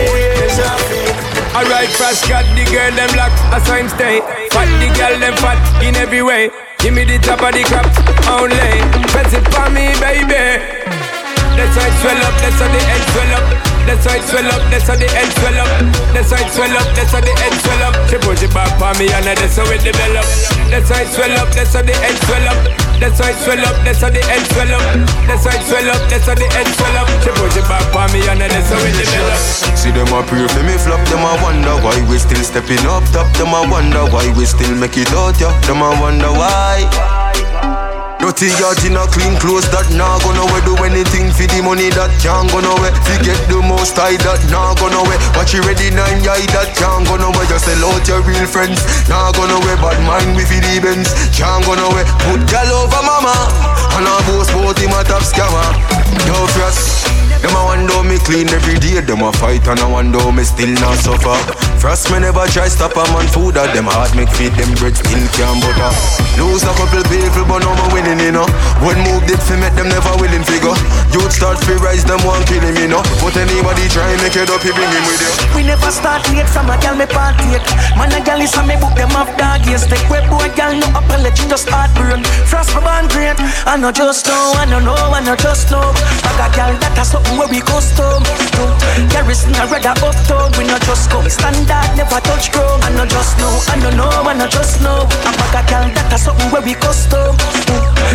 [0.57, 1.33] Traffic.
[1.53, 4.21] Alright, fast got the girl them lock as I'm stay.
[4.49, 6.49] Fat the girl them fat in every way.
[6.79, 7.85] Give me the top of the crap
[8.27, 8.57] only.
[9.13, 10.59] Press it for me, baby.
[11.55, 11.69] It
[12.01, 13.72] swell up, how the end swell up.
[13.83, 15.69] That's how it swell up, that's how the end swell up.
[16.15, 17.93] That's how it swell up, that's how the end swell up.
[18.07, 20.25] She push it back for me and that's how it develop.
[20.71, 22.59] That's how it swell up, that's how the end swell up.
[23.03, 24.83] That's how it swell up, that's how the end swell up.
[25.27, 27.07] That's how it swell up, that's how the end swell up.
[27.19, 29.39] She push it back for me and that's how it develop.
[29.75, 33.03] See them a pray for me flop, them a wonder why we still stepping up
[33.11, 33.27] top.
[33.35, 35.51] Them a wonder why we still make it out, yeah.
[35.67, 37.72] Them a wonder why.
[38.23, 41.91] Dirty yacht in a clean clothes that nah gonna wear Do anything for the money
[41.91, 45.91] that can't gonna wear get the most high that nah gonna wear Watch you ready
[45.91, 48.79] nine eye that can't gonna wear Just sell out your real friends
[49.11, 53.35] Nah gonna wear bad mind with the Benz Can't gonna wear Put gal over mama
[53.99, 55.67] And a boast bout him a top scammer.
[56.23, 60.23] Yo frost them a wonder me clean every day, them a fight and I wonder
[60.31, 61.35] me still not suffer.
[61.75, 64.95] Frost me never try stop a man food at them heart make feed them bread
[64.95, 65.91] still can't butter.
[66.39, 68.47] Lose a couple people but now me winning you know.
[68.79, 70.71] One move did fi make them never willing figure.
[71.11, 73.03] Youth start fi rise them one kill him you know.
[73.19, 75.31] But anybody try make it up, he bring him with you.
[75.59, 77.67] We never start late, some a gal me partake
[77.99, 80.71] Man a gal is a me book them off dog yes Take web boy gal
[80.71, 83.35] no up and let you just start burn Frost me born great,
[83.67, 85.91] I know just know, I know know, I know just know
[86.23, 88.23] I got gal that a something where we custom.
[89.09, 93.37] Garrison a rather uptown, we no just come Standard never touch ground, I know just
[93.37, 95.07] know, I know know, I know just know.
[95.09, 97.35] I got gal that a something where we custom.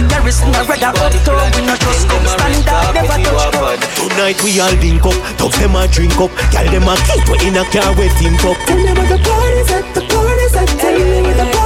[0.09, 4.74] Garrison a rather uptown, we no just come Standard never touch ground Tonight we all
[4.78, 7.90] link up, dogs them a drink up, gal them a keep we in a car
[7.99, 8.59] we think up.
[8.66, 10.69] Tell them where the party's at, the party's at.
[10.78, 11.57] Tell me where the party's at,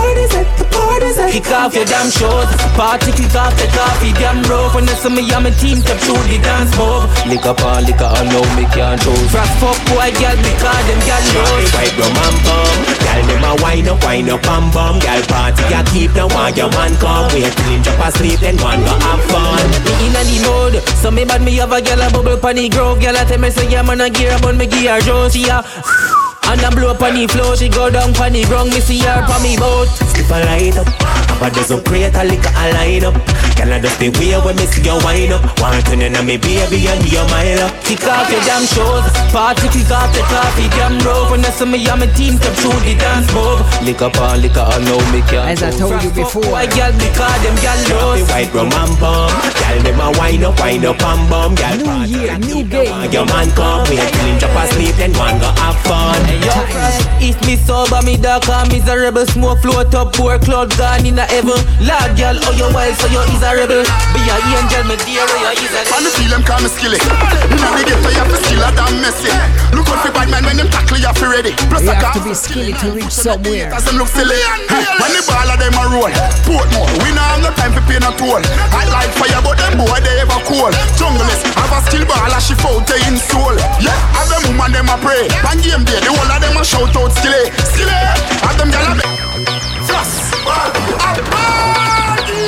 [1.15, 1.29] the.
[1.33, 2.49] Kick off your damn shoes.
[2.77, 6.01] Party kick off the coffee damn rope When they see me and my team step
[6.01, 9.77] through the dance move Lick up on liquor I know me can't choose Frost fuck
[9.93, 14.01] boy girl because them girl knows White rum and bum, gal them a wine up,
[14.05, 14.95] wine up and bum.
[15.05, 17.29] Gal party ya keep the one your man come.
[17.37, 19.69] Wait till him drop asleep, then one go have fun.
[19.85, 22.57] Me in a the mode So me bad me have a girl a bubble pan
[22.57, 25.29] the grove Girl a tell me say yeah man a gear but me gear Joe
[25.29, 25.61] She a
[26.51, 28.99] and I blow up on the floor She go down on the ground Me see
[29.07, 30.91] her on me boat Slip a light up,
[31.39, 33.17] but there's a crate a liquor a line up.
[33.57, 35.47] Can I just stay way when me see you wind up?
[35.63, 37.73] Want to know me be baby and your mile up.
[37.87, 41.65] Kick off your damn shows Party kick off the coffee damn rope When I see
[41.65, 44.99] me and my team come through the dance move Lick up on liquor I know
[45.15, 48.73] me can't As I told you before, Why girl because them girl knows White rum
[48.75, 51.77] and bum, gal them a wine Wind up, wind up and bum, girl.
[51.77, 53.13] New year, new game.
[53.13, 56.32] Your man come, wait till him drop asleep, then one go have fun.
[56.41, 59.27] Hey, if me sober, me dark and miserable.
[59.27, 61.59] Smoke float up, poor clouds gone in the heaven.
[61.85, 63.85] Lord, girl, oh you wild, so you is a rebel.
[64.17, 66.69] Be a angel, me dear, oh you is a Man, the feel them call me
[66.73, 66.99] skilly.
[67.53, 69.31] Inna the ghetto, you have to skill a damn messy.
[69.77, 71.53] Look out for bad man when them tackle you, have to ready.
[71.69, 73.69] Plus You I have to be skilly to reach somewhere.
[73.73, 74.41] As them look silly.
[75.01, 76.13] When the ball of them a roll
[76.49, 78.41] Portmore, we not have no time for pay no toll
[78.73, 80.73] I like fire, but them boy they ever cool.
[80.97, 84.73] Junglist, have a skill ball as she fout they in soul Yeah, have them woman
[84.73, 85.29] them a pray.
[85.45, 87.91] Pan game day, the whole of them a shout out skilly Skilly,
[88.47, 89.03] have them gyal a be
[89.87, 92.43] Frost, a party.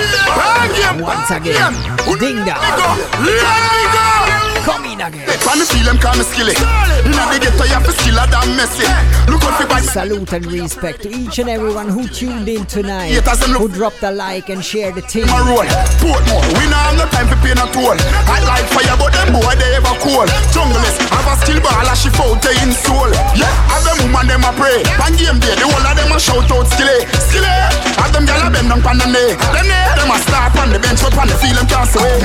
[0.74, 1.74] Game, Once again,
[2.18, 2.44] ding
[2.78, 2.98] dong.
[3.20, 4.23] Let me go
[4.64, 5.28] Come in again.
[5.44, 6.56] Pan the feel them call me skilly
[7.04, 8.88] Inna the ghetto you have to skill a damn messy
[9.28, 13.12] Look out for bad Salute and respect to each and everyone who tuned in tonight,
[13.12, 15.28] Yeah, that's them look- who dropped a like and shared the team.
[15.28, 15.68] my roll.
[16.00, 17.92] Portmore, we not have no time for pay no toll.
[17.92, 20.24] I like fire, but them boy they ever cool.
[20.52, 22.08] Junglist, have a skill ball as she
[22.40, 23.08] they in soul.
[23.36, 24.80] Yeah, have them woman them a pray.
[24.96, 27.52] Pan game day, the whole of them a shout out skilly, skilly.
[28.00, 29.36] Have them gyal a bend down pan the knee.
[29.52, 32.16] Them knee, them a start on the bench, but pan the feel them can't sway.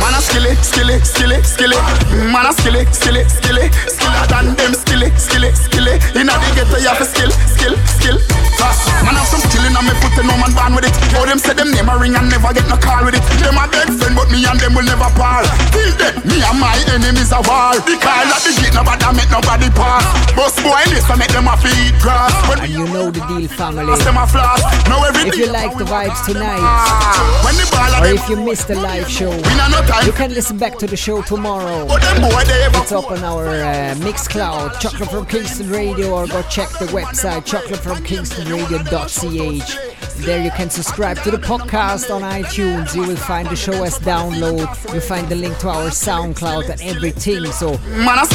[0.00, 1.69] Man a skilly, skilly, skilly, skilly.
[2.32, 5.94] Man a skilly, skilly, skilly, skiller than them skilly, skilly, skilly.
[6.18, 8.18] Inna the ghetto you have to skill, skill, skill.
[8.58, 8.86] Fast.
[9.04, 10.94] Man have some skilling on me and no man born with it.
[11.16, 13.24] How them say them name a ring and never get no call with it.
[13.40, 15.48] Them a big friend, but me and them will never part.
[15.72, 17.72] Till then, me and my enemies a war.
[17.88, 20.04] The call at the gate, nobody make nobody pass.
[20.36, 22.32] Boss boy, this I make them a feed grass.
[22.48, 23.88] When And you know the deal, family.
[23.88, 26.60] a now If you like the vibes tonight,
[27.44, 30.06] when the ball or if you missed the live show, We no time.
[30.06, 31.59] you can listen back to the show tomorrow.
[31.60, 36.14] But them boy they ever It's up on our uh, Mixcloud, Chocolate from Kingston Radio,
[36.14, 39.99] or go check the website, chocolatefromkingstonradio.ch.
[40.16, 42.94] There you can subscribe to the podcast on iTunes.
[42.94, 44.68] You will find the show as download.
[44.92, 47.46] You'll find the link to our SoundCloud and everything.
[47.52, 48.26] So a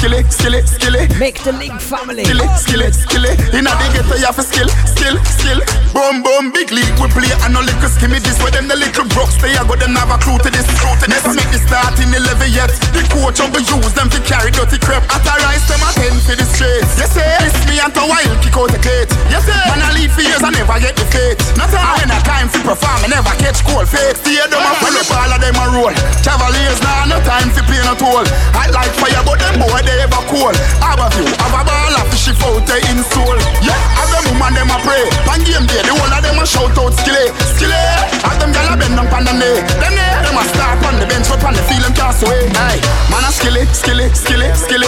[1.19, 2.25] make the link, family.
[2.25, 3.33] Skilly, skilly, skilly.
[3.53, 5.59] Inna the ghetto you have to skill, skill, skill.
[5.93, 8.41] Boom, boom, big league we play and no little skimmy this.
[8.41, 10.65] Where them the little brooks they a go them have a clue to this.
[11.05, 12.73] Never make the start in the level yet.
[12.91, 15.05] The coach on use them to carry dirty crap.
[15.13, 16.97] Authorize them a ten for the streets.
[16.97, 19.11] Yes sir, this me and to wild kick out the gate.
[19.29, 21.37] Yes sir, man I leave for years I never get the fate.
[21.75, 24.15] Not I when a time to perform I never catch cold fate.
[24.23, 25.95] See them a follow all of them a roll.
[26.23, 28.23] Cavaliers now no time to pay no toll.
[28.55, 30.55] I like fire but them boy they ever cool.
[30.79, 33.37] Have a few, have a ball of fish out they in soul.
[33.59, 35.03] Yeah, have them woman them a pray.
[35.27, 37.83] Pan game day, the whole of them a shout out skilly, skilly.
[38.23, 39.59] Have them gyal a bend down pan the knee.
[39.83, 42.43] Them knee, them a start on the bench but pan the feel them can't sway.
[42.59, 44.87] Aye, mm, mm, man a skilly, skilly, skilly, skilly.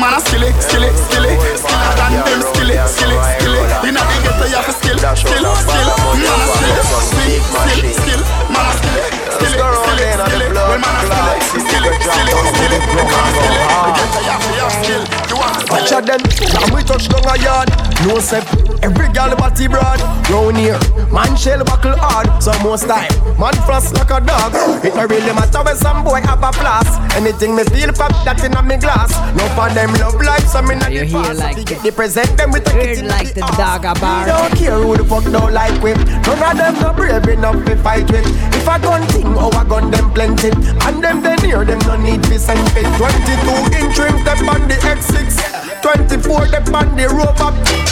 [0.00, 3.62] Man a skilly, skilly, skilly, skiller than them skilly, skilly, skilly.
[3.88, 5.88] Inna the ghetto you have to skill, skill, skill.
[6.20, 8.20] Man a skilly, skill, skill, skill.
[8.52, 12.78] Man a skilly, a skilly, skilly, skilly.
[12.94, 15.02] Because skilly, the ghetto you have to have skill.
[15.28, 16.20] You want to Watch out them,
[16.52, 17.68] now we touch down a yard.
[18.06, 18.44] No step,
[18.82, 20.00] every gal body broad.
[20.30, 20.78] Round here,
[21.12, 22.28] man shell buckle hard.
[22.42, 23.08] Some more style,
[23.38, 24.52] man frost like a dog.
[24.84, 26.92] It no really matter when some boy have a flask.
[27.16, 29.12] Anything me feel pop that in a me glass.
[29.36, 31.38] No for them love life, some in a You the hear past.
[31.38, 34.26] like They present them with a Heard kitty like the dog We bar.
[34.26, 35.98] don't care who the fuck don't like with.
[36.26, 38.26] None of them no brave enough to fight with.
[38.54, 40.50] If I gun thing, oh I gun them plenty.
[40.86, 42.88] And them they near them no need to send it.
[42.96, 45.38] 22 inch rim them on the X6.
[45.82, 47.06] 24 them on the.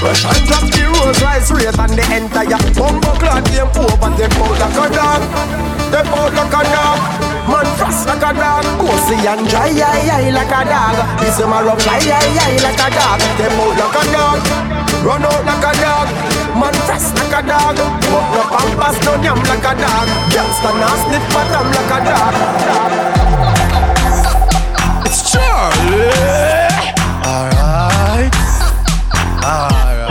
[0.00, 4.10] Rush and drop the Rolls Royce race and the entire bumbo clad game over.
[4.16, 5.22] Them out like a dog.
[5.92, 7.00] Them out like a dog.
[7.44, 8.64] Man frost like a dog.
[8.80, 10.96] Pussy and dry, eye, like a dog.
[11.20, 13.20] This rough, eye, eye, eye like a dog.
[13.36, 14.40] Them out like a dog.
[15.04, 16.29] Run out like a dog.
[16.58, 17.76] Man frost like a dog.
[17.76, 20.08] But no pampas, no yam like a dog.
[20.32, 22.34] Gangsta now sniff bottom like a dog.
[25.06, 26.10] It's Charlie.
[27.24, 28.34] Alright.
[29.44, 30.10] Alright.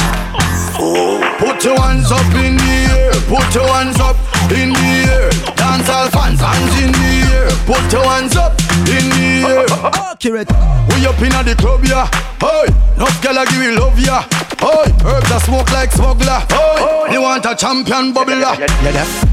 [1.39, 3.13] Put your hands up in the air.
[3.27, 4.17] Put your hands up
[4.51, 5.29] in the air.
[5.55, 7.49] Dance all fans, hands in the air.
[7.65, 8.53] Put your hands up
[8.87, 9.65] in the air.
[10.11, 10.51] Accurate.
[10.89, 12.07] We up in the club, yeah.
[12.39, 14.23] Hey, enough gyal give you love, yeah.
[14.59, 16.43] Hey, herbs a smoke like smuggler.
[16.49, 18.55] Hey, you want a champion bubbler?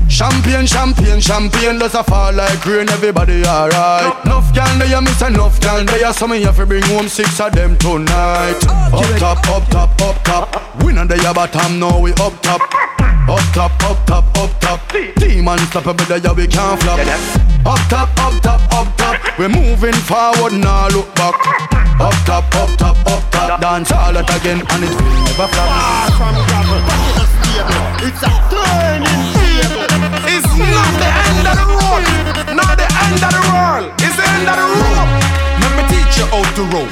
[0.08, 4.24] Champion, champion, champion does a fall like rain, everybody alright.
[4.24, 7.52] Enough can they miss enough can they some of you fi bring home six of
[7.52, 8.60] them tonight.
[8.92, 10.84] Up top, up top, up top.
[10.84, 12.95] We not the bottom, now we up top.
[13.36, 14.80] Up top, up top, up top.
[15.20, 16.98] Demon stop a brother, yeah, we can't flop.
[17.66, 19.38] Up top, up top, up top.
[19.38, 21.36] We're moving forward, now look back.
[22.00, 23.60] Up top, up top, up top.
[23.60, 26.16] Dance all out again, and it will never flop.
[26.16, 28.08] From gravel, back in stable.
[28.08, 29.84] It's a turning table.
[30.32, 33.92] It's not the end of the road, not the end of the world.
[34.00, 35.12] It's the end of the rope.
[35.60, 36.88] Let me teach you how to rope.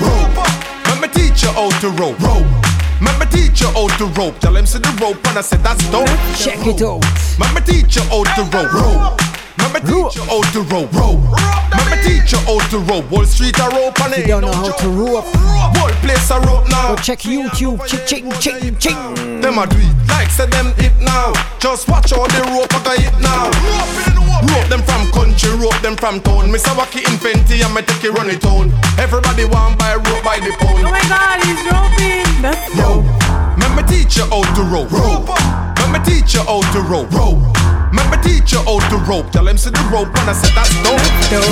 [0.93, 2.21] Let me teach you how to rope.
[2.21, 2.84] Rope.
[3.05, 6.07] Tell him see the rope, tell him to rope, and I said that's dope.
[6.37, 7.03] Check it out.
[7.39, 8.73] Mama teach you how to rope.
[8.73, 9.21] rope.
[9.59, 10.93] Mama teach you how to rope.
[10.93, 11.23] rope.
[11.75, 13.11] Mama teach you how to rope.
[13.11, 15.25] Wall Street a rope and You don't know how to rope.
[15.35, 16.95] Whole place a rope now.
[16.95, 17.85] Go check YouTube.
[17.87, 19.41] Ching, ching, ching, ching.
[19.41, 21.33] Them a do it like say them it now.
[21.59, 24.24] Just watch how the rope a go hit now.
[24.43, 26.51] Rope them from country, rope them from town.
[26.51, 26.75] Mr.
[26.75, 28.73] Wacky Infenti and me take it run it on.
[28.99, 30.85] Everybody want buy rope by the pound.
[30.85, 32.27] Oh my god, he's roping.
[32.43, 33.01] That's Yo,
[33.59, 34.91] let me teach you how to rope.
[34.91, 35.29] rope.
[35.79, 37.11] Let me teach you how to rope.
[37.13, 37.41] rope.
[37.95, 39.31] Let me teach you how to rope.
[39.31, 40.99] Tell him see the rope and I said that's dope.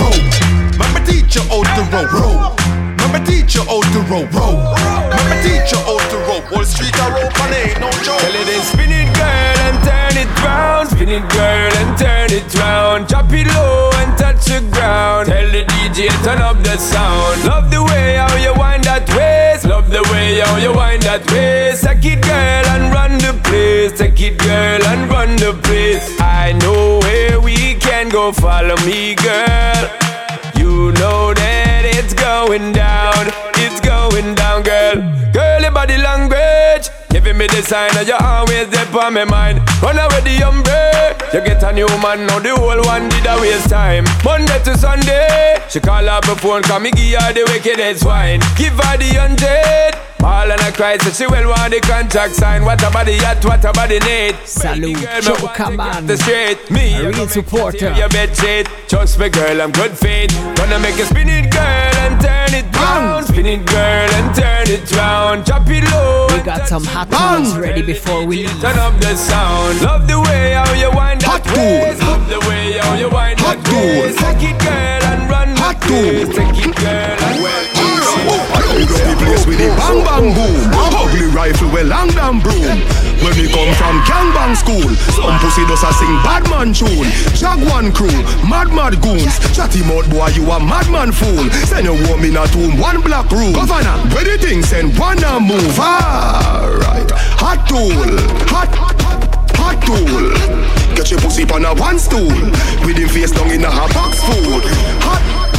[0.02, 0.78] Rope.
[0.78, 2.12] Let me teach you how to rope.
[2.12, 2.81] rope.
[3.12, 4.32] Let me teach you how to rope.
[4.32, 4.72] rope.
[5.12, 6.50] Let me teach you how to rope.
[6.50, 8.16] Wall Street a rope and ain't no joke.
[8.24, 10.88] Tell it then spin it girl and turn it round.
[10.88, 13.10] Spin it girl and turn it round.
[13.10, 15.28] Chop it low and touch the ground.
[15.28, 17.44] Tell the DJ turn up the sound.
[17.44, 19.66] Love the way how you wind that waist.
[19.66, 21.84] Love the way how you wind that waist.
[21.84, 23.92] Take it girl and run the place.
[23.92, 26.16] Take it girl and run the place.
[26.18, 28.32] I know where we can go.
[28.32, 29.84] Follow me girl.
[30.56, 31.61] You know that
[32.12, 34.96] it's going down It's going down girl
[35.32, 39.60] Girl your body language Giving me the sign that you're always there on my mind.
[39.82, 41.12] Run away the umbrella.
[41.32, 44.04] You get a new man, now the whole one did a waste time.
[44.24, 45.61] Monday to Sunday.
[45.72, 48.40] She call up her phone, come me give her the wickedest wine.
[48.58, 49.98] Give her the hundred.
[50.20, 52.62] Ball and I cry, so she will want the contract sign.
[52.62, 54.36] What about the yacht, what about the need?
[54.46, 56.06] Salute, Joker man.
[56.06, 57.90] The straight, me, A real supporter.
[57.94, 58.68] Your bed shit.
[58.86, 60.28] Trust me, girl, I'm good faith.
[60.60, 63.24] Gonna make you spin it, girl, and turn it round.
[63.28, 65.46] Spin it, girl, and turn it round.
[65.46, 66.26] Chop it low.
[66.36, 68.60] We got some hot ones ready before we leave.
[68.60, 69.80] Turn up the sound.
[69.80, 72.02] Love the way how you wind that waist.
[72.02, 74.18] Love the way how you wind that waist.
[74.20, 75.01] Take it, girl,
[75.80, 77.72] and well.
[78.72, 82.80] Big up the place with the bang bang boom Ugly rifle with long damn broom
[83.20, 87.08] When we come from gangbang school Some pussy does a sing bad man tune.
[87.36, 88.12] Jaguan crew,
[88.48, 89.38] mad mad goons.
[89.54, 91.44] Chatty mouth boy you a madman fool.
[91.68, 93.52] Send a woman in a tomb, one black room.
[93.52, 95.78] Governor, where the thing send one a move?
[95.78, 97.92] Alright, hot tool,
[98.48, 100.96] hot hot tool.
[100.96, 102.32] Get your pussy on a one stool.
[102.86, 104.64] With him face down in a hot box food.
[105.04, 105.51] Hot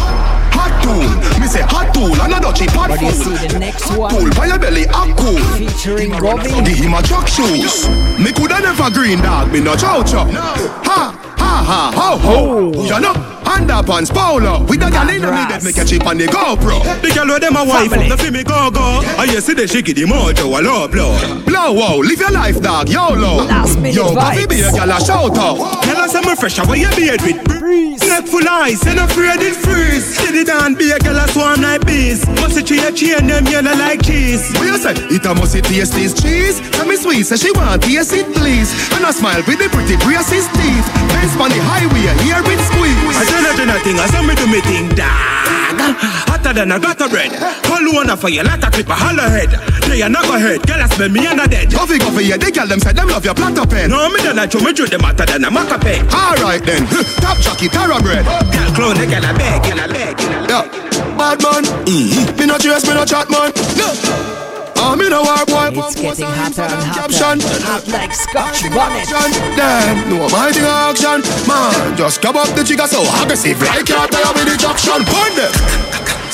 [0.64, 3.36] Hot tool, me say hot tool, another cheap hot But you fool.
[3.36, 5.36] see the next one Tool by your belly, hot cool.
[5.60, 6.56] featuring Gobi.
[6.64, 7.90] Give him a truck shoes.
[8.16, 10.24] Me coulda never green dog, me no chow chow.
[10.32, 10.56] Ha
[10.88, 11.33] ha
[11.64, 12.84] ha ho ho.
[12.84, 13.14] You know,
[13.44, 14.66] underpants polo.
[14.66, 16.84] With a gal in the middle, make a chip on the GoPro.
[17.02, 19.02] The girl with them a wife up the me go go.
[19.18, 21.16] I hear see the shaky the mojo a low blow.
[21.46, 23.46] Blow wow, live your life, dog, YOLO.
[23.46, 25.84] Last minute Yo, coffee be a gal a shout out.
[25.84, 28.02] Tell us I'm fresh away your beard with breeze.
[28.02, 30.06] Neck full ice and afraid it freeze.
[30.18, 32.28] See the down be a girl a swarm like bees.
[32.42, 34.52] Must it a chain them yellow like cheese.
[34.54, 34.94] What you say?
[35.14, 36.60] It a must it taste this cheese.
[36.72, 38.72] Tell me sweet, say she want taste it please.
[38.94, 41.03] And I smile with the pretty braces teeth.
[41.24, 43.16] Fence on the highway, here it squeeze.
[43.16, 45.80] I tell her nothing, I saw me do me thing, dog.
[46.28, 47.32] Hotter than a gutter bread.
[47.64, 49.56] Call one for your latter clip a hollow head.
[49.88, 51.72] They are not go head, girl I smell me under dead.
[51.72, 53.92] Coffee, coffee, yeah, they girl them say them love your platter pen.
[53.92, 56.04] No, me don't like to me do them hotter than a maca pen.
[56.12, 56.84] Alright then,
[57.24, 58.28] top jockey, Tara bread.
[58.52, 60.68] Girl clone, they girl a beg, girl a beg, girl a Yeah,
[61.16, 61.64] bad man.
[61.88, 62.36] Mm-hmm.
[62.36, 63.56] Me no chase, me no chat man.
[63.80, 64.53] No.
[64.84, 65.72] I'm in a war boy.
[65.80, 67.40] It's getting hotter and hotter.
[67.64, 69.08] Hot like Scotch bonnet.
[69.56, 71.24] Damn, no my action.
[71.48, 73.56] Man, just grab up the trigger so aggressive.
[73.64, 75.00] Like you're tired with the traction.
[75.08, 75.54] Burn them.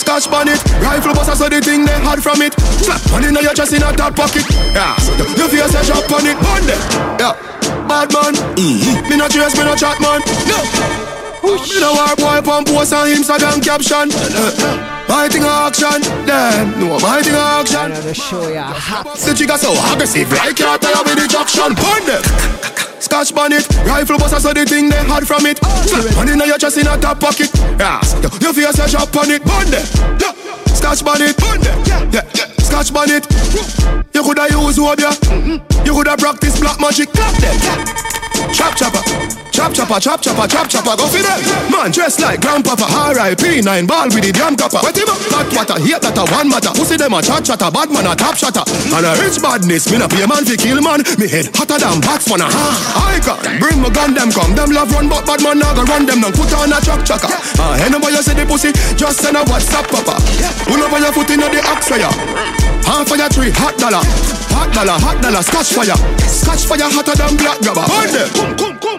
[0.02, 2.58] Scotch bonnet, rifle bust so the thing they hard from it.
[2.82, 4.50] Slap one in your chest in a top pocket.
[4.74, 6.38] Yeah, so the, the face a drop on it.
[6.42, 6.82] Burn them.
[7.22, 7.38] Yeah,
[7.86, 8.34] bad man.
[8.58, 9.10] Mm-hmm.
[9.10, 10.26] Me no chase, me no chat man.
[10.50, 11.19] No.
[11.44, 14.10] Me no war boy pump post on Instagram caption.
[15.07, 17.91] My thing action, damn, no my thing action.
[17.91, 19.18] Another show ya hot.
[19.18, 21.74] The trigger so aggressive, like you're tired with the traction.
[21.74, 22.24] Burn them.
[22.99, 25.61] Scotch bonnet, rifle bust so the thing they hard from it.
[26.16, 27.49] Money one in your chest in a top pocket.
[27.80, 29.44] Yeah, so your face a drop on it.
[29.44, 29.86] Burn them.
[30.20, 30.36] Yeah.
[30.76, 31.80] Scotch bonnet, burn them.
[32.11, 32.48] Yeah, yeah.
[32.60, 33.26] Scotch bonnet.
[34.14, 35.16] You coulda use wood, yeah.
[35.86, 37.10] You coulda practice black magic.
[37.10, 38.19] Clap them.
[38.53, 39.01] Chop chopper,
[39.51, 41.39] chop chopper, chop chopper, chop chopper, go for them.
[41.72, 43.61] Man dressed like grandpapa, R.I.P.
[43.61, 44.80] Nine ball with the damn copper.
[44.84, 46.73] Wet him up, hot water, hate that a one matter.
[46.76, 48.64] Pussy them a chat chatter, bad man a top shatter.
[48.91, 51.03] And a rich badness, me no pay man fi kill man.
[51.19, 52.68] Me head hotter than box for a ha.
[52.95, 55.84] I can bring my gun, them come, them love run, but bad man nah go
[55.88, 56.19] run them.
[56.19, 57.31] Now put on a truck chaka.
[57.60, 60.19] Ah, uh, anybody you see the pussy, just send a WhatsApp papa.
[60.68, 62.11] Pull over your foot in the ox fire.
[62.84, 64.03] Half of your tree, hot dollar.
[64.56, 65.95] Hot dollar, hot dollar, scotch fire.
[66.26, 67.60] Scotch fire hotter than black
[68.20, 68.30] them.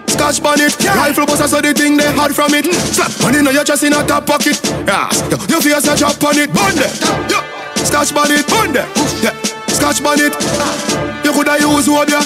[0.09, 2.65] Scotch bonnet, rifle bust so the thing they hard from it.
[2.65, 2.75] Mm.
[2.95, 4.61] Slap one in your chest in a top pocket.
[4.87, 5.09] Yeah,
[5.49, 6.53] your face a drop on it.
[6.53, 6.93] Burn them.
[7.29, 7.45] Yeah.
[7.85, 8.89] Scotch bonnet, them.
[9.23, 9.35] Yeah.
[9.69, 10.33] Scotch bonnet.
[11.25, 12.21] You coulda use ya.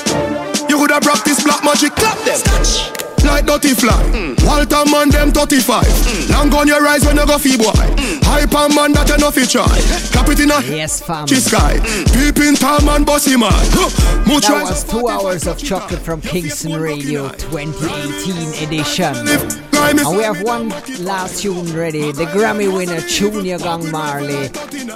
[0.68, 3.03] You coulda practice black magic, clap them.
[3.24, 4.02] Like dirty fly.
[4.12, 4.36] Mm.
[4.46, 5.84] Walter man them 35.
[5.84, 6.30] Mm.
[6.30, 7.72] Long on your eyes when you go fee boy.
[7.72, 8.22] Mm.
[8.22, 9.80] Hyper man that you know try.
[10.12, 11.26] Clap it in a yes, fam.
[11.26, 11.76] sky.
[11.78, 12.12] Mm.
[12.12, 13.52] Deep in time man bossy man.
[14.26, 19.14] Much that was two hours of chocolate from Kingston Radio 2018 edition.
[19.76, 20.68] And we have one
[21.00, 22.12] last tune ready.
[22.12, 24.50] The Grammy winner Junior Gong Marley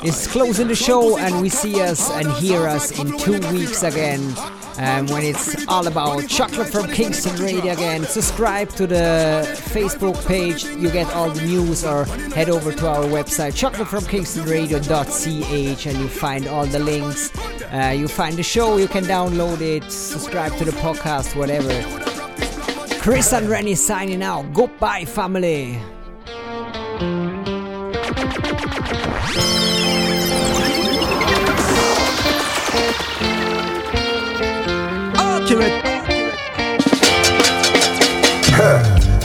[0.05, 4.35] is closing the show, and we see us and hear us in two weeks again.
[4.79, 8.05] Um, when it's all about chocolate from Kingston Radio again.
[8.05, 13.05] Subscribe to the Facebook page, you get all the news, or head over to our
[13.05, 17.33] website, chocolatefromkingstonradio.ch, and you find all the links.
[17.73, 21.83] Uh, you find the show, you can download it, subscribe to the podcast, whatever.
[23.01, 24.53] Chris and Rennie signing out.
[24.53, 25.81] Goodbye, family.
[35.51, 35.73] Accurate.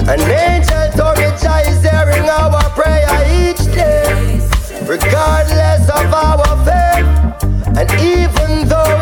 [0.08, 0.88] An angel
[1.20, 4.40] me Jah is hearing our prayer each day,
[4.86, 7.08] regardless of our faith.
[7.78, 8.93] And even though